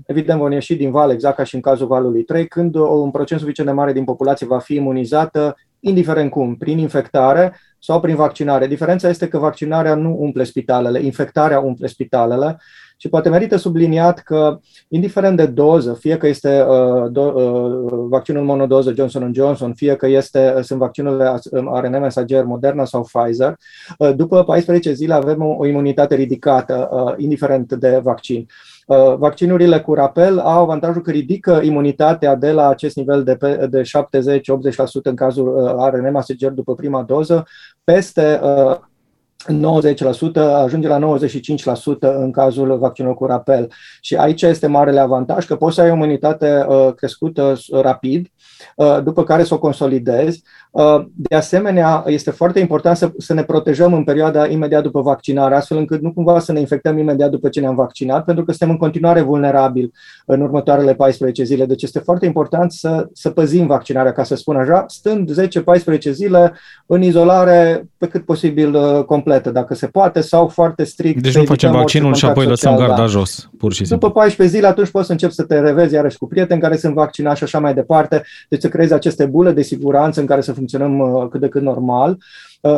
Evident, 0.06 0.38
vom 0.38 0.52
ieși 0.52 0.74
din 0.74 0.90
val, 0.90 1.10
exact 1.10 1.36
ca 1.36 1.44
și 1.44 1.54
în 1.54 1.60
cazul 1.60 1.86
valului 1.86 2.22
3, 2.22 2.46
când 2.46 2.74
un 2.74 3.10
procent 3.10 3.40
suficient 3.40 3.68
de 3.68 3.76
mare 3.76 3.92
din 3.92 4.04
populație 4.04 4.46
va 4.46 4.58
fi 4.58 4.74
imunizată, 4.74 5.56
indiferent 5.80 6.30
cum, 6.30 6.56
prin 6.56 6.78
infectare 6.78 7.56
sau 7.78 8.00
prin 8.00 8.14
vaccinare. 8.14 8.66
Diferența 8.66 9.08
este 9.08 9.28
că 9.28 9.38
vaccinarea 9.38 9.94
nu 9.94 10.16
umple 10.18 10.44
spitalele, 10.44 11.02
infectarea 11.02 11.60
umple 11.60 11.86
spitalele 11.86 12.58
și 12.98 13.08
poate 13.08 13.28
merită 13.28 13.56
subliniat 13.56 14.18
că, 14.18 14.58
indiferent 14.88 15.36
de 15.36 15.46
doză, 15.46 15.96
fie 16.00 16.16
că 16.16 16.26
este 16.26 16.62
uh, 16.62 17.10
do, 17.10 17.22
uh, 17.22 18.06
vaccinul 18.08 18.44
monodoză 18.44 18.92
Johnson 18.96 19.32
Johnson, 19.34 19.74
fie 19.74 19.96
că 19.96 20.06
este, 20.06 20.52
uh, 20.56 20.62
sunt 20.62 20.78
vaccinurile 20.78 21.40
RNA 21.80 21.98
mesager 21.98 22.44
Moderna 22.44 22.84
sau 22.84 23.08
Pfizer, 23.12 23.56
uh, 23.98 24.14
după 24.14 24.44
14 24.44 24.92
zile 24.92 25.14
avem 25.14 25.42
o, 25.42 25.54
o 25.58 25.66
imunitate 25.66 26.14
ridicată, 26.14 26.88
uh, 26.92 27.14
indiferent 27.16 27.72
de 27.72 28.00
vaccin. 28.02 28.40
Uh, 28.40 28.46
Uh, 28.46 28.75
vaccinurile 29.18 29.80
cu 29.80 29.94
rapel 29.94 30.38
au 30.38 30.62
avantajul 30.62 31.02
că 31.02 31.10
ridică 31.10 31.60
imunitatea 31.62 32.34
de 32.34 32.52
la 32.52 32.68
acest 32.68 32.96
nivel 32.96 33.24
de, 33.24 33.66
de 33.70 33.82
70-80% 33.82 33.86
în 35.02 35.14
cazul 35.14 35.56
uh, 35.56 35.88
RNA 35.90 36.10
messenger 36.10 36.50
după 36.50 36.74
prima 36.74 37.02
doză 37.02 37.46
peste 37.84 38.40
90%, 38.40 38.40
uh, 39.48 40.42
ajunge 40.54 40.88
la 40.88 41.18
95% 41.18 41.98
în 41.98 42.30
cazul 42.30 42.78
vaccinului 42.78 43.16
cu 43.16 43.26
rapel. 43.26 43.72
Și 44.00 44.16
aici 44.16 44.42
este 44.42 44.66
marele 44.66 45.00
avantaj 45.00 45.46
că 45.46 45.56
poți 45.56 45.74
să 45.74 45.80
ai 45.80 45.90
o 45.90 45.94
imunitate 45.94 46.66
crescută 46.96 47.54
rapid, 47.72 48.26
după 49.02 49.24
care 49.24 49.44
să 49.44 49.54
o 49.54 49.58
consolidezi 49.58 50.42
Uh, 50.65 50.65
de 51.14 51.36
asemenea, 51.36 52.04
este 52.06 52.30
foarte 52.30 52.60
important 52.60 52.96
să, 52.96 53.12
să 53.18 53.34
ne 53.34 53.42
protejăm 53.42 53.94
în 53.94 54.04
perioada 54.04 54.46
imediat 54.46 54.82
după 54.82 55.00
vaccinare, 55.00 55.54
astfel 55.54 55.78
încât 55.78 56.02
nu 56.02 56.12
cumva 56.12 56.38
să 56.38 56.52
ne 56.52 56.60
infectăm 56.60 56.98
imediat 56.98 57.30
după 57.30 57.48
ce 57.48 57.60
ne-am 57.60 57.74
vaccinat, 57.74 58.24
pentru 58.24 58.44
că 58.44 58.50
suntem 58.50 58.70
în 58.70 58.76
continuare 58.76 59.20
vulnerabili 59.20 59.92
în 60.26 60.40
următoarele 60.40 60.94
14 60.94 61.44
zile. 61.44 61.66
Deci 61.66 61.82
este 61.82 61.98
foarte 61.98 62.26
important 62.26 62.72
să, 62.72 63.08
să 63.12 63.30
păzim 63.30 63.66
vaccinarea, 63.66 64.12
ca 64.12 64.22
să 64.22 64.34
spun 64.34 64.56
așa, 64.56 64.84
stând 64.88 65.30
10-14 65.40 66.10
zile 66.10 66.52
în 66.86 67.02
izolare 67.02 67.88
pe 67.98 68.06
cât 68.06 68.24
posibil 68.24 68.74
uh, 68.74 69.04
completă, 69.04 69.50
dacă 69.50 69.74
se 69.74 69.86
poate, 69.86 70.20
sau 70.20 70.48
foarte 70.48 70.84
strict. 70.84 71.22
Deci 71.22 71.36
nu 71.36 71.44
facem 71.44 71.72
vaccinul 71.72 72.14
și 72.14 72.24
apoi 72.24 72.46
lăsăm 72.46 72.70
social, 72.70 72.88
garda 72.88 73.02
da. 73.02 73.08
jos, 73.08 73.50
pur 73.58 73.72
și 73.72 73.84
simplu. 73.84 74.08
După 74.08 74.20
14 74.20 74.56
zile, 74.56 74.68
atunci 74.68 74.90
poți 74.90 75.06
să 75.06 75.12
începi 75.12 75.32
să 75.32 75.42
te 75.42 75.60
revezi 75.60 75.94
iarăși 75.94 76.18
cu 76.18 76.26
prieteni 76.26 76.60
care 76.60 76.76
sunt 76.76 76.94
vaccinați 76.94 77.38
și 77.38 77.44
așa 77.44 77.58
mai 77.58 77.74
departe. 77.74 78.22
Deci 78.48 78.60
să 78.60 78.68
creezi 78.68 78.92
aceste 78.92 79.24
bule 79.24 79.52
de 79.52 79.62
siguranță 79.62 80.20
în 80.20 80.26
care 80.26 80.40
să 80.40 80.52
funcționăm 80.66 80.98
uh, 80.98 81.28
cât 81.30 81.40
de 81.40 81.48
cât 81.48 81.62
normal. 81.62 82.10
uh, 82.10 82.18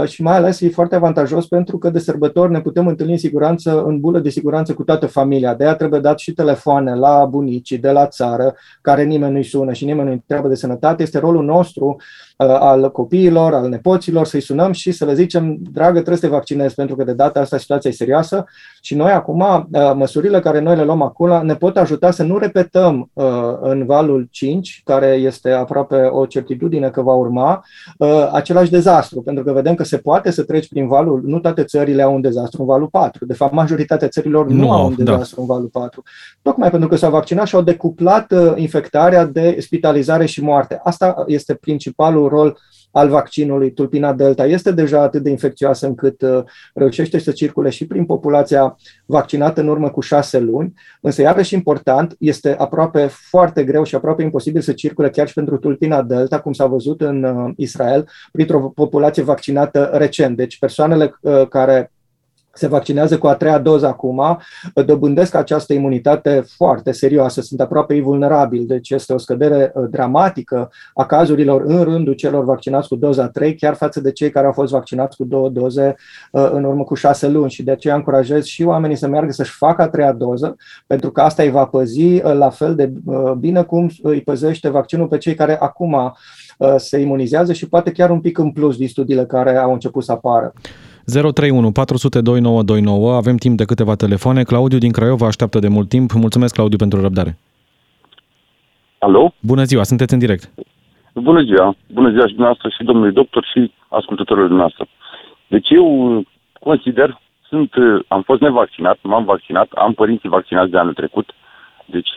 și 0.05 0.23
mai 0.23 0.37
ales 0.37 0.61
e 0.61 0.69
foarte 0.69 0.95
avantajos 0.95 1.47
pentru 1.47 1.79
că 1.79 1.91
de 1.91 1.99
sărbători 1.99 2.53
ne 2.53 2.61
putem 2.61 2.87
întâlni 2.87 3.13
în 3.13 3.19
siguranță, 3.19 3.83
în 3.83 4.01
bulă 4.01 4.19
de 4.19 4.29
siguranță 4.29 4.75
cu 4.75 4.83
toată 4.83 5.07
familia. 5.07 5.55
De 5.55 5.65
aia 5.65 5.75
trebuie 5.75 6.01
dat 6.01 6.19
și 6.19 6.33
telefoane 6.33 6.95
la 6.95 7.25
bunicii 7.25 7.79
de 7.79 7.91
la 7.91 8.07
țară, 8.07 8.55
care 8.81 9.05
nimeni 9.05 9.33
nu-i 9.33 9.45
sună 9.45 9.73
și 9.73 9.85
nimeni 9.85 10.07
nu-i 10.07 10.15
întreabă 10.15 10.49
de 10.49 10.55
sănătate. 10.55 11.03
Este 11.03 11.19
rolul 11.19 11.45
nostru 11.45 11.97
Uh, 12.39 12.47
al 12.49 12.91
copiilor, 12.91 13.55
al 13.55 13.69
nepoților, 13.69 14.27
să-i 14.27 14.41
sunăm 14.41 14.73
și 14.73 14.93
să 14.93 15.05
le 15.05 15.15
zicem, 15.15 15.59
dragă, 15.73 15.93
trebuie 15.93 16.17
să 16.17 16.27
te 16.27 16.33
vaccinezi, 16.33 16.75
pentru 16.75 16.97
că 16.97 17.05
de 17.05 17.13
data 17.13 17.41
asta 17.41 17.57
situația 17.57 17.91
e 17.91 17.93
serioasă 17.93 18.45
și 18.81 18.95
noi 18.95 19.11
acum, 19.11 19.41
uh, 19.41 19.93
măsurile 19.95 20.41
care 20.41 20.61
noi 20.61 20.77
le 20.77 20.85
luăm 20.85 21.03
acum 21.03 21.47
ne 21.47 21.55
pot 21.55 21.77
ajuta 21.77 22.11
să 22.11 22.23
nu 22.23 22.39
repetăm 22.39 23.11
uh, 23.13 23.25
în 23.61 23.87
valul 23.87 24.29
5, 24.31 24.81
care 24.85 25.07
este 25.07 25.51
aproape 25.51 25.97
o 25.97 26.27
certitudine 26.27 26.91
că 26.91 27.03
va 27.03 27.13
urma, 27.13 27.65
același 28.33 28.71
dezastru, 28.71 29.23
pentru 29.23 29.45
că 29.45 29.53
vedem 29.53 29.68
că 29.75 29.85
se 29.85 29.97
poate 29.97 30.31
să 30.31 30.43
treci 30.43 30.69
prin 30.69 30.89
valul, 30.89 31.23
nu 31.25 31.39
toate 31.39 31.65
țările 31.65 32.03
au 32.03 32.15
un 32.15 32.21
dezastru 32.21 32.61
în 32.61 32.67
valul 32.67 32.89
4, 32.89 33.27
de 33.27 33.35
fapt 33.35 33.53
majoritatea 33.53 34.09
țărilor 34.09 34.49
nu, 34.49 34.55
nu 34.55 34.73
au 34.73 34.87
un 34.87 34.95
da. 34.99 35.05
dezastru 35.05 35.37
da. 35.37 35.43
în 35.43 35.49
valul 35.49 35.69
4, 35.69 36.03
tocmai 36.43 36.71
pentru 36.71 36.89
că 36.89 36.97
s-au 36.97 37.11
vaccinat 37.11 37.47
și 37.47 37.55
au 37.55 37.63
decuplat 37.63 38.33
infectarea 38.57 39.25
de 39.25 39.57
spitalizare 39.61 40.27
și 40.27 40.43
moarte. 40.43 40.81
Asta 40.85 41.25
este 41.27 41.55
principalul 41.55 42.29
rol 42.29 42.59
al 42.91 43.09
vaccinului 43.09 43.73
tulpina 43.73 44.13
delta 44.13 44.47
este 44.47 44.73
deja 44.73 45.01
atât 45.01 45.23
de 45.23 45.31
infecțioasă 45.31 45.87
încât 45.87 46.23
uh, 46.23 46.43
reușește 46.75 47.19
să 47.19 47.31
circule 47.31 47.71
și 47.71 47.87
prin 47.87 48.05
populația 48.05 48.77
vaccinată 49.07 49.61
în 49.61 49.69
urmă 49.69 49.91
cu 49.91 50.01
șase 50.01 50.39
luni, 50.39 50.75
însă 51.01 51.23
iarăși 51.23 51.55
important, 51.55 52.17
este 52.19 52.55
aproape 52.59 53.07
foarte 53.07 53.65
greu 53.65 53.85
și 53.85 53.95
aproape 53.95 54.23
imposibil 54.23 54.61
să 54.61 54.73
circule 54.73 55.11
chiar 55.11 55.29
și 55.29 55.35
pentru 55.35 55.57
tulpina 55.57 56.03
delta, 56.03 56.41
cum 56.41 56.53
s-a 56.53 56.67
văzut 56.67 57.01
în 57.01 57.23
uh, 57.23 57.53
Israel, 57.57 58.09
printr-o 58.33 58.61
populație 58.61 59.23
vaccinată 59.23 59.91
recent. 59.93 60.37
Deci 60.37 60.59
persoanele 60.59 61.19
uh, 61.21 61.49
care 61.49 61.93
se 62.59 62.67
vaccinează 62.67 63.19
cu 63.19 63.27
a 63.27 63.35
treia 63.35 63.59
doză 63.59 63.87
acum, 63.87 64.39
dobândesc 64.87 65.35
această 65.35 65.73
imunitate 65.73 66.45
foarte 66.57 66.93
serioasă, 66.93 67.41
sunt 67.41 67.61
aproape 67.61 67.95
invulnerabili, 67.95 68.65
deci 68.65 68.91
este 68.91 69.13
o 69.13 69.19
scădere 69.19 69.73
uh, 69.75 69.85
dramatică 69.91 70.71
a 70.95 71.07
cazurilor 71.07 71.63
în 71.65 71.83
rândul 71.83 72.13
celor 72.13 72.45
vaccinați 72.45 72.89
cu 72.89 72.97
doza 72.97 73.29
3, 73.29 73.55
chiar 73.55 73.75
față 73.75 74.01
de 74.01 74.13
cei 74.13 74.31
care 74.31 74.47
au 74.47 74.53
fost 74.53 74.73
vaccinați 74.73 75.17
cu 75.17 75.25
două 75.25 75.49
doze 75.49 75.95
uh, 76.33 76.51
în 76.53 76.65
urmă 76.65 76.85
cu 76.85 76.95
șase 76.95 77.29
luni 77.29 77.51
și 77.51 77.63
de 77.63 77.71
aceea 77.71 77.95
încurajez 77.95 78.45
și 78.45 78.63
oamenii 78.63 78.97
să 78.97 79.09
meargă 79.09 79.33
să-și 79.33 79.57
facă 79.57 79.83
a 79.83 79.89
treia 79.89 80.13
doză, 80.13 80.57
pentru 80.87 81.11
că 81.11 81.21
asta 81.21 81.43
îi 81.43 81.51
va 81.51 81.67
păzi 81.67 82.03
uh, 82.03 82.23
la 82.23 82.51
fel 82.51 82.75
de 82.75 82.93
bine 83.39 83.63
cum 83.63 83.91
îi 84.03 84.21
păzește 84.21 84.69
vaccinul 84.69 85.07
pe 85.07 85.19
cei 85.19 85.35
care 85.35 85.59
acum 85.61 86.17
se 86.77 86.99
imunizează 86.99 87.53
și 87.53 87.69
poate 87.69 87.93
chiar 87.93 88.11
un 88.11 88.21
pic 88.21 88.39
în 88.39 88.51
plus 88.51 88.77
din 88.77 88.89
studiile 88.89 89.27
care 89.27 89.57
au 89.57 89.73
început 89.73 90.05
să 90.05 90.13
apară. 90.13 90.53
031 91.13 91.73
400 91.73 92.21
2929. 92.21 93.15
Avem 93.15 93.37
timp 93.37 93.57
de 93.57 93.65
câteva 93.65 93.95
telefoane. 93.95 94.43
Claudiu 94.43 94.79
din 94.79 94.93
Craiova 94.93 95.27
așteaptă 95.27 95.59
de 95.59 95.69
mult 95.69 95.89
timp. 95.89 96.13
Mulțumesc, 96.13 96.55
Claudiu, 96.55 96.77
pentru 96.77 97.01
răbdare. 97.01 97.39
Alo? 98.99 99.33
Bună 99.41 99.65
ziua, 99.65 99.83
sunteți 99.83 100.13
în 100.13 100.19
direct. 100.19 100.51
Bună 101.15 101.43
ziua. 101.43 101.77
Bună 101.93 102.11
ziua 102.11 102.27
și 102.27 102.35
dumneavoastră 102.35 102.69
și 102.69 102.85
domnului 102.85 103.13
doctor 103.13 103.45
și 103.53 103.73
ascultătorilor 103.89 104.49
dumneavoastră. 104.49 104.87
Deci 105.47 105.69
eu 105.71 105.87
consider, 106.61 107.21
sunt, 107.49 107.73
am 108.09 108.23
fost 108.23 108.41
nevaccinat, 108.41 108.99
m-am 109.03 109.25
vaccinat, 109.25 109.69
am 109.75 109.93
părinții 109.93 110.29
vaccinați 110.29 110.71
de 110.71 110.79
anul 110.79 110.95
trecut, 110.95 111.31
deci 111.87 112.11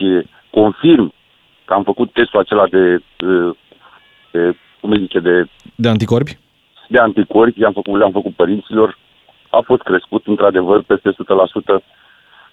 confirm 0.50 1.12
că 1.64 1.74
am 1.74 1.82
făcut 1.82 2.12
testul 2.12 2.40
acela 2.40 2.66
de, 2.66 3.02
de, 3.16 3.56
de 4.32 4.56
cum 4.80 4.96
zice, 4.96 5.18
de... 5.18 5.48
De 5.74 5.88
anticorpi? 5.88 6.38
De 6.88 6.98
anticorpi, 6.98 7.60
le-am 7.60 7.72
făcut, 7.72 7.98
le-am 7.98 8.12
făcut 8.12 8.34
părinților, 8.34 8.98
a 9.50 9.60
fost 9.64 9.82
crescut 9.82 10.26
într-adevăr 10.26 10.82
peste 10.82 11.10
100%. 11.10 11.14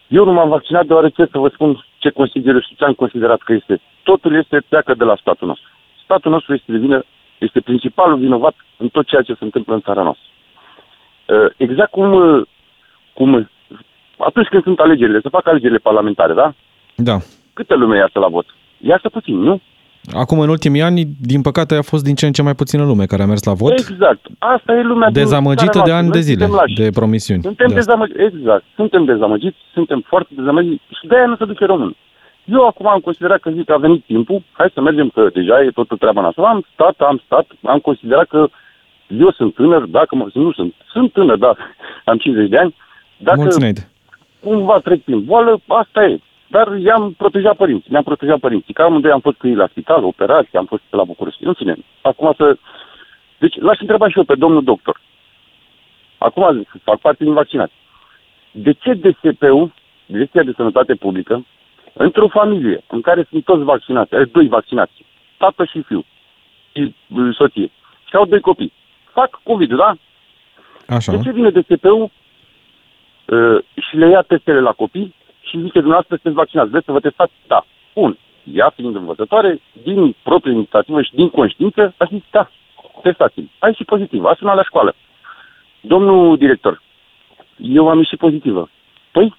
Eu 0.07 0.25
nu 0.25 0.31
m-am 0.31 0.49
vaccinat 0.49 0.85
deoarece 0.85 1.27
să 1.31 1.37
vă 1.37 1.49
spun 1.53 1.85
ce 1.97 2.09
consider 2.09 2.61
și 2.61 2.75
ce 2.75 2.83
am 2.83 2.93
considerat 2.93 3.39
că 3.41 3.53
este. 3.53 3.81
Totul 4.03 4.35
este 4.35 4.63
pleacă 4.69 4.93
de 4.93 5.03
la 5.03 5.15
statul 5.15 5.47
nostru. 5.47 5.69
Statul 6.03 6.31
nostru 6.31 6.53
este, 6.53 6.71
de 6.71 6.77
vină, 6.77 7.03
este 7.37 7.59
principalul 7.61 8.17
vinovat 8.17 8.55
în 8.77 8.89
tot 8.89 9.05
ceea 9.07 9.21
ce 9.21 9.33
se 9.33 9.43
întâmplă 9.43 9.73
în 9.73 9.81
țara 9.81 10.03
noastră. 10.03 10.27
Uh, 11.25 11.51
exact 11.57 11.91
cum, 11.91 12.11
uh, 12.13 12.47
cum 13.13 13.49
atunci 14.17 14.47
când 14.47 14.63
sunt 14.63 14.79
alegerile, 14.79 15.19
să 15.21 15.29
fac 15.29 15.47
alegerile 15.47 15.77
parlamentare, 15.77 16.33
da? 16.33 16.53
Da. 16.95 17.17
Câte 17.53 17.75
lume 17.75 17.97
iasă 17.97 18.19
la 18.19 18.27
vot? 18.27 18.45
Iasă 18.77 19.09
puțin, 19.09 19.37
nu? 19.37 19.61
Acum, 20.13 20.39
în 20.39 20.49
ultimii 20.49 20.81
ani, 20.81 21.07
din 21.21 21.41
păcate, 21.41 21.75
a 21.75 21.81
fost 21.81 22.03
din 22.03 22.15
ce 22.15 22.25
în 22.25 22.31
ce 22.31 22.41
mai 22.41 22.55
puțină 22.55 22.83
lume 22.85 23.05
care 23.05 23.23
a 23.23 23.25
mers 23.25 23.43
la 23.43 23.53
vot. 23.53 23.71
Exact. 23.71 24.25
Asta 24.39 24.73
e 24.73 24.81
lumea 24.81 25.09
din 25.09 25.21
Dezamăgită 25.21 25.71
țara 25.71 25.85
de 25.85 25.91
noastră. 25.91 25.95
ani 25.97 26.07
Noi 26.07 26.15
de 26.17 26.21
zile, 26.21 26.43
suntem 26.45 26.59
lași. 26.62 26.73
de 26.81 26.89
promisiuni. 26.99 27.41
Suntem 27.41 27.67
De 27.67 27.73
asta. 27.77 27.85
dezamăgiți, 27.85 28.21
exact. 28.21 28.63
Suntem 28.75 29.05
dezamăgiți, 29.05 29.57
suntem 29.73 30.03
foarte 30.07 30.31
dezamăgiți 30.35 30.83
și 30.99 31.07
de-aia 31.07 31.25
nu 31.25 31.35
se 31.35 31.45
duce 31.45 31.65
român. 31.65 31.95
Eu 32.45 32.67
acum 32.67 32.88
am 32.88 32.99
considerat 32.99 33.39
că 33.39 33.49
zic, 33.49 33.69
a 33.71 33.77
venit 33.77 34.03
timpul, 34.05 34.43
hai 34.51 34.71
să 34.73 34.81
mergem, 34.81 35.09
că 35.09 35.29
deja 35.33 35.62
e 35.63 35.69
totul 35.79 35.97
treaba 35.97 36.21
noastră. 36.21 36.43
Am 36.43 36.65
stat, 36.73 36.95
am 36.99 37.21
stat, 37.25 37.45
am 37.63 37.79
considerat 37.79 38.27
că 38.27 38.47
eu 39.07 39.31
sunt 39.31 39.53
tânăr, 39.53 39.81
dacă 39.85 40.15
mă, 40.15 40.27
nu 40.33 40.51
sunt, 40.51 40.73
sunt 40.93 41.12
tânăr, 41.12 41.38
da, 41.38 41.55
am 42.05 42.17
50 42.17 42.49
de 42.49 42.57
ani. 42.57 42.75
Dacă 43.17 43.39
Mulți 43.39 43.57
înainte. 43.57 43.89
cumva 44.43 44.77
trec 44.83 45.01
prin 45.03 45.23
boală, 45.23 45.62
asta 45.67 46.03
e. 46.03 46.19
Dar 46.51 46.77
i-am 46.77 47.13
protejat 47.17 47.55
părinții, 47.55 47.91
mi-am 47.91 48.03
protejat 48.03 48.39
părinții. 48.39 48.73
Că 48.73 48.81
amândoi 48.81 49.12
am 49.12 49.19
fost 49.19 49.38
cu 49.38 49.47
ei 49.47 49.55
la 49.55 49.67
spital, 49.67 50.03
operați, 50.03 50.55
am 50.55 50.65
fost 50.65 50.81
la 50.89 51.03
București. 51.03 51.43
În 51.43 51.53
fine, 51.53 51.75
acum 52.01 52.33
să... 52.38 52.57
Deci 53.38 53.55
l-aș 53.55 53.79
întreba 53.79 54.09
și 54.09 54.17
eu 54.17 54.23
pe 54.23 54.35
domnul 54.35 54.63
doctor. 54.63 55.01
Acum 56.17 56.67
fac 56.83 56.99
parte 56.99 57.23
din 57.23 57.33
vaccinați. 57.33 57.73
De 58.51 58.71
ce 58.71 58.93
DSP-ul, 58.93 59.73
Direcția 60.05 60.43
de 60.43 60.53
Sănătate 60.55 60.93
Publică, 60.95 61.45
într-o 61.93 62.27
familie 62.27 62.83
în 62.88 63.01
care 63.01 63.27
sunt 63.29 63.43
toți 63.43 63.63
vaccinați, 63.63 64.15
are 64.15 64.25
doi 64.25 64.47
vaccinați, 64.47 65.05
tată 65.38 65.65
și 65.65 65.81
fiu, 65.81 66.05
și 66.73 66.95
uh, 67.07 67.35
soție, 67.35 67.71
și 68.05 68.15
au 68.15 68.25
doi 68.25 68.39
copii, 68.39 68.73
fac 69.13 69.41
COVID, 69.43 69.73
da? 69.73 69.95
Așa. 70.88 71.12
De 71.12 71.23
ce 71.23 71.31
vine 71.31 71.49
DSP-ul 71.49 72.12
uh, 73.25 73.57
și 73.89 73.97
le 73.97 74.09
ia 74.09 74.21
testele 74.21 74.59
la 74.59 74.71
copii 74.71 75.15
și 75.49 75.57
zice 75.57 75.79
dumneavoastră 75.79 76.15
sunteți 76.15 76.35
vaccinați, 76.35 76.69
vreți 76.69 76.85
să 76.85 76.91
vă 76.91 76.99
testați? 76.99 77.33
Da. 77.47 77.65
Bun. 77.93 78.17
Ea 78.53 78.69
fiind 78.75 78.95
învățătoare, 78.95 79.62
din 79.83 80.15
proprie 80.23 80.53
inițiativă 80.53 81.01
și 81.01 81.15
din 81.15 81.29
conștiință, 81.29 81.93
a 81.97 82.05
zis, 82.05 82.21
da, 82.31 82.49
testați-l. 83.01 83.49
Ai 83.59 83.73
și 83.73 83.83
pozitiv, 83.83 84.25
a 84.25 84.35
sunat 84.38 84.55
la 84.55 84.63
școală. 84.63 84.95
Domnul 85.81 86.38
director, 86.38 86.81
eu 87.57 87.89
am 87.89 87.97
ieșit 87.97 88.19
pozitivă. 88.19 88.69
Păi? 89.12 89.35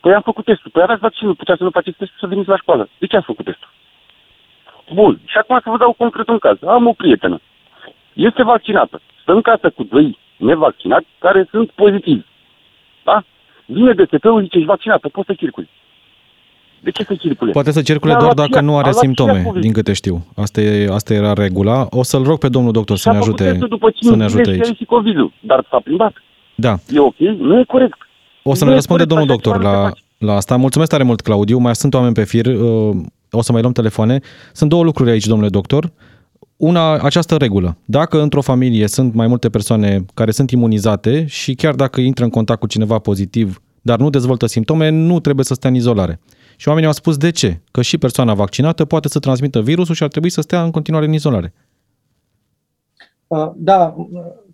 Păi 0.00 0.14
am 0.14 0.22
făcut 0.22 0.44
testul. 0.44 0.70
Păi 0.70 0.82
aveați 0.82 1.00
vaccinul, 1.00 1.34
puteți 1.34 1.58
să 1.58 1.64
nu 1.64 1.70
faceți 1.70 1.96
testul 1.96 2.18
să 2.20 2.26
veniți 2.26 2.48
la 2.48 2.56
școală. 2.56 2.88
De 2.98 3.06
ce 3.06 3.16
ați 3.16 3.26
făcut 3.26 3.44
testul? 3.44 3.68
Bun. 4.92 5.20
Și 5.24 5.36
acum 5.36 5.60
să 5.62 5.70
vă 5.70 5.76
dau 5.76 5.92
concret 5.92 6.28
un 6.28 6.38
caz. 6.38 6.62
Am 6.62 6.86
o 6.86 6.92
prietenă. 6.92 7.40
Este 8.12 8.42
vaccinată. 8.42 9.00
Stă 9.20 9.32
în 9.32 9.40
casă 9.40 9.70
cu 9.70 9.82
doi 9.82 10.18
nevaccinați 10.36 11.06
care 11.18 11.46
sunt 11.50 11.70
pozitivi. 11.70 12.24
Da? 13.02 13.22
Vine 13.72 13.92
DSP-ul, 13.92 14.42
zice, 14.42 14.56
ești 14.56 14.68
vaccinată, 14.68 15.08
poți 15.08 15.26
să 15.26 15.34
circuli. 15.36 15.68
De 16.80 16.90
ce 16.90 17.04
să 17.04 17.14
circule? 17.14 17.50
Poate 17.52 17.70
să 17.72 17.82
circule 17.82 18.12
A 18.12 18.18
doar 18.18 18.34
luat 18.34 18.48
dacă 18.48 18.58
și- 18.58 18.64
nu 18.64 18.74
a 18.74 18.78
are 18.78 18.90
luat 18.90 18.94
și 19.02 19.04
ea 19.08 19.12
simptome, 19.14 19.42
COVID. 19.42 19.62
din 19.62 19.72
câte 19.72 19.92
știu. 19.92 20.26
Asta, 20.36 20.60
e, 20.60 20.88
asta 20.92 21.14
era 21.14 21.32
regula. 21.32 21.86
O 21.90 22.02
să-l 22.02 22.22
rog 22.22 22.38
pe 22.38 22.48
domnul 22.48 22.72
doctor 22.72 22.96
să 22.96 23.02
Și-a 23.02 23.12
ne 23.12 23.18
făcut 23.18 23.34
ajute, 23.40 23.50
testul 23.50 23.68
după 23.68 23.86
să 23.88 23.96
5 24.00 24.14
ne 24.16 24.24
ajute 24.24 24.42
zile 24.42 24.54
și 24.54 24.60
a 24.60 24.64
aici. 24.64 24.72
ieșit 24.72 24.86
COVID-ul. 24.88 25.32
Dar 25.40 25.66
s-a 25.70 25.80
plimbat. 25.84 26.12
Da. 26.54 26.76
E 26.92 26.98
ok? 26.98 27.18
Nu 27.18 27.58
e 27.58 27.64
corect. 27.64 27.98
O 28.42 28.54
să 28.54 28.60
Nu 28.64 28.66
ne 28.68 28.72
e 28.72 28.76
răspunde 28.78 29.02
corect, 29.06 29.08
domnul 29.08 29.26
așa 29.28 29.34
doctor 29.34 29.56
ceva 29.62 29.70
nu 29.70 29.76
se 29.76 29.82
la, 29.82 29.88
face. 29.88 30.02
la 30.18 30.34
asta. 30.34 30.56
Mulțumesc 30.56 30.90
tare 30.90 31.02
mult, 31.02 31.20
Claudiu. 31.20 31.58
Mai 31.58 31.74
sunt 31.74 31.94
oameni 31.94 32.14
pe 32.14 32.24
fir. 32.24 32.46
uh, 32.46 32.96
O 33.30 33.42
să 33.42 33.52
mai 33.52 33.60
luăm 33.60 33.72
telefoane. 33.72 34.20
Sunt 34.52 34.70
două 34.70 34.82
lucruri 34.82 35.10
aici, 35.10 35.26
domnule 35.26 35.48
doctor. 35.50 35.90
Una, 36.62 36.92
această 36.92 37.36
regulă. 37.36 37.76
Dacă 37.84 38.20
într-o 38.20 38.40
familie 38.40 38.86
sunt 38.86 39.14
mai 39.14 39.26
multe 39.26 39.48
persoane 39.48 40.04
care 40.14 40.30
sunt 40.30 40.50
imunizate 40.50 41.26
și 41.26 41.54
chiar 41.54 41.74
dacă 41.74 42.00
intră 42.00 42.24
în 42.24 42.30
contact 42.30 42.60
cu 42.60 42.66
cineva 42.66 42.98
pozitiv, 42.98 43.62
dar 43.80 43.98
nu 43.98 44.10
dezvoltă 44.10 44.46
simptome, 44.46 44.88
nu 44.88 45.20
trebuie 45.20 45.44
să 45.44 45.54
stea 45.54 45.70
în 45.70 45.76
izolare. 45.76 46.20
Și 46.56 46.68
oamenii 46.68 46.88
au 46.88 46.94
spus 46.94 47.16
de 47.16 47.30
ce? 47.30 47.60
Că 47.70 47.82
și 47.82 47.98
persoana 47.98 48.34
vaccinată 48.34 48.84
poate 48.84 49.08
să 49.08 49.18
transmită 49.18 49.62
virusul 49.62 49.94
și 49.94 50.02
ar 50.02 50.08
trebui 50.08 50.30
să 50.30 50.40
stea 50.40 50.62
în 50.62 50.70
continuare 50.70 51.06
în 51.06 51.12
izolare. 51.12 51.54
Uh, 53.26 53.50
Da, 53.56 53.94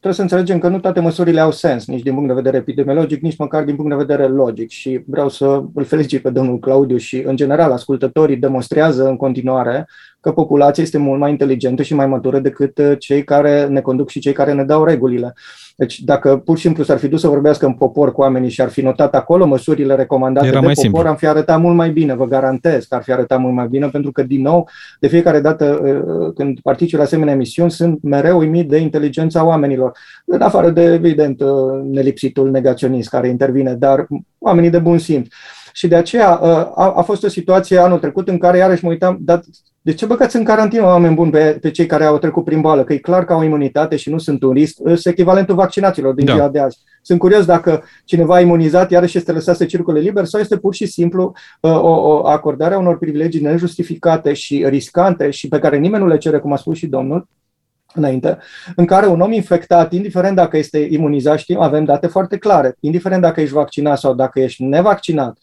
trebuie 0.01 0.15
să 0.15 0.23
înțelegem 0.23 0.59
că 0.59 0.69
nu 0.69 0.81
toate 0.81 1.01
măsurile 1.01 1.41
au 1.41 1.51
sens, 1.51 1.87
nici 1.87 2.03
din 2.03 2.13
punct 2.13 2.29
de 2.29 2.35
vedere 2.35 2.57
epidemiologic, 2.57 3.21
nici 3.21 3.37
măcar 3.37 3.65
din 3.65 3.77
punct 3.77 3.91
de 3.91 4.05
vedere 4.05 4.27
logic. 4.27 4.71
Și 4.71 5.01
vreau 5.07 5.29
să 5.29 5.63
îl 5.75 5.85
felicit 5.85 6.23
pe 6.23 6.31
domnul 6.31 6.59
Claudiu 6.59 6.97
și, 6.97 7.23
în 7.27 7.37
general, 7.37 7.73
ascultătorii 7.73 8.37
demonstrează 8.37 9.09
în 9.09 9.17
continuare 9.17 9.87
că 10.21 10.33
populația 10.33 10.83
este 10.83 10.99
mult 10.99 11.21
mai 11.21 11.31
inteligentă 11.31 11.83
și 11.83 11.95
mai 11.95 12.07
matură 12.07 12.39
decât 12.39 12.79
uh, 12.79 12.93
cei 12.99 13.25
care 13.25 13.67
ne 13.67 13.81
conduc 13.81 14.09
și 14.09 14.21
cei 14.21 14.33
care 14.33 14.53
ne 14.53 14.65
dau 14.65 14.85
regulile. 14.85 15.35
Deci, 15.77 16.01
dacă 16.01 16.37
pur 16.37 16.57
și 16.57 16.63
simplu 16.63 16.83
s-ar 16.83 16.99
fi 16.99 17.09
dus 17.09 17.21
să 17.21 17.29
vorbească 17.29 17.67
în 17.67 17.73
popor 17.73 18.13
cu 18.13 18.21
oamenii 18.21 18.51
și 18.51 18.61
ar 18.61 18.69
fi 18.69 18.81
notat 18.81 19.15
acolo 19.15 19.47
măsurile 19.47 19.95
recomandate 19.95 20.47
Era 20.47 20.59
de 20.59 20.65
mai 20.65 20.75
popor, 20.75 20.91
simplu. 20.91 21.11
am 21.11 21.17
fi 21.17 21.27
arătat 21.27 21.61
mult 21.61 21.77
mai 21.77 21.91
bine, 21.91 22.15
vă 22.15 22.27
garantez 22.27 22.85
că 22.85 22.95
ar 22.95 23.03
fi 23.03 23.13
arătat 23.13 23.41
mult 23.41 23.55
mai 23.55 23.69
bine, 23.69 23.89
pentru 23.89 24.13
că, 24.13 24.23
din 24.23 24.43
nou, 24.43 24.69
de 25.01 25.07
fiecare 25.07 25.41
dată 25.41 25.81
uh, 25.83 26.33
când 26.35 26.61
particip 26.61 26.97
la 26.97 27.05
asemenea 27.05 27.35
emisiuni, 27.35 27.71
sunt 27.71 28.03
mereu 28.03 28.39
uimit 28.39 28.69
de 28.69 28.77
inteligența 28.77 29.45
oamenilor. 29.45 29.88
În 30.25 30.41
afară 30.41 30.71
de, 30.71 30.83
evident, 30.83 31.41
uh, 31.41 31.49
nelipsitul 31.83 32.51
negaționist 32.51 33.09
care 33.09 33.29
intervine, 33.29 33.75
dar 33.75 34.07
oamenii 34.39 34.71
de 34.71 34.79
bun 34.79 34.99
simț. 34.99 35.27
Și 35.73 35.89
de 35.89 35.97
aceea 35.97 36.39
uh, 36.43 36.49
a, 36.75 36.93
a 36.97 37.03
fost 37.03 37.25
o 37.25 37.29
situație 37.29 37.79
anul 37.79 37.99
trecut 37.99 38.29
în 38.29 38.39
care 38.39 38.59
iarăși 38.59 38.85
mă 38.85 38.91
uitam, 38.91 39.19
dar 39.21 39.41
de 39.83 39.95
ce 39.95 40.07
băgați 40.07 40.37
în 40.37 40.45
carantină 40.45 40.83
oameni 40.83 41.15
buni 41.15 41.31
pe, 41.31 41.59
pe 41.61 41.71
cei 41.71 41.87
care 41.87 42.05
au 42.05 42.19
trecut 42.19 42.45
prin 42.45 42.61
boală? 42.61 42.85
Că 42.85 42.93
e 42.93 42.99
clar 42.99 43.25
că 43.25 43.33
au 43.33 43.43
imunitate 43.43 43.97
și 43.97 44.11
nu 44.11 44.19
sunt 44.19 44.43
un 44.43 44.53
risc. 44.53 44.77
Sunt 44.85 45.07
echivalentul 45.07 45.55
vaccinaților 45.55 46.15
din 46.15 46.25
Da. 46.25 46.35
ziua 46.35 46.49
de 46.49 46.59
azi. 46.59 46.79
Sunt 47.03 47.19
curios 47.19 47.45
dacă 47.45 47.83
cineva 48.05 48.41
imunizat 48.41 48.91
iarăși 48.91 49.19
este 49.19 49.33
lăsat 49.33 49.57
să 49.57 49.65
circule 49.65 50.01
liber 50.01 50.25
sau 50.25 50.41
este 50.41 50.57
pur 50.57 50.75
și 50.75 50.87
simplu 50.87 51.33
uh, 51.61 51.71
o, 51.71 51.89
o 51.89 52.27
acordare 52.27 52.75
a 52.75 52.79
unor 52.79 52.99
privilegii 52.99 53.41
nejustificate 53.41 54.33
și 54.33 54.65
riscante 54.69 55.31
și 55.31 55.49
pe 55.49 55.59
care 55.59 55.79
nimeni 55.79 56.03
nu 56.03 56.09
le 56.09 56.19
cere, 56.19 56.39
cum 56.39 56.53
a 56.53 56.57
spus 56.57 56.77
și 56.77 56.87
domnul, 56.87 57.29
înainte, 57.95 58.39
în 58.77 58.85
care 58.85 59.07
un 59.07 59.21
om 59.21 59.33
infectat, 59.33 59.93
indiferent 59.93 60.37
dacă 60.37 60.57
este 60.57 60.79
imunizat, 60.91 61.39
știm, 61.39 61.61
avem 61.61 61.85
date 61.85 62.07
foarte 62.07 62.39
clare, 62.39 62.77
indiferent 62.81 63.23
dacă 63.23 63.41
ești 63.41 63.55
vaccinat 63.55 63.99
sau 63.99 64.15
dacă 64.15 64.41
ești 64.41 64.65
nevaccinat, 64.65 65.39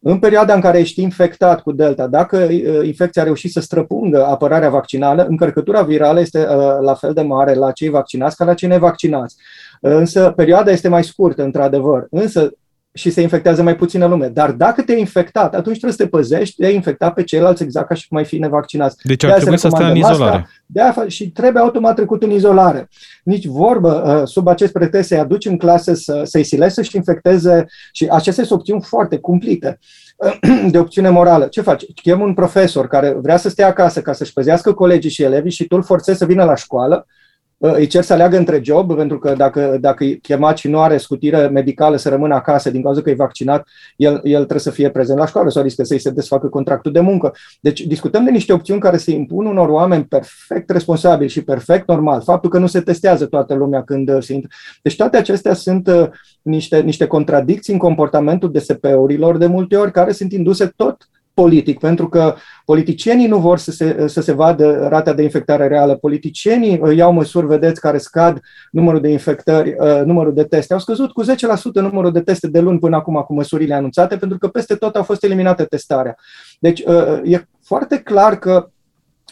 în 0.00 0.18
perioada 0.18 0.54
în 0.54 0.60
care 0.60 0.78
ești 0.78 1.02
infectat 1.02 1.60
cu 1.60 1.72
Delta, 1.72 2.06
dacă 2.06 2.36
uh, 2.36 2.86
infecția 2.86 3.22
a 3.22 3.24
reușit 3.24 3.52
să 3.52 3.60
străpungă 3.60 4.26
apărarea 4.26 4.70
vaccinală, 4.70 5.26
încărcătura 5.28 5.82
virală 5.82 6.20
este 6.20 6.38
uh, 6.38 6.78
la 6.80 6.94
fel 6.94 7.12
de 7.12 7.22
mare 7.22 7.54
la 7.54 7.72
cei 7.72 7.88
vaccinați 7.88 8.36
ca 8.36 8.44
la 8.44 8.54
cei 8.54 8.68
nevaccinați. 8.68 9.36
Însă 9.80 10.32
perioada 10.36 10.70
este 10.70 10.88
mai 10.88 11.04
scurtă, 11.04 11.42
într-adevăr. 11.42 12.06
Însă 12.10 12.52
și 12.92 13.10
se 13.10 13.20
infectează 13.20 13.62
mai 13.62 13.76
puțină 13.76 14.06
lume. 14.06 14.28
Dar 14.28 14.50
dacă 14.50 14.82
te-ai 14.82 14.98
infectat, 14.98 15.54
atunci 15.54 15.78
trebuie 15.78 15.92
să 15.92 16.02
te 16.02 16.08
păzești 16.08 16.60
de 16.60 16.66
a 16.66 16.70
infecta 16.70 17.10
pe 17.10 17.22
ceilalți 17.24 17.62
exact 17.62 17.88
ca 17.88 17.94
și 17.94 18.08
cum 18.08 18.16
ai 18.16 18.24
fi 18.24 18.38
nevaccinați. 18.38 18.96
Deci 19.02 19.20
De 19.20 19.26
ar 19.26 19.32
aia 19.32 19.40
trebui 19.40 19.58
se 19.58 19.68
să 19.68 19.74
stea 19.74 19.86
în 19.86 19.92
recomandă 19.92 20.14
izolare. 20.14 20.36
masca, 20.38 20.52
de 20.66 20.80
aia 20.82 20.94
fa- 20.94 21.06
și 21.06 21.30
trebuie 21.30 21.62
automat 21.62 21.94
trecut 21.94 22.22
în 22.22 22.30
izolare. 22.30 22.88
Nici 23.22 23.46
vorbă 23.46 24.18
uh, 24.20 24.26
sub 24.26 24.46
acest 24.46 24.72
pretext 24.72 25.08
să-i 25.08 25.18
aduci 25.18 25.46
în 25.46 25.56
clasă 25.56 25.94
să, 25.94 26.20
să-i 26.24 26.44
silezi 26.44 26.74
să-și 26.74 26.96
infecteze 26.96 27.66
și 27.92 28.06
acestea 28.10 28.44
sunt 28.44 28.58
opțiuni 28.58 28.82
foarte 28.82 29.18
cumplite 29.18 29.78
de 30.70 30.78
opțiune 30.78 31.08
morală. 31.08 31.46
Ce 31.46 31.60
faci? 31.60 31.84
Chem 31.94 32.20
un 32.20 32.34
profesor 32.34 32.88
care 32.88 33.16
vrea 33.22 33.36
să 33.36 33.48
stea 33.48 33.66
acasă 33.66 34.02
ca 34.02 34.12
să-și 34.12 34.32
păzească 34.32 34.72
colegii 34.72 35.10
și 35.10 35.22
elevii 35.22 35.50
și 35.50 35.66
tu 35.66 35.76
îl 35.76 35.82
forțezi 35.82 36.18
să 36.18 36.24
vină 36.24 36.44
la 36.44 36.54
școală, 36.54 37.06
uh, 37.06 37.12
îi 37.58 37.86
cer 37.86 38.02
să 38.02 38.12
aleagă 38.12 38.36
între 38.36 38.60
job, 38.64 38.96
pentru 38.96 39.18
că 39.18 39.34
dacă, 39.36 39.76
dacă 39.80 40.04
e 40.04 40.14
chemat 40.14 40.58
și 40.58 40.68
nu 40.68 40.80
are 40.80 40.96
scutire 40.96 41.46
medicală 41.46 41.96
să 41.96 42.08
rămână 42.08 42.34
acasă 42.34 42.70
din 42.70 42.82
cauza 42.82 43.02
că 43.02 43.10
e 43.10 43.14
vaccinat, 43.14 43.68
el, 43.96 44.20
el 44.22 44.36
trebuie 44.36 44.60
să 44.60 44.70
fie 44.70 44.90
prezent 44.90 45.18
la 45.18 45.26
școală 45.26 45.50
sau 45.50 45.62
riscă 45.62 45.84
să-i 45.84 45.98
se 45.98 46.10
desfacă 46.10 46.48
contractul 46.48 46.92
de 46.92 47.00
muncă. 47.00 47.34
Deci 47.60 47.80
discutăm 47.80 48.24
de 48.24 48.30
niște 48.30 48.52
opțiuni 48.52 48.80
care 48.80 48.96
se 48.96 49.10
impun 49.10 49.46
unor 49.46 49.68
oameni 49.68 50.04
perfect 50.04 50.70
responsabili 50.70 51.30
și 51.30 51.42
perfect 51.42 51.88
normal. 51.88 52.22
Faptul 52.22 52.50
că 52.50 52.58
nu 52.58 52.66
se 52.66 52.80
testează 52.80 53.26
toată 53.26 53.54
lumea 53.54 53.82
când 53.82 54.08
uh, 54.08 54.22
se 54.22 54.32
intră. 54.32 54.50
Deci 54.82 54.96
toate 54.96 55.16
acestea 55.16 55.54
sunt 55.54 55.88
uh, 55.88 56.08
niște, 56.42 56.80
niște 56.80 57.06
contradicții 57.06 57.72
în 57.72 57.78
comportamentul 57.78 58.52
DSP-urilor 58.52 59.36
de 59.36 59.46
multe 59.46 59.76
ori 59.76 59.92
care 59.92 60.12
sunt 60.12 60.32
induse 60.32 60.72
tot 60.76 61.08
politic, 61.40 61.78
pentru 61.78 62.08
că 62.08 62.34
politicienii 62.64 63.26
nu 63.26 63.38
vor 63.38 63.58
să 63.58 63.70
se, 63.70 64.04
să 64.08 64.20
se 64.20 64.32
vadă 64.32 64.86
rata 64.88 65.12
de 65.12 65.22
infectare 65.22 65.66
reală. 65.66 65.96
Politicienii 65.96 66.78
uh, 66.82 66.96
iau 66.96 67.12
măsuri, 67.12 67.46
vedeți, 67.46 67.80
care 67.80 67.98
scad 67.98 68.40
numărul 68.70 69.00
de 69.00 69.08
infectări, 69.08 69.74
uh, 69.78 70.02
numărul 70.04 70.34
de 70.34 70.44
teste. 70.44 70.72
Au 70.72 70.78
scăzut 70.78 71.12
cu 71.12 71.24
10% 71.24 71.26
numărul 71.72 72.12
de 72.12 72.20
teste 72.20 72.48
de 72.48 72.60
luni 72.60 72.78
până 72.78 72.96
acum 72.96 73.14
cu 73.26 73.34
măsurile 73.34 73.74
anunțate, 73.74 74.16
pentru 74.16 74.38
că 74.38 74.48
peste 74.48 74.74
tot 74.74 74.96
a 74.96 75.02
fost 75.02 75.24
eliminată 75.24 75.64
testarea. 75.64 76.16
Deci 76.60 76.80
uh, 76.80 77.20
e 77.24 77.48
foarte 77.62 77.98
clar 77.98 78.38
că 78.38 78.70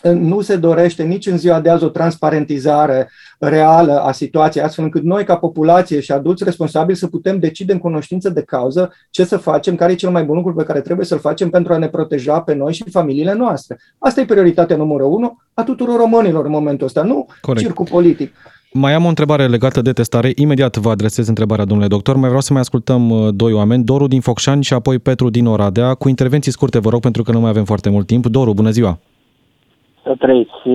nu 0.02 0.40
se 0.40 0.56
dorește 0.56 1.02
nici 1.02 1.26
în 1.26 1.38
ziua 1.38 1.60
de 1.60 1.70
azi 1.70 1.84
o 1.84 1.88
transparentizare 1.88 3.10
reală 3.38 4.00
a 4.00 4.12
situației, 4.12 4.64
astfel 4.64 4.84
încât 4.84 5.02
noi, 5.02 5.24
ca 5.24 5.36
populație 5.36 6.00
și 6.00 6.12
adulți 6.12 6.44
responsabili, 6.44 6.98
să 6.98 7.06
putem 7.06 7.38
decide 7.38 7.72
în 7.72 7.78
cunoștință 7.78 8.30
de 8.30 8.42
cauză 8.42 8.92
ce 9.10 9.24
să 9.24 9.36
facem, 9.36 9.74
care 9.74 9.92
e 9.92 9.94
cel 9.94 10.10
mai 10.10 10.24
bun 10.24 10.36
lucru 10.36 10.54
pe 10.54 10.64
care 10.64 10.80
trebuie 10.80 11.06
să-l 11.06 11.18
facem 11.18 11.50
pentru 11.50 11.72
a 11.72 11.78
ne 11.78 11.88
proteja 11.88 12.40
pe 12.40 12.54
noi 12.54 12.72
și 12.72 12.84
familiile 12.90 13.34
noastre. 13.34 13.78
Asta 13.98 14.20
e 14.20 14.24
prioritatea 14.24 14.76
numărul 14.76 15.12
unu 15.12 15.38
a 15.54 15.62
tuturor 15.62 15.96
românilor 15.96 16.44
în 16.44 16.50
momentul 16.50 16.86
ăsta, 16.86 17.02
nu 17.02 17.26
Corect. 17.40 17.66
circul 17.66 17.86
politic. 17.90 18.32
Mai 18.72 18.92
am 18.92 19.04
o 19.04 19.08
întrebare 19.08 19.46
legată 19.46 19.82
de 19.82 19.92
testare. 19.92 20.32
Imediat 20.34 20.76
vă 20.76 20.90
adresez 20.90 21.28
întrebarea, 21.28 21.64
domnule 21.64 21.88
doctor. 21.88 22.16
Mai 22.16 22.26
vreau 22.26 22.40
să 22.40 22.52
mai 22.52 22.62
ascultăm 22.62 23.10
uh, 23.10 23.28
doi 23.34 23.52
oameni, 23.52 23.84
Doru 23.84 24.06
din 24.06 24.20
Focșani 24.20 24.62
și 24.62 24.74
apoi 24.74 24.98
Petru 24.98 25.30
din 25.30 25.46
Oradea, 25.46 25.94
cu 25.94 26.08
intervenții 26.08 26.52
scurte, 26.52 26.78
vă 26.78 26.90
rog, 26.90 27.00
pentru 27.00 27.22
că 27.22 27.32
nu 27.32 27.40
mai 27.40 27.50
avem 27.50 27.64
foarte 27.64 27.90
mult 27.90 28.06
timp. 28.06 28.26
Doru, 28.26 28.54
bună 28.54 28.70
ziua! 28.70 28.98
Să 30.06 30.14
trăiți. 30.18 30.68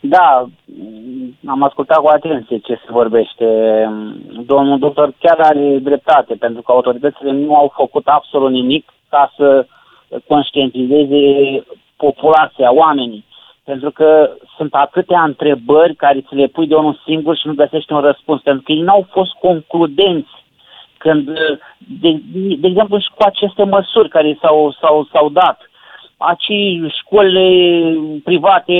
Da, 0.00 0.46
am 1.46 1.62
ascultat 1.62 1.98
cu 1.98 2.08
atenție 2.08 2.58
ce 2.58 2.74
se 2.74 2.92
vorbește. 2.92 3.46
Domnul 4.46 4.78
doctor 4.78 5.12
chiar 5.18 5.40
are 5.40 5.78
dreptate, 5.78 6.34
pentru 6.34 6.62
că 6.62 6.72
autoritățile 6.72 7.30
nu 7.30 7.54
au 7.54 7.72
făcut 7.76 8.06
absolut 8.06 8.50
nimic 8.50 8.92
ca 9.08 9.32
să 9.36 9.66
conștientizeze 10.28 11.22
populația, 11.96 12.72
oamenii. 12.72 13.24
Pentru 13.64 13.90
că 13.90 14.30
sunt 14.56 14.74
atâtea 14.74 15.22
întrebări 15.22 15.94
care 15.94 16.20
ți 16.20 16.34
le 16.34 16.46
pui 16.46 16.66
de 16.66 16.74
unul 16.74 17.00
singur 17.04 17.36
și 17.36 17.46
nu 17.46 17.54
găsești 17.54 17.92
un 17.92 18.00
răspuns, 18.00 18.42
pentru 18.42 18.62
că 18.62 18.72
ei 18.72 18.80
n-au 18.80 19.06
fost 19.10 19.32
concludenți 19.40 20.30
când, 20.98 21.30
de, 22.00 22.20
de 22.58 22.66
exemplu, 22.66 22.98
și 22.98 23.08
cu 23.14 23.22
aceste 23.24 23.64
măsuri 23.64 24.08
care 24.08 24.38
s-au, 24.40 24.76
s-au, 24.80 25.08
s-au 25.12 25.28
dat. 25.28 25.70
Acei 26.26 26.92
școlile 26.98 27.46
private 28.24 28.76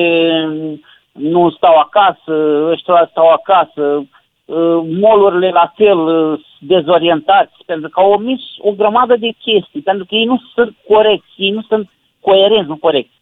nu 1.13 1.51
stau 1.51 1.77
acasă, 1.77 2.67
ăștia 2.71 3.09
stau 3.11 3.29
acasă, 3.29 4.05
molurile 5.01 5.51
la 5.51 5.73
fel 5.75 5.99
dezorientați, 6.59 7.53
pentru 7.67 7.89
că 7.89 8.01
au 8.01 8.11
omis 8.11 8.41
o 8.59 8.71
grămadă 8.71 9.17
de 9.17 9.31
chestii, 9.39 9.81
pentru 9.81 10.05
că 10.05 10.15
ei 10.15 10.25
nu 10.25 10.43
sunt 10.55 10.77
corecți, 10.89 11.33
ei 11.37 11.51
nu 11.51 11.63
sunt 11.63 11.91
coerenți, 12.21 12.69
nu 12.69 12.77
corecți. 12.77 13.21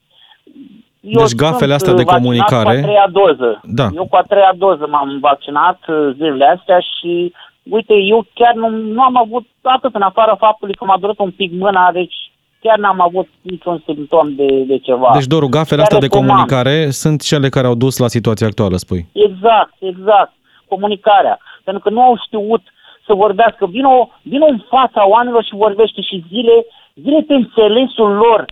Eu 1.00 1.22
deci 1.22 1.34
gafele 1.34 1.74
astea 1.74 1.92
de 1.92 2.04
comunicare... 2.04 2.64
cu 2.64 2.70
a 2.70 2.80
treia 2.80 3.08
doză. 3.12 3.60
Da. 3.64 3.88
Eu 3.94 4.06
cu 4.06 4.16
a 4.16 4.22
treia 4.22 4.52
doză 4.56 4.86
m-am 4.90 5.18
vaccinat 5.20 5.78
uh, 5.88 6.10
zilele 6.14 6.44
astea 6.44 6.80
și, 6.80 7.32
uite, 7.62 7.94
eu 7.94 8.26
chiar 8.34 8.54
nu, 8.54 8.68
nu 8.68 9.02
am 9.02 9.16
avut 9.16 9.46
atât 9.62 9.94
în 9.94 10.02
afara 10.02 10.36
faptului 10.36 10.74
că 10.74 10.84
m-a 10.84 10.98
durat 10.98 11.18
un 11.18 11.30
pic 11.30 11.52
mâna, 11.52 11.90
deci 11.92 12.29
chiar 12.60 12.78
n-am 12.78 13.00
avut 13.00 13.28
niciun 13.40 13.82
simptom 13.84 14.34
de, 14.34 14.46
de 14.66 14.78
ceva. 14.78 15.10
Deci, 15.12 15.26
Doru, 15.26 15.48
gafele 15.48 15.82
astea 15.82 15.98
de 15.98 16.08
comunicare 16.08 16.90
sunt 16.90 17.22
cele 17.22 17.48
care 17.48 17.66
au 17.66 17.74
dus 17.74 17.98
la 17.98 18.08
situația 18.08 18.46
actuală, 18.46 18.76
spui? 18.76 19.06
Exact, 19.12 19.74
exact. 19.78 20.32
Comunicarea. 20.68 21.38
Pentru 21.64 21.82
că 21.82 21.90
nu 21.90 22.02
au 22.02 22.16
știut 22.26 22.62
să 23.06 23.14
vorbească. 23.14 23.66
Vino, 23.66 24.10
vino 24.22 24.46
în 24.46 24.62
fața 24.68 25.08
oamenilor 25.08 25.44
și 25.44 25.54
vorbește 25.54 26.00
și 26.00 26.24
zile, 26.28 26.66
zile 26.94 27.20
pe 27.20 27.34
înțelesul 27.34 28.10
lor 28.12 28.44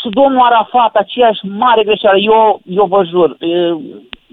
și 0.00 0.08
domnul 0.10 0.40
Arafat, 0.40 0.94
aceeași 0.94 1.46
mare 1.46 1.82
greșeală, 1.84 2.18
eu, 2.18 2.60
eu 2.64 2.84
vă 2.84 3.04
jur, 3.04 3.36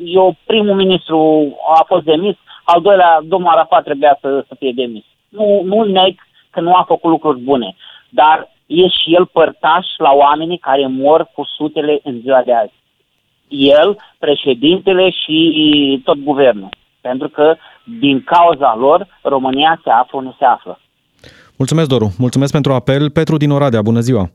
eu 0.04 0.36
primul 0.46 0.76
ministru 0.76 1.18
a 1.80 1.84
fost 1.88 2.04
demis, 2.04 2.36
al 2.64 2.82
doilea, 2.82 3.20
domnul 3.24 3.52
Arafat 3.52 3.84
trebuia 3.84 4.18
să, 4.22 4.46
să 4.48 4.56
fie 4.60 4.72
demis. 4.76 5.04
Nu, 5.30 5.62
nu 5.64 5.84
neg 5.84 6.16
că 6.50 6.60
nu 6.62 6.74
a 6.74 6.84
făcut 6.88 7.10
lucruri 7.10 7.40
bune, 7.40 7.76
dar 8.10 8.50
e 8.80 8.88
și 8.88 9.16
el 9.18 9.26
părtaș 9.26 9.88
la 9.98 10.12
oamenii 10.12 10.58
care 10.58 10.88
mor 10.88 11.30
cu 11.34 11.44
sutele 11.58 12.00
în 12.04 12.20
ziua 12.20 12.42
de 12.46 12.54
azi. 12.54 12.74
El, 13.48 13.98
președintele 14.20 15.10
și 15.10 16.02
tot 16.04 16.18
guvernul. 16.24 16.70
Pentru 17.02 17.30
că 17.30 17.56
din 18.00 18.24
cauza 18.24 18.76
lor 18.76 19.08
România 19.22 19.82
se 19.84 19.90
află 19.90 20.18
unde 20.18 20.36
se 20.40 20.46
află. 20.46 20.80
Mulțumesc, 21.58 21.90
Doru. 21.90 22.08
Mulțumesc 22.18 22.52
pentru 22.52 22.74
apel. 22.74 23.10
Petru 23.10 23.38
din 23.38 23.52
Oradea, 23.52 23.82
bună 23.82 24.00
ziua! 24.00 24.30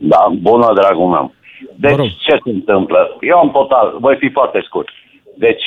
Da, 0.00 0.26
bună, 0.40 0.72
dragul 0.74 1.06
meu. 1.06 1.34
Deci, 1.76 2.16
ce 2.18 2.40
se 2.44 2.50
întâmplă? 2.50 3.16
Eu 3.20 3.38
am 3.38 3.50
total, 3.50 3.96
voi 4.00 4.16
fi 4.16 4.30
foarte 4.30 4.62
scurt. 4.64 4.88
Deci, 5.36 5.64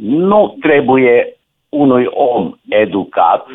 nu 0.00 0.56
trebuie 0.60 1.36
unui 1.68 2.06
om 2.10 2.54
educat, 2.68 3.46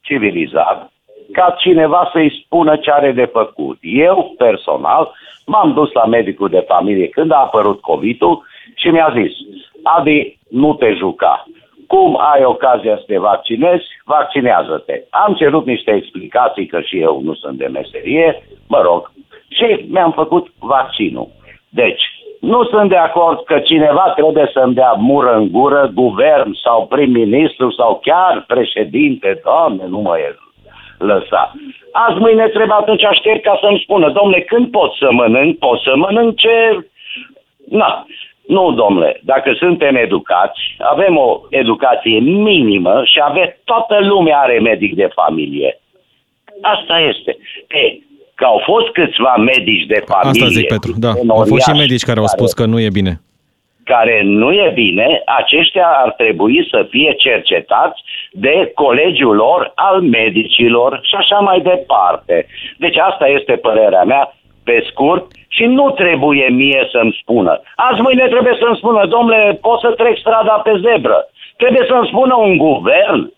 civilizat, 0.00 0.89
ca 1.32 1.54
cineva 1.58 2.10
să-i 2.12 2.42
spună 2.44 2.76
ce 2.76 2.90
are 2.90 3.12
de 3.12 3.24
făcut. 3.24 3.78
Eu, 3.80 4.34
personal, 4.38 5.12
m-am 5.46 5.72
dus 5.72 5.92
la 5.92 6.04
medicul 6.04 6.48
de 6.48 6.64
familie 6.68 7.08
când 7.08 7.32
a 7.32 7.36
apărut 7.36 7.80
COVID-ul 7.80 8.42
și 8.74 8.88
mi-a 8.88 9.14
zis, 9.14 9.32
Adi, 9.82 10.38
nu 10.48 10.74
te 10.74 10.92
juca. 10.92 11.46
Cum 11.86 12.18
ai 12.32 12.44
ocazia 12.44 12.96
să 12.96 13.04
te 13.06 13.18
vaccinezi, 13.18 13.84
vaccinează-te. 14.04 15.02
Am 15.10 15.34
cerut 15.34 15.66
niște 15.66 15.94
explicații, 15.94 16.66
că 16.66 16.80
și 16.80 17.00
eu 17.00 17.20
nu 17.22 17.34
sunt 17.34 17.58
de 17.58 17.66
meserie, 17.66 18.42
mă 18.68 18.80
rog, 18.82 19.10
și 19.48 19.86
mi-am 19.88 20.12
făcut 20.12 20.52
vaccinul. 20.58 21.28
Deci, 21.68 22.02
nu 22.40 22.64
sunt 22.64 22.88
de 22.88 22.96
acord 22.96 23.44
că 23.44 23.58
cineva 23.58 24.12
trebuie 24.16 24.50
să-mi 24.52 24.74
dea 24.74 24.92
mură 24.92 25.36
în 25.36 25.50
gură, 25.50 25.90
guvern 25.94 26.54
sau 26.64 26.86
prim-ministru 26.86 27.70
sau 27.70 28.00
chiar 28.02 28.44
președinte, 28.46 29.40
doamne, 29.44 29.86
nu 29.88 29.98
mă 29.98 30.18
e 30.18 30.36
lăsa. 31.00 31.42
Azi 31.92 32.18
mâine 32.18 32.46
trebuie 32.48 32.76
atunci 32.80 33.04
aștept 33.04 33.42
ca 33.42 33.58
să-mi 33.60 33.82
spună, 33.84 34.10
domnule, 34.10 34.40
când 34.40 34.70
pot 34.70 34.92
să 35.00 35.08
mănânc? 35.10 35.58
Pot 35.58 35.80
să 35.80 35.92
mănânc 35.96 36.36
ce... 36.36 36.86
Na, 37.70 38.06
nu, 38.46 38.72
domnule, 38.72 39.20
dacă 39.22 39.54
suntem 39.58 39.94
educați, 39.96 40.60
avem 40.78 41.16
o 41.16 41.40
educație 41.50 42.18
minimă 42.20 43.02
și 43.04 43.18
avem, 43.22 43.56
toată 43.64 43.98
lumea 44.00 44.38
are 44.38 44.58
medic 44.58 44.94
de 44.94 45.08
familie. 45.14 45.80
Asta 46.60 46.98
este. 46.98 47.36
E, 47.68 47.98
că 48.34 48.44
au 48.44 48.60
fost 48.64 48.88
câțiva 48.88 49.34
medici 49.36 49.86
de 49.86 50.02
familie. 50.06 50.42
Asta 50.42 50.60
zic, 50.60 50.66
Petru, 50.66 50.92
da. 50.96 51.12
Au 51.28 51.44
fost 51.44 51.62
și 51.66 51.72
medici 51.76 52.02
care 52.02 52.18
au 52.18 52.26
spus 52.26 52.52
că 52.52 52.64
nu 52.64 52.80
e 52.80 52.88
bine. 52.92 53.20
Care 53.94 54.20
nu 54.24 54.52
e 54.52 54.70
bine, 54.74 55.22
aceștia 55.24 55.88
ar 56.04 56.10
trebui 56.12 56.68
să 56.70 56.86
fie 56.90 57.12
cercetați 57.12 58.02
de 58.32 58.72
colegiul 58.74 59.34
lor 59.34 59.72
al 59.74 60.00
medicilor 60.00 61.00
și 61.02 61.14
așa 61.14 61.38
mai 61.38 61.60
departe. 61.60 62.46
Deci 62.76 62.96
asta 62.96 63.26
este 63.26 63.52
părerea 63.52 64.02
mea 64.02 64.34
pe 64.64 64.86
scurt 64.90 65.24
și 65.48 65.64
nu 65.64 65.90
trebuie 65.90 66.48
mie 66.48 66.88
să-mi 66.92 67.16
spună. 67.20 67.60
Azi 67.76 68.00
mâine 68.00 68.26
trebuie 68.28 68.56
să-mi 68.60 68.76
spună, 68.76 69.06
domnule, 69.06 69.58
pot 69.62 69.80
să 69.80 69.90
trec 69.90 70.18
strada 70.18 70.52
pe 70.64 70.72
zebră. 70.84 71.18
Trebuie 71.56 71.84
să-mi 71.88 72.06
spună 72.06 72.34
un 72.34 72.56
guvern. 72.56 73.32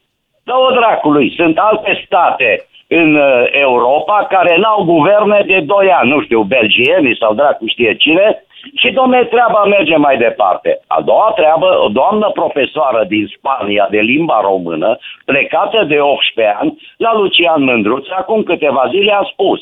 Dă-o 0.45 0.71
dracului, 0.71 1.35
sunt 1.37 1.59
alte 1.59 2.03
state 2.05 2.67
în 3.01 3.15
uh, 3.15 3.45
Europa 3.51 4.27
care 4.35 4.57
n-au 4.59 4.85
guverne 4.85 5.43
de 5.47 5.61
2 5.61 5.91
ani, 5.99 6.11
nu 6.11 6.23
știu, 6.23 6.43
belgieni 6.43 7.17
sau 7.21 7.35
dracu 7.35 7.67
știe 7.67 7.95
cine, 7.95 8.45
și 8.75 8.90
domne, 8.90 9.25
treaba 9.25 9.64
merge 9.64 9.96
mai 9.96 10.16
departe. 10.16 10.81
A 10.87 11.01
doua 11.01 11.33
treabă, 11.37 11.81
o 11.85 11.88
doamnă 11.88 12.31
profesoară 12.35 13.05
din 13.09 13.27
Spania 13.37 13.88
de 13.90 13.98
limba 13.98 14.40
română, 14.40 14.98
plecată 15.25 15.85
de 15.85 15.98
18 16.01 16.57
ani, 16.61 16.79
la 16.96 17.14
Lucian 17.14 17.62
Mândruț, 17.62 18.07
acum 18.11 18.42
câteva 18.42 18.88
zile 18.90 19.12
a 19.12 19.22
spus 19.33 19.61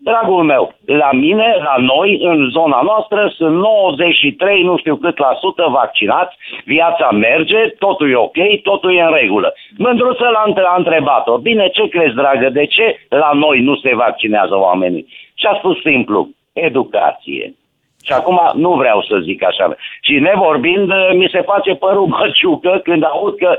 Dragul 0.00 0.42
meu, 0.42 0.72
la 0.84 1.12
mine, 1.12 1.56
la 1.58 1.76
noi, 1.78 2.18
în 2.22 2.48
zona 2.50 2.80
noastră, 2.82 3.32
sunt 3.36 3.56
93, 3.56 4.62
nu 4.62 4.76
știu 4.78 4.96
cât 4.96 5.18
la 5.18 5.36
sută 5.40 5.66
vaccinați, 5.70 6.36
viața 6.64 7.10
merge, 7.10 7.68
totul 7.78 8.10
e 8.10 8.14
ok, 8.14 8.62
totul 8.62 8.94
e 8.94 9.02
în 9.02 9.12
regulă. 9.12 9.54
Mândruță 9.76 10.24
l-a 10.32 10.74
întrebat-o, 10.76 11.38
bine, 11.38 11.68
ce 11.68 11.88
crezi, 11.88 12.14
dragă, 12.14 12.48
de 12.50 12.66
ce 12.66 12.96
la 13.08 13.30
noi 13.34 13.60
nu 13.60 13.76
se 13.76 13.94
vaccinează 13.94 14.56
oamenii? 14.56 15.06
Și 15.34 15.46
a 15.46 15.54
spus 15.54 15.80
simplu, 15.80 16.28
educație. 16.52 17.54
Și 18.08 18.14
acum 18.14 18.40
nu 18.54 18.72
vreau 18.72 19.02
să 19.02 19.18
zic 19.22 19.44
așa. 19.44 19.76
Și 20.00 20.14
nevorbind, 20.18 20.90
mi 21.12 21.28
se 21.32 21.40
face 21.40 21.74
părul 21.74 22.06
măciucă 22.18 22.80
când 22.84 23.04
aud 23.04 23.36
că 23.36 23.58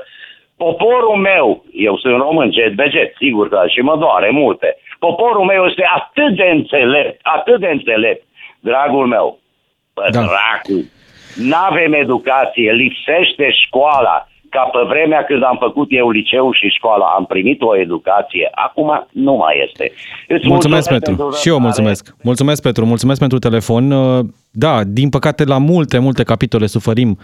poporul 0.57 1.15
meu, 1.15 1.65
eu 1.73 1.97
sunt 1.97 2.17
român, 2.17 2.51
jet 2.51 2.73
beget, 2.75 3.13
sigur 3.17 3.49
că 3.49 3.63
și 3.67 3.79
mă 3.79 3.95
doare 3.97 4.29
multe, 4.29 4.77
Poporul 4.99 5.45
meu 5.45 5.65
este 5.65 5.85
atât 5.95 6.35
de 6.35 6.43
înțelept, 6.43 7.19
atât 7.23 7.59
de 7.59 7.67
înțelept, 7.67 8.23
dragul 8.59 9.07
meu, 9.07 9.39
bă, 9.93 10.07
da. 10.12 10.19
dracu, 10.19 10.91
n-avem 11.35 11.93
educație, 11.93 12.71
lipsește 12.71 13.51
școala, 13.51 14.27
ca 14.49 14.69
pe 14.73 14.79
vremea 14.88 15.23
când 15.23 15.43
am 15.43 15.57
făcut 15.59 15.88
eu 15.89 16.09
liceu 16.09 16.51
și 16.51 16.67
școala, 16.67 17.05
am 17.17 17.25
primit 17.25 17.62
o 17.62 17.77
educație, 17.77 18.49
acum 18.51 19.07
nu 19.12 19.33
mai 19.33 19.55
este. 19.67 19.91
Îți 20.27 20.47
mulțumesc, 20.47 20.49
mulțumesc 20.49 20.89
Petru. 20.89 21.15
Pentru 21.15 21.38
și 21.38 21.49
eu 21.49 21.59
mulțumesc. 21.59 22.15
Mulțumesc, 22.23 22.62
Petru. 22.62 22.85
Mulțumesc 22.85 23.19
pentru 23.19 23.39
telefon. 23.39 23.83
Da, 24.51 24.83
din 24.83 25.09
păcate, 25.09 25.43
la 25.43 25.57
multe, 25.57 25.97
multe 25.97 26.23
capitole 26.23 26.67
suferim 26.67 27.17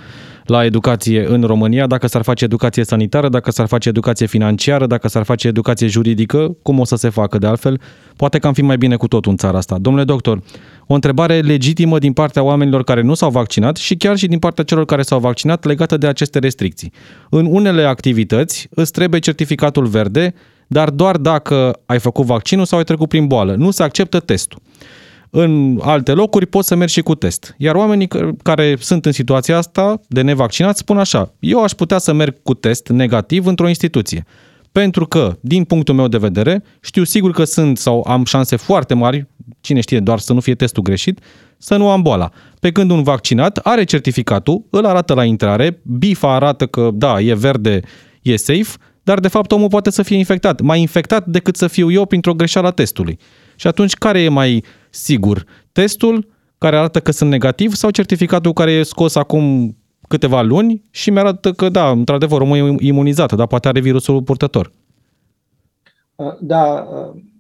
la 0.45 0.65
educație 0.65 1.25
în 1.27 1.43
România, 1.43 1.88
dacă 1.88 2.07
s-ar 2.07 2.21
face 2.21 2.43
educație 2.43 2.83
sanitară, 2.83 3.29
dacă 3.29 3.51
s-ar 3.51 3.67
face 3.67 3.89
educație 3.89 4.25
financiară, 4.25 4.88
dacă 4.88 5.07
s-ar 5.07 5.23
face 5.23 5.47
educație 5.47 5.88
juridică, 5.88 6.57
cum 6.61 6.79
o 6.79 6.85
să 6.85 6.95
se 6.95 7.09
facă 7.09 7.38
de 7.38 7.47
altfel, 7.47 7.81
poate 8.15 8.39
că 8.39 8.47
am 8.47 8.53
fi 8.53 8.61
mai 8.61 8.77
bine 8.77 8.95
cu 8.95 9.07
totul 9.07 9.31
în 9.31 9.38
țara 9.38 9.57
asta. 9.57 9.77
Domnule 9.77 10.05
doctor, 10.05 10.41
o 10.88 10.93
întrebare 10.93 11.39
legitimă 11.39 11.99
din 11.99 12.13
partea 12.13 12.43
oamenilor 12.43 12.83
care 12.83 13.01
nu 13.01 13.13
s-au 13.13 13.29
vaccinat 13.29 13.75
și 13.75 13.95
chiar 13.95 14.17
și 14.17 14.27
din 14.27 14.39
partea 14.39 14.63
celor 14.63 14.85
care 14.85 15.01
s-au 15.01 15.19
vaccinat 15.19 15.63
legată 15.63 15.97
de 15.97 16.07
aceste 16.07 16.39
restricții. 16.39 16.91
În 17.29 17.47
unele 17.49 17.83
activități 17.83 18.67
îți 18.69 18.91
trebuie 18.91 19.19
certificatul 19.19 19.86
verde, 19.86 20.34
dar 20.67 20.89
doar 20.89 21.17
dacă 21.17 21.80
ai 21.86 21.99
făcut 21.99 22.26
vaccinul 22.26 22.65
sau 22.65 22.78
ai 22.78 22.84
trecut 22.84 23.09
prin 23.09 23.28
boală. 23.28 23.55
Nu 23.55 23.71
se 23.71 23.84
acceptă 23.84 24.19
testul. 24.19 24.61
În 25.30 25.80
alte 25.82 26.11
locuri 26.11 26.45
poți 26.45 26.67
să 26.67 26.76
mergi 26.76 26.93
și 26.93 27.01
cu 27.01 27.15
test. 27.15 27.55
Iar 27.57 27.76
oamenii 27.76 28.07
care 28.43 28.76
sunt 28.80 29.05
în 29.05 29.11
situația 29.11 29.57
asta 29.57 30.01
de 30.07 30.21
nevaccinați 30.21 30.80
spun 30.80 30.97
așa, 30.97 31.34
eu 31.39 31.63
aș 31.63 31.71
putea 31.71 31.97
să 31.97 32.13
merg 32.13 32.36
cu 32.43 32.53
test 32.53 32.88
negativ 32.88 33.45
într-o 33.45 33.67
instituție. 33.67 34.26
Pentru 34.71 35.05
că, 35.05 35.38
din 35.41 35.63
punctul 35.63 35.95
meu 35.95 36.07
de 36.07 36.17
vedere, 36.17 36.63
știu 36.82 37.03
sigur 37.03 37.32
că 37.32 37.43
sunt 37.43 37.78
sau 37.78 38.05
am 38.07 38.26
șanse 38.26 38.55
foarte 38.55 38.93
mari, 38.93 39.28
cine 39.61 39.80
știe, 39.80 39.99
doar 39.99 40.19
să 40.19 40.34
nu 40.34 40.39
fie 40.39 40.55
testul 40.55 40.84
greșit, 40.84 41.19
să 41.57 41.76
nu 41.76 41.89
am 41.89 42.01
boala. 42.01 42.32
Pe 42.59 42.71
când 42.71 42.91
un 42.91 43.03
vaccinat 43.03 43.57
are 43.57 43.84
certificatul, 43.84 44.65
îl 44.69 44.86
arată 44.86 45.13
la 45.13 45.23
intrare, 45.23 45.80
bifa 45.84 46.34
arată 46.34 46.65
că 46.65 46.89
da, 46.93 47.21
e 47.21 47.34
verde, 47.34 47.80
e 48.21 48.36
safe, 48.36 48.78
dar 49.03 49.19
de 49.19 49.28
fapt 49.28 49.51
omul 49.51 49.67
poate 49.67 49.89
să 49.89 50.03
fie 50.03 50.17
infectat. 50.17 50.61
Mai 50.61 50.80
infectat 50.80 51.26
decât 51.26 51.55
să 51.55 51.67
fiu 51.67 51.91
eu 51.91 52.05
printr-o 52.05 52.34
greșeală 52.34 52.67
a 52.67 52.71
testului. 52.71 53.19
Și 53.55 53.67
atunci 53.67 53.93
care 53.93 54.21
e 54.21 54.30
mai 54.30 54.63
sigur? 54.96 55.46
Testul 55.72 56.28
care 56.58 56.78
arată 56.78 57.00
că 57.00 57.12
sunt 57.12 57.30
negativ 57.30 57.74
sau 57.74 57.89
certificatul 57.89 58.54
care 58.54 58.72
e 58.72 58.84
scos 58.84 59.16
acum 59.16 59.76
câteva 60.08 60.41
luni 60.41 60.82
și 60.91 61.10
mi-arată 61.10 61.52
că 61.52 61.70
da, 61.70 61.89
într-adevăr, 61.89 62.41
omul 62.41 62.58
e 62.58 62.76
imunizat, 62.80 63.34
dar 63.34 63.48
poate 63.48 63.68
are 63.68 63.80
virusul 63.80 64.24
purtător. 64.24 64.72
Da, 66.39 66.88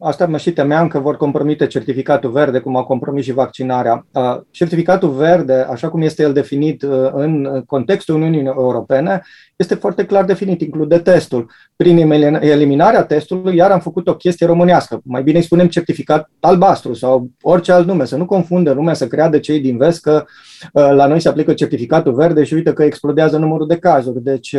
asta 0.05 0.27
mă 0.27 0.37
și 0.37 0.53
temeam 0.53 0.87
că 0.87 0.99
vor 0.99 1.17
compromite 1.17 1.67
certificatul 1.67 2.31
verde, 2.31 2.59
cum 2.59 2.75
au 2.75 2.83
compromis 2.83 3.23
și 3.23 3.33
vaccinarea. 3.33 4.05
Certificatul 4.51 5.09
verde, 5.09 5.67
așa 5.69 5.89
cum 5.89 6.01
este 6.01 6.23
el 6.23 6.33
definit 6.33 6.85
în 7.11 7.63
contextul 7.65 8.15
Uniunii 8.15 8.45
Europene, 8.45 9.21
este 9.55 9.75
foarte 9.75 10.05
clar 10.05 10.25
definit, 10.25 10.61
include 10.61 10.97
testul. 10.97 11.51
Prin 11.75 12.11
eliminarea 12.39 13.03
testului, 13.03 13.55
iar 13.55 13.71
am 13.71 13.79
făcut 13.79 14.07
o 14.07 14.15
chestie 14.15 14.45
românească. 14.45 15.01
Mai 15.03 15.23
bine 15.23 15.37
îi 15.37 15.43
spunem 15.43 15.67
certificat 15.67 16.29
albastru 16.39 16.93
sau 16.93 17.29
orice 17.41 17.71
alt 17.71 17.87
nume, 17.87 18.05
să 18.05 18.17
nu 18.17 18.25
confundă 18.25 18.71
lumea, 18.71 18.93
să 18.93 19.07
creadă 19.07 19.37
cei 19.37 19.59
din 19.59 19.77
vest 19.77 20.01
că 20.01 20.25
la 20.71 21.07
noi 21.07 21.19
se 21.19 21.29
aplică 21.29 21.53
certificatul 21.53 22.13
verde 22.13 22.43
și 22.43 22.53
uite 22.53 22.73
că 22.73 22.83
explodează 22.83 23.37
numărul 23.37 23.67
de 23.67 23.77
cazuri. 23.77 24.23
Deci 24.23 24.55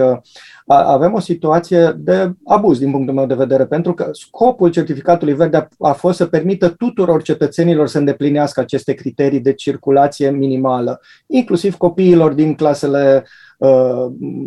avem 0.66 1.12
o 1.14 1.20
situație 1.20 1.94
de 1.98 2.32
abuz 2.44 2.78
din 2.78 2.90
punctul 2.90 3.14
meu 3.14 3.26
de 3.26 3.34
vedere, 3.34 3.64
pentru 3.64 3.94
că 3.94 4.08
scopul 4.12 4.70
certificatului 4.70 5.34
verde 5.36 5.56
a, 5.56 5.68
a 5.78 5.92
fost 5.92 6.16
să 6.16 6.26
permită 6.26 6.68
tuturor 6.68 7.22
cetățenilor 7.22 7.86
să 7.86 7.98
îndeplinească 7.98 8.60
aceste 8.60 8.92
criterii 8.92 9.40
de 9.40 9.52
circulație 9.52 10.30
minimală, 10.30 11.00
inclusiv 11.26 11.76
copiilor 11.76 12.32
din 12.32 12.54
clasele 12.54 13.24
Uh, 13.24 13.45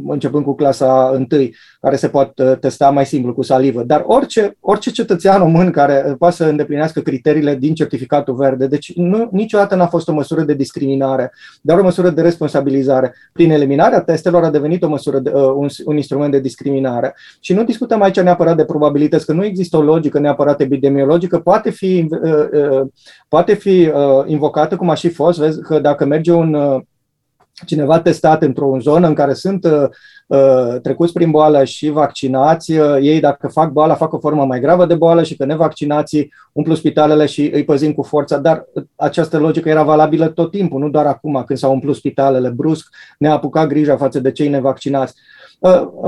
începând 0.07 0.43
cu 0.43 0.55
clasa 0.55 1.11
1, 1.15 1.27
care 1.81 1.95
se 1.95 2.07
poate 2.07 2.43
uh, 2.43 2.57
testa 2.57 2.89
mai 2.89 3.05
simplu 3.05 3.33
cu 3.33 3.41
salivă. 3.41 3.83
Dar 3.83 4.03
orice, 4.05 4.57
orice 4.59 4.91
cetățean 4.91 5.39
român 5.39 5.71
care 5.71 6.03
uh, 6.07 6.15
poate 6.17 6.35
să 6.35 6.45
îndeplinească 6.45 6.99
criteriile 6.99 7.55
din 7.55 7.73
certificatul 7.73 8.35
verde, 8.35 8.67
deci 8.67 8.95
nu, 8.95 9.29
niciodată 9.31 9.75
n-a 9.75 9.87
fost 9.87 10.07
o 10.07 10.13
măsură 10.13 10.41
de 10.41 10.53
discriminare, 10.53 11.31
dar 11.61 11.79
o 11.79 11.83
măsură 11.83 12.09
de 12.09 12.21
responsabilizare. 12.21 13.13
Prin 13.33 13.51
eliminarea 13.51 14.01
testelor 14.01 14.43
a 14.43 14.49
devenit 14.49 14.83
o 14.83 14.89
măsură 14.89 15.19
de, 15.19 15.31
un, 15.33 15.67
un 15.85 15.95
instrument 15.95 16.31
de 16.31 16.39
discriminare. 16.39 17.15
Și 17.39 17.53
nu 17.53 17.63
discutăm 17.63 18.01
aici 18.01 18.19
neapărat 18.19 18.55
de 18.55 18.65
probabilități, 18.65 19.25
că 19.25 19.33
nu 19.33 19.45
există 19.45 19.77
o 19.77 19.81
logică 19.81 20.19
neapărat 20.19 20.61
epidemiologică, 20.61 21.39
poate 21.39 21.69
fi, 21.69 22.07
poate 23.27 23.53
fi 23.53 23.91
invocată, 24.25 24.75
cum 24.75 24.89
a 24.89 24.93
și 24.93 25.09
fost, 25.09 25.39
vezi 25.39 25.61
că 25.61 25.79
dacă 25.79 26.05
merge 26.05 26.31
un 26.31 26.81
cineva 27.65 27.99
testat 27.99 28.41
într-o 28.41 28.77
zonă 28.79 29.07
în 29.07 29.13
care 29.13 29.33
sunt 29.33 29.65
uh, 29.65 29.89
uh, 30.27 30.81
trecuți 30.81 31.13
prin 31.13 31.31
boală 31.31 31.63
și 31.63 31.89
vaccinați, 31.89 32.71
uh, 32.71 32.97
ei 33.01 33.19
dacă 33.19 33.47
fac 33.47 33.71
boala, 33.71 33.95
fac 33.95 34.13
o 34.13 34.19
formă 34.19 34.45
mai 34.45 34.59
gravă 34.59 34.85
de 34.85 34.95
boală 34.95 35.23
și 35.23 35.35
că 35.35 35.45
nevaccinații 35.45 36.33
umplu 36.51 36.75
spitalele 36.75 37.25
și 37.25 37.49
îi 37.53 37.63
păzim 37.63 37.93
cu 37.93 38.03
forța, 38.03 38.37
dar 38.37 38.65
această 38.95 39.37
logică 39.37 39.69
era 39.69 39.83
valabilă 39.83 40.27
tot 40.27 40.51
timpul, 40.51 40.79
nu 40.79 40.89
doar 40.89 41.05
acum 41.05 41.43
când 41.45 41.59
s-au 41.59 41.71
umplut 41.71 41.95
spitalele 41.95 42.49
brusc, 42.49 42.87
ne-a 43.17 43.33
apucat 43.33 43.67
grija 43.67 43.97
față 43.97 44.19
de 44.19 44.31
cei 44.31 44.47
nevaccinați. 44.47 45.13
Uh, 45.15 45.38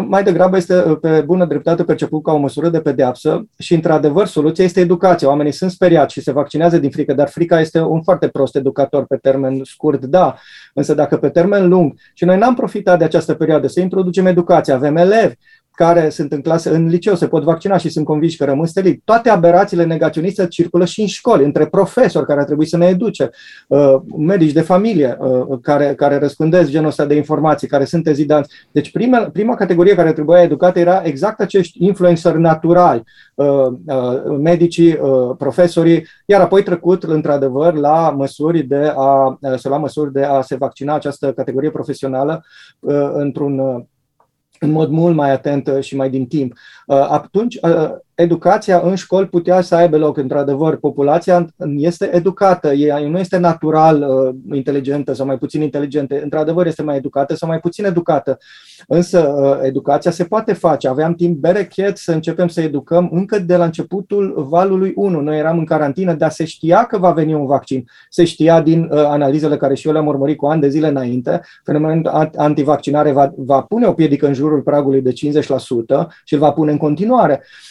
mai 0.08 0.24
degrabă 0.24 0.58
este 0.58 0.84
uh, 0.84 0.97
pe 1.02 1.22
bună 1.26 1.45
dreptate 1.45 1.84
perceput 1.84 2.24
ca 2.24 2.32
o 2.32 2.38
măsură 2.38 2.70
de 2.70 2.82
pedeapsă 2.82 3.45
și, 3.58 3.74
într-adevăr, 3.74 4.28
soluția 4.28 4.64
este 4.64 4.80
educația. 4.80 5.28
Oamenii 5.28 5.52
sunt 5.52 5.72
speriați 5.72 6.14
și 6.14 6.22
se 6.22 6.32
vaccinează 6.32 6.78
din 6.78 6.89
frică, 6.89 7.14
dar 7.14 7.30
frica 7.30 7.60
este 7.60 7.82
un 7.82 8.02
foarte 8.02 8.28
prost 8.28 8.56
educator 8.56 9.06
pe 9.06 9.18
termen 9.18 9.62
scurt, 9.64 10.06
da, 10.06 10.36
însă 10.74 10.93
dacă 10.93 11.18
pe 11.18 11.30
termen 11.30 11.68
lung, 11.68 11.93
și 12.14 12.26
noi 12.26 12.38
n-am 12.38 12.56
profitat 12.56 12.97
de 12.97 13.04
această 13.04 13.34
perioadă 13.34 13.68
să 13.68 13.80
introducem 13.80 14.26
educația, 14.26 14.76
avem 14.76 14.95
elevi 14.95 15.36
care 15.82 16.09
sunt 16.09 16.32
în 16.32 16.41
clase, 16.41 16.69
în 16.69 16.88
liceu, 16.88 17.15
se 17.15 17.27
pot 17.27 17.43
vaccina 17.43 17.77
și 17.77 17.89
sunt 17.89 18.05
convinși 18.05 18.38
că 18.38 18.45
rămân 18.45 18.65
sterili. 18.65 19.01
Toate 19.03 19.29
aberațiile 19.29 19.84
negaționiste 19.84 20.47
circulă 20.47 20.86
și 20.86 21.01
în 21.01 21.07
școli, 21.07 21.43
între 21.43 21.65
profesori 21.65 22.25
care 22.25 22.39
ar 22.39 22.45
trebui 22.45 22.65
să 22.65 22.77
ne 22.77 22.86
educe, 22.86 23.29
uh, 23.67 23.95
medici 24.17 24.51
de 24.51 24.61
familie 24.61 25.17
uh, 25.19 25.59
care, 25.61 25.93
care 25.95 26.17
răspândesc 26.17 26.69
genul 26.69 26.88
ăsta 26.88 27.05
de 27.05 27.15
informații, 27.15 27.67
care 27.67 27.86
sunt 27.86 28.07
ezidanți. 28.07 28.55
Deci 28.71 28.91
prima, 28.91 29.17
prima 29.17 29.55
categorie 29.55 29.95
care 29.95 30.13
trebuia 30.13 30.41
educată 30.41 30.79
era 30.79 31.01
exact 31.03 31.39
acești 31.39 31.86
influenceri 31.86 32.39
naturali, 32.39 33.03
uh, 33.36 33.67
medicii, 34.39 34.99
profesorii, 35.38 36.05
iar 36.25 36.41
apoi 36.41 36.63
trecut, 36.63 37.03
într-adevăr, 37.03 37.73
la 37.73 38.13
măsuri 38.17 38.61
de 38.63 38.93
a, 38.95 39.39
să 39.55 39.67
lua 39.67 39.77
măsuri 39.77 40.13
de 40.13 40.23
a 40.23 40.41
se 40.41 40.55
vaccina 40.55 40.93
această 40.93 41.32
categorie 41.32 41.69
profesională 41.69 42.45
într-un 43.13 43.86
în 44.64 44.72
mod 44.72 44.89
mult 44.89 45.16
mai 45.16 45.32
atent 45.32 45.70
și 45.80 45.95
mai 45.95 46.09
din 46.09 46.28
timp. 46.28 46.57
Atunci, 46.88 47.59
educația 48.22 48.82
în 48.84 48.95
școli 48.95 49.28
putea 49.28 49.61
să 49.61 49.76
aibă 49.76 49.97
loc. 49.97 50.17
Într-adevăr, 50.17 50.78
populația 50.78 51.47
este 51.76 52.15
educată, 52.15 52.74
ea 52.74 52.97
nu 52.97 53.19
este 53.19 53.38
natural 53.38 54.01
uh, 54.01 54.55
inteligentă 54.55 55.13
sau 55.13 55.26
mai 55.26 55.38
puțin 55.38 55.61
inteligentă. 55.61 56.19
Într-adevăr, 56.24 56.65
este 56.65 56.84
mai 56.84 56.95
educată 56.95 57.36
sau 57.36 57.49
mai 57.49 57.59
puțin 57.59 57.86
educată. 57.86 58.38
Însă, 58.88 59.19
uh, 59.19 59.67
educația 59.67 60.11
se 60.11 60.24
poate 60.24 60.53
face. 60.53 60.88
Aveam 60.88 61.13
timp 61.13 61.38
berechet 61.38 61.97
să 61.97 62.11
începem 62.11 62.47
să 62.47 62.61
educăm 62.61 63.09
încă 63.11 63.39
de 63.39 63.55
la 63.55 63.65
începutul 63.65 64.45
valului 64.49 64.91
1. 64.95 65.22
Noi 65.22 65.38
eram 65.38 65.57
în 65.57 65.65
carantină, 65.65 66.13
dar 66.13 66.32
se 66.32 66.45
știa 66.45 66.84
că 66.84 66.97
va 66.97 67.11
veni 67.11 67.34
un 67.34 67.45
vaccin. 67.45 67.86
Se 68.09 68.24
știa 68.24 68.61
din 68.61 68.89
uh, 68.91 69.05
analizele 69.05 69.57
care 69.57 69.76
și 69.76 69.88
eu 69.88 69.93
le-am 69.93 70.07
urmărit 70.07 70.38
cu 70.38 70.45
ani 70.45 70.61
de 70.61 70.69
zile 70.69 70.88
înainte. 70.88 71.41
Fenomenul 71.63 72.32
antivaccinare 72.36 73.11
va, 73.11 73.34
va 73.38 73.61
pune 73.61 73.88
o 73.88 73.93
piedică 73.93 74.28
în 74.28 74.34
jurul 74.34 74.61
pragului 74.61 75.01
de 75.01 75.11
50% 75.11 75.13
și 76.24 76.34
îl 76.34 76.39
va 76.39 76.51
pune 76.51 76.72
în 76.72 76.78
continuare. 76.78 77.41
Uh, 77.41 77.70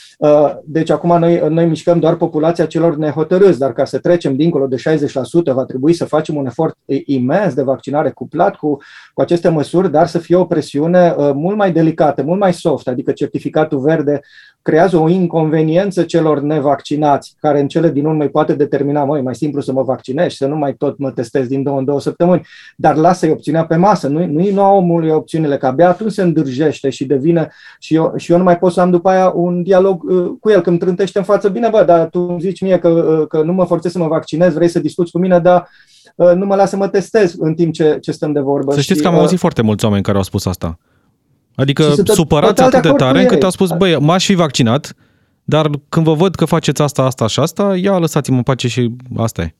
deci 0.65 0.91
acum 0.91 1.19
noi, 1.19 1.43
noi 1.49 1.67
mișcăm 1.67 1.99
doar 1.99 2.17
populația 2.17 2.67
celor 2.67 2.97
nehotărâți, 2.97 3.59
dar 3.59 3.73
ca 3.73 3.85
să 3.85 3.99
trecem 3.99 4.37
dincolo 4.37 4.67
de 4.67 4.77
60% 4.77 5.53
va 5.55 5.65
trebui 5.65 5.93
să 5.93 6.05
facem 6.05 6.37
un 6.37 6.47
efort 6.47 6.77
imens 7.05 7.55
de 7.55 7.63
vaccinare 7.63 8.11
cuplat 8.11 8.57
cu, 8.57 8.77
cu 9.15 9.21
aceste 9.21 9.49
măsuri, 9.49 9.91
dar 9.91 10.07
să 10.07 10.19
fie 10.19 10.37
o 10.37 10.45
presiune 10.45 11.15
uh, 11.17 11.31
mult 11.35 11.57
mai 11.57 11.73
delicată, 11.73 12.23
mult 12.23 12.41
mai 12.41 12.53
soft, 12.53 12.89
adică 12.89 13.13
certificatul 13.13 13.79
verde 13.79 14.21
creează 14.63 14.97
o 14.97 15.09
inconveniență 15.09 16.03
celor 16.03 16.41
nevaccinați, 16.41 17.37
care 17.41 17.61
în 17.61 17.69
cele 17.69 17.91
din 17.91 18.05
urmă 18.05 18.25
poate 18.25 18.55
determina, 18.55 19.05
mai 19.05 19.21
mai 19.21 19.35
simplu 19.35 19.61
să 19.61 19.73
mă 19.73 19.83
vaccinez, 19.83 20.33
să 20.33 20.47
nu 20.47 20.57
mai 20.57 20.75
tot 20.75 20.99
mă 20.99 21.11
testez 21.11 21.47
din 21.47 21.63
două 21.63 21.79
în 21.79 21.85
două 21.85 22.01
săptămâni, 22.01 22.47
dar 22.77 22.97
lasă-i 22.97 23.31
opțiunea 23.31 23.67
pe 23.67 23.77
masă, 23.77 24.09
nu, 24.09 24.27
nu-i 24.27 24.51
nu 24.51 24.77
omului 24.77 25.11
opțiunile, 25.11 25.57
că 25.57 25.67
abia 25.67 25.89
atunci 25.89 26.13
se 26.13 26.23
îndârjește 26.23 26.91
și 26.91 27.05
devine, 27.05 27.53
și 27.79 27.95
eu, 27.95 28.13
și 28.17 28.33
eu 28.33 28.39
nu 28.39 28.45
mai 28.45 28.59
pot 28.59 28.73
să 28.73 28.81
am 28.81 28.91
după 28.91 29.09
aia 29.09 29.33
un 29.35 29.63
dialog 29.63 30.03
uh, 30.03 30.10
cu 30.41 30.51
el, 30.51 30.61
când 30.61 30.79
trântește 30.79 31.19
în 31.19 31.25
față, 31.25 31.49
bine 31.49 31.69
bă, 31.69 31.85
dar 31.87 32.09
tu 32.09 32.21
îmi 32.21 32.41
zici 32.41 32.61
mie 32.61 32.79
că, 32.79 32.89
uh, 32.89 33.27
că 33.27 33.43
nu 33.43 33.53
mă 33.53 33.65
forțez 33.65 33.93
să 33.93 33.99
mă 33.99 34.07
vaccinez, 34.07 34.55
vrei 34.55 34.69
să 34.69 34.79
discuți 34.79 35.13
cu 35.13 35.19
mine, 35.19 35.39
dar 35.39 35.69
uh, 36.15 36.33
nu 36.35 36.47
mă 36.47 36.55
lasă 36.55 36.69
să 36.69 36.77
mă 36.77 36.89
testez 36.89 37.35
în 37.39 37.55
timp 37.55 37.73
ce, 37.73 37.99
ce 38.01 38.13
stăm 38.13 38.33
de 38.33 38.41
vorbă. 38.41 38.73
Să 38.73 38.81
știți 38.81 38.99
și, 38.99 39.05
că 39.05 39.11
am 39.11 39.19
auzit 39.19 39.33
uh, 39.33 39.39
foarte 39.39 39.63
mulți 39.63 39.85
oameni 39.85 40.03
care 40.03 40.17
au 40.17 40.23
spus 40.23 40.47
asta. 40.47 40.79
Adică 41.55 41.95
supărați 42.05 42.63
atât 42.63 42.83
de, 42.83 42.89
de 42.89 42.95
tare 42.95 43.21
încât 43.21 43.43
au 43.43 43.51
spus, 43.51 43.71
băi, 43.71 43.99
m-aș 44.01 44.27
fi 44.27 44.35
vaccinat, 44.35 44.95
dar 45.45 45.71
când 45.89 46.07
vă 46.07 46.15
văd 46.15 46.35
că 46.35 46.45
faceți 46.45 46.83
asta, 46.83 47.03
asta 47.03 47.27
și 47.27 47.41
asta, 47.41 47.77
ia 47.77 47.99
lăsați-mă 47.99 48.37
în 48.37 48.43
pace 48.43 48.69
și 48.69 48.91
asta 49.17 49.43
e. 49.43 49.55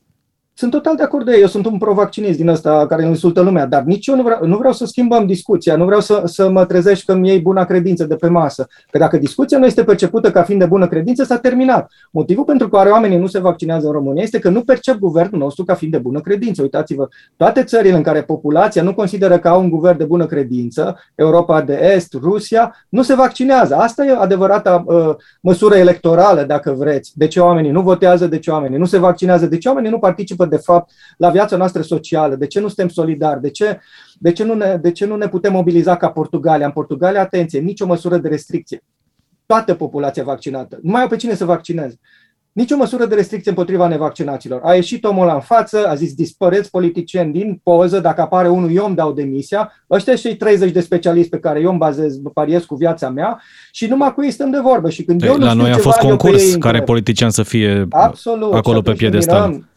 Sunt 0.55 0.73
total 0.73 0.97
de 0.97 1.03
acord 1.03 1.25
de 1.25 1.33
ei. 1.33 1.41
Eu 1.41 1.47
sunt 1.47 1.67
un 1.67 1.79
provaccinist 1.79 2.39
din 2.39 2.49
ăsta 2.49 2.87
care 2.87 3.07
insultă 3.07 3.41
lumea, 3.41 3.67
dar 3.67 3.83
nici 3.83 4.07
eu 4.07 4.17
nu 4.17 4.23
vreau, 4.23 4.47
nu 4.47 4.57
vreau 4.57 4.73
să 4.73 4.87
schimbăm 4.87 5.27
discuția, 5.27 5.77
nu 5.77 5.85
vreau 5.85 6.01
să, 6.01 6.23
să 6.25 6.51
mă 6.51 6.65
trezești 6.65 7.05
că 7.05 7.15
mi 7.15 7.29
iei 7.29 7.41
bună 7.41 7.65
credință 7.65 8.05
de 8.05 8.17
pe 8.17 8.29
masă. 8.29 8.67
Că 8.91 8.99
dacă 8.99 9.17
discuția 9.17 9.59
nu 9.59 9.67
este 9.67 9.85
percepută 9.85 10.31
ca 10.31 10.43
fiind 10.43 10.61
de 10.61 10.67
bună 10.67 10.89
credință, 10.89 11.25
s-a 11.25 11.39
terminat. 11.39 11.91
Motivul 12.11 12.45
pentru 12.45 12.69
care 12.69 12.91
oamenii 12.91 13.19
nu 13.19 13.27
se 13.27 13.39
vaccinează 13.39 13.87
în 13.87 13.93
România 13.93 14.23
este 14.23 14.39
că 14.39 14.49
nu 14.49 14.63
percep 14.63 14.97
guvernul 14.97 15.41
nostru 15.41 15.65
ca 15.65 15.75
fiind 15.75 15.93
de 15.93 15.99
bună 15.99 16.21
credință. 16.21 16.63
Uitați-vă, 16.63 17.09
toate 17.37 17.65
țările 17.65 17.97
în 17.97 18.03
care 18.03 18.23
populația 18.23 18.83
nu 18.83 18.95
consideră 18.95 19.39
că 19.39 19.49
au 19.49 19.61
un 19.61 19.71
guvern 19.71 19.99
de 19.99 20.05
bună 20.05 20.27
credință, 20.27 20.99
Europa 21.15 21.63
de 21.63 21.93
Est, 21.95 22.13
Rusia, 22.13 22.77
nu 22.89 23.03
se 23.03 23.15
vaccinează. 23.15 23.75
Asta 23.75 24.05
e 24.05 24.17
adevărata 24.19 24.85
uh, 24.87 25.15
măsură 25.41 25.75
electorală, 25.75 26.43
dacă 26.43 26.73
vreți. 26.73 27.13
De 27.15 27.27
ce 27.27 27.41
oamenii 27.41 27.71
nu 27.71 27.81
votează, 27.83 28.27
de 28.27 28.39
ce 28.39 28.51
oamenii 28.51 28.79
nu 28.79 28.85
se 28.85 28.99
vaccinează, 28.99 29.47
de 29.47 29.59
ce 29.59 29.69
oamenii 29.69 29.91
nu 29.91 29.99
participă 29.99 30.49
de 30.51 30.57
fapt, 30.57 30.91
la 31.17 31.31
viața 31.31 31.57
noastră 31.57 31.83
socială? 31.83 32.35
De 32.37 32.47
ce 32.47 32.61
nu 32.61 32.67
suntem 32.67 32.89
solidari? 32.89 33.41
De 33.41 33.51
ce, 33.51 33.81
de 34.19 34.33
ce, 34.33 34.45
nu, 34.45 34.55
ne, 34.55 34.79
de 34.83 34.93
ce 34.93 35.07
nu 35.07 35.17
ne 35.17 35.29
putem 35.29 35.53
mobiliza 35.53 35.97
ca 35.97 36.11
Portugalia? 36.11 36.67
În 36.67 36.73
Portugalia, 36.73 37.21
atenție, 37.21 37.61
nicio 37.61 37.87
măsură 37.87 38.17
de 38.19 38.29
restricție. 38.29 38.85
Toată 39.47 39.75
populația 39.75 40.25
vaccinată. 40.25 40.79
Nu 40.83 40.91
mai 40.91 41.03
au 41.03 41.09
pe 41.09 41.17
cine 41.17 41.35
să 41.35 41.45
vaccineze. 41.45 41.99
nicio 42.53 42.77
măsură 42.77 43.07
de 43.07 43.15
restricție 43.15 43.51
împotriva 43.51 43.89
nevaccinaților. 43.89 44.61
A 44.65 44.75
ieșit 44.75 45.05
omul 45.05 45.29
în 45.35 45.41
față, 45.41 45.87
a 45.87 45.95
zis 45.95 46.15
dispăreți 46.15 46.71
politicieni 46.71 47.33
din 47.33 47.61
poză, 47.63 48.01
dacă 48.01 48.21
apare 48.21 48.49
unul, 48.49 48.75
eu 48.75 48.87
îmi 48.87 48.95
dau 48.97 49.13
demisia. 49.13 49.73
Ăștia 49.91 50.15
și 50.15 50.37
30 50.37 50.73
de 50.73 50.81
specialiști 50.81 51.31
pe 51.31 51.39
care 51.39 51.61
eu 51.61 51.71
îmi 51.71 51.79
bazez, 51.79 52.17
pariez 52.35 52.65
cu 52.65 52.75
viața 52.75 53.09
mea 53.11 53.41
și 53.73 53.87
numai 53.87 54.15
cu 54.15 54.25
ei 54.25 54.31
stăm 54.31 54.51
de 54.51 54.59
vorbă. 54.59 54.91
Și 54.91 55.05
când 55.05 55.23
eu 55.23 55.37
nu 55.37 55.45
La 55.45 55.49
știu 55.51 55.61
noi 55.61 55.71
a 55.71 55.75
ceva, 55.75 55.91
fost 55.91 56.03
eu 56.03 56.09
pe 56.09 56.17
concurs 56.17 56.43
ei 56.43 56.49
care 56.49 56.67
întreb. 56.67 56.85
politician 56.85 57.31
să 57.31 57.43
fie 57.43 57.87
Absolut. 57.91 58.53
acolo 58.55 58.77
Și 58.77 58.83
pe 58.83 58.91
atunci 58.91 58.99
piedestal. 58.99 59.69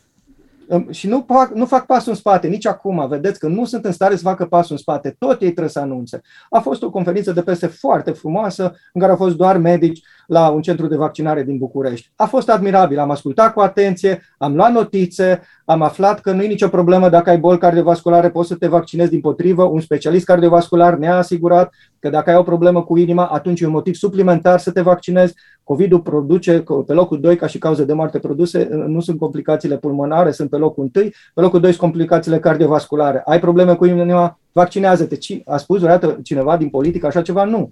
Mirăm, 0.73 0.85
Îm, 0.87 0.91
Și 0.91 1.07
nu 1.07 1.25
fac, 1.27 1.51
nu 1.53 1.65
fac 1.65 1.85
pasul 1.85 2.11
în 2.11 2.17
spate, 2.17 2.47
nici 2.47 2.65
acum. 2.65 3.07
Vedeți 3.07 3.39
că 3.39 3.47
nu 3.47 3.65
sunt 3.65 3.85
în 3.85 3.91
stare 3.91 4.15
să 4.15 4.23
facă 4.23 4.45
pasul 4.45 4.71
în 4.71 4.77
spate. 4.77 5.15
Tot 5.19 5.41
ei 5.41 5.51
trebuie 5.51 5.69
să 5.69 5.79
anunțe. 5.79 6.21
A 6.49 6.59
fost 6.59 6.83
o 6.83 6.89
conferință 6.89 7.31
de 7.31 7.41
presă 7.41 7.67
foarte 7.67 8.11
frumoasă, 8.11 8.75
în 8.93 9.01
care 9.01 9.11
au 9.11 9.17
fost 9.17 9.35
doar 9.35 9.57
medici 9.57 10.01
la 10.27 10.49
un 10.49 10.61
centru 10.61 10.87
de 10.87 10.95
vaccinare 10.95 11.43
din 11.43 11.57
București. 11.57 12.11
A 12.15 12.25
fost 12.25 12.49
admirabil. 12.49 12.99
Am 12.99 13.09
ascultat 13.09 13.53
cu 13.53 13.59
atenție, 13.59 14.21
am 14.37 14.55
luat 14.55 14.71
notițe, 14.71 15.41
am 15.65 15.81
aflat 15.81 16.19
că 16.19 16.31
nu 16.31 16.43
e 16.43 16.47
nicio 16.47 16.67
problemă 16.67 17.09
dacă 17.09 17.29
ai 17.29 17.37
boli 17.37 17.57
cardiovasculare, 17.57 18.29
poți 18.29 18.47
să 18.47 18.55
te 18.55 18.67
vaccinezi 18.67 19.09
din 19.09 19.21
potrivă. 19.21 19.63
Un 19.63 19.79
specialist 19.79 20.25
cardiovascular 20.25 20.95
ne-a 20.95 21.17
asigurat 21.17 21.73
că 21.99 22.09
dacă 22.09 22.29
ai 22.29 22.35
o 22.35 22.43
problemă 22.43 22.83
cu 22.83 22.97
inima, 22.97 23.25
atunci 23.25 23.61
e 23.61 23.65
un 23.65 23.71
motiv 23.71 23.93
suplimentar 23.93 24.59
să 24.59 24.71
te 24.71 24.81
vaccinezi. 24.81 25.33
COVID-ul 25.63 25.99
produce 25.99 26.63
pe 26.85 26.93
locul 26.93 27.19
2 27.19 27.35
ca 27.35 27.47
și 27.47 27.57
cauze 27.57 27.85
de 27.85 27.93
moarte 27.93 28.19
produse, 28.19 28.67
nu 28.87 28.99
sunt 28.99 29.19
complicațiile 29.19 29.77
pulmonare, 29.77 30.31
sunt 30.31 30.49
pe 30.49 30.57
locul 30.63 30.89
1, 30.95 31.09
pe 31.33 31.41
locul 31.41 31.59
2 31.59 31.69
sunt 31.69 31.81
complicațiile 31.81 32.39
cardiovasculare. 32.39 33.21
Ai 33.25 33.39
probleme 33.39 33.73
cu 33.75 33.85
inima, 33.85 34.39
vaccinează-te. 34.51 35.15
Ci- 35.15 35.41
A 35.45 35.57
spus 35.57 35.77
vreodată 35.79 36.19
cineva 36.23 36.57
din 36.57 36.69
politică 36.69 37.07
așa 37.07 37.21
ceva? 37.21 37.43
Nu. 37.43 37.69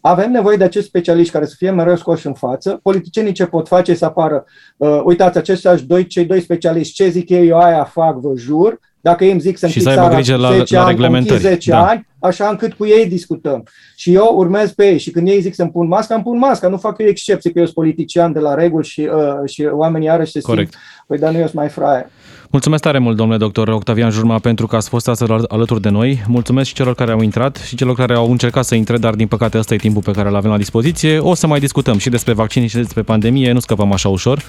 Avem 0.00 0.30
nevoie 0.30 0.56
de 0.56 0.64
acești 0.64 0.88
specialiști 0.88 1.32
care 1.32 1.46
să 1.46 1.54
fie 1.58 1.70
mereu 1.70 1.96
scoși 1.96 2.26
în 2.26 2.32
față. 2.34 2.80
Politicienii 2.82 3.32
ce 3.32 3.46
pot 3.46 3.68
face 3.68 3.90
e 3.90 3.94
să 3.94 4.04
apară, 4.04 4.44
uh, 4.76 5.00
uitați, 5.04 5.38
aceștia 5.38 5.74
doi, 5.74 6.06
cei 6.06 6.24
doi 6.24 6.40
specialiști, 6.40 6.94
ce 6.94 7.08
zic 7.08 7.28
ei, 7.28 7.48
eu 7.48 7.58
aia 7.58 7.84
fac, 7.84 8.20
vă 8.20 8.32
jur. 8.36 8.80
Dacă 9.00 9.24
ei 9.24 9.30
îmi 9.30 9.40
zic 9.40 9.58
să 9.58 9.66
Și 9.66 9.78
închid 9.78 9.82
să 9.82 9.88
aibă 10.00 10.02
țara 10.02 10.14
grijă 10.14 10.36
la- 10.36 10.52
10 10.56 10.74
la 10.74 10.80
ani, 10.80 10.90
reglementări, 10.90 11.34
închid 11.34 11.48
10 11.50 11.70
da. 11.70 11.88
ani, 11.88 12.06
așa 12.24 12.48
încât 12.48 12.72
cu 12.72 12.86
ei 12.86 13.06
discutăm. 13.08 13.62
Și 13.96 14.14
eu 14.14 14.32
urmez 14.36 14.72
pe 14.72 14.86
ei 14.86 14.98
și 14.98 15.10
când 15.10 15.28
ei 15.28 15.40
zic 15.40 15.54
să-mi 15.54 15.70
pun 15.70 15.86
masca, 15.88 16.14
îmi 16.14 16.22
pun 16.24 16.38
masca, 16.38 16.68
nu 16.68 16.76
fac 16.76 16.98
eu 16.98 17.06
excepție 17.06 17.50
că 17.50 17.58
eu 17.58 17.64
sunt 17.64 17.76
politician 17.76 18.32
de 18.32 18.38
la 18.38 18.54
reguli 18.54 18.86
și, 18.86 19.00
uh, 19.00 19.50
și 19.50 19.62
oamenii 19.72 20.06
iarăși 20.06 20.30
se 20.30 20.40
Corect. 20.40 20.72
simt, 20.72 20.82
păi 21.06 21.18
dar 21.18 21.30
nu 21.32 21.36
eu 21.38 21.44
sunt 21.44 21.54
mai 21.54 21.68
fraier. 21.68 22.06
Mulțumesc 22.50 22.82
tare 22.82 22.98
mult, 22.98 23.16
domnule 23.16 23.38
doctor 23.38 23.68
Octavian 23.68 24.10
Jurma, 24.10 24.38
pentru 24.38 24.66
că 24.66 24.76
ați 24.76 24.88
fost 24.88 25.08
astăzi 25.08 25.30
al- 25.30 25.44
alături 25.48 25.80
de 25.80 25.88
noi. 25.88 26.22
Mulțumesc 26.26 26.68
și 26.68 26.74
celor 26.74 26.94
care 26.94 27.12
au 27.12 27.20
intrat 27.20 27.56
și 27.56 27.76
celor 27.76 27.94
care 27.94 28.14
au 28.14 28.30
încercat 28.30 28.64
să 28.64 28.74
intre, 28.74 28.96
dar 28.98 29.14
din 29.14 29.26
păcate 29.26 29.58
ăsta 29.58 29.74
e 29.74 29.76
timpul 29.76 30.02
pe 30.02 30.10
care 30.10 30.28
îl 30.28 30.36
avem 30.36 30.50
la 30.50 30.56
dispoziție. 30.56 31.18
O 31.18 31.34
să 31.34 31.46
mai 31.46 31.60
discutăm 31.60 31.98
și 31.98 32.08
despre 32.08 32.32
vaccini 32.32 32.66
și 32.66 32.76
despre 32.76 33.02
pandemie, 33.02 33.52
nu 33.52 33.60
scăpăm 33.60 33.92
așa 33.92 34.08
ușor. 34.08 34.42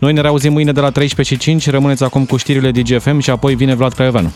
Noi 0.00 0.12
ne 0.12 0.20
reauzim 0.20 0.52
mâine 0.52 0.72
de 0.72 0.80
la 0.80 0.90
13 0.90 1.34
și 1.34 1.40
5, 1.40 1.70
rămâneți 1.70 2.04
acum 2.04 2.24
cu 2.24 2.36
știrile 2.36 2.70
DGFM 2.70 3.18
și 3.18 3.30
apoi 3.30 3.54
vine 3.54 3.74
Vlad 3.74 3.92
Craioveanu. 3.92 4.32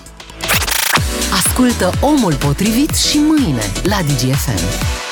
Ascultă 1.46 1.90
Omul 2.00 2.34
Potrivit 2.34 2.94
și 2.94 3.18
mâine 3.18 3.62
la 3.82 3.96
DGFM. 4.02 5.03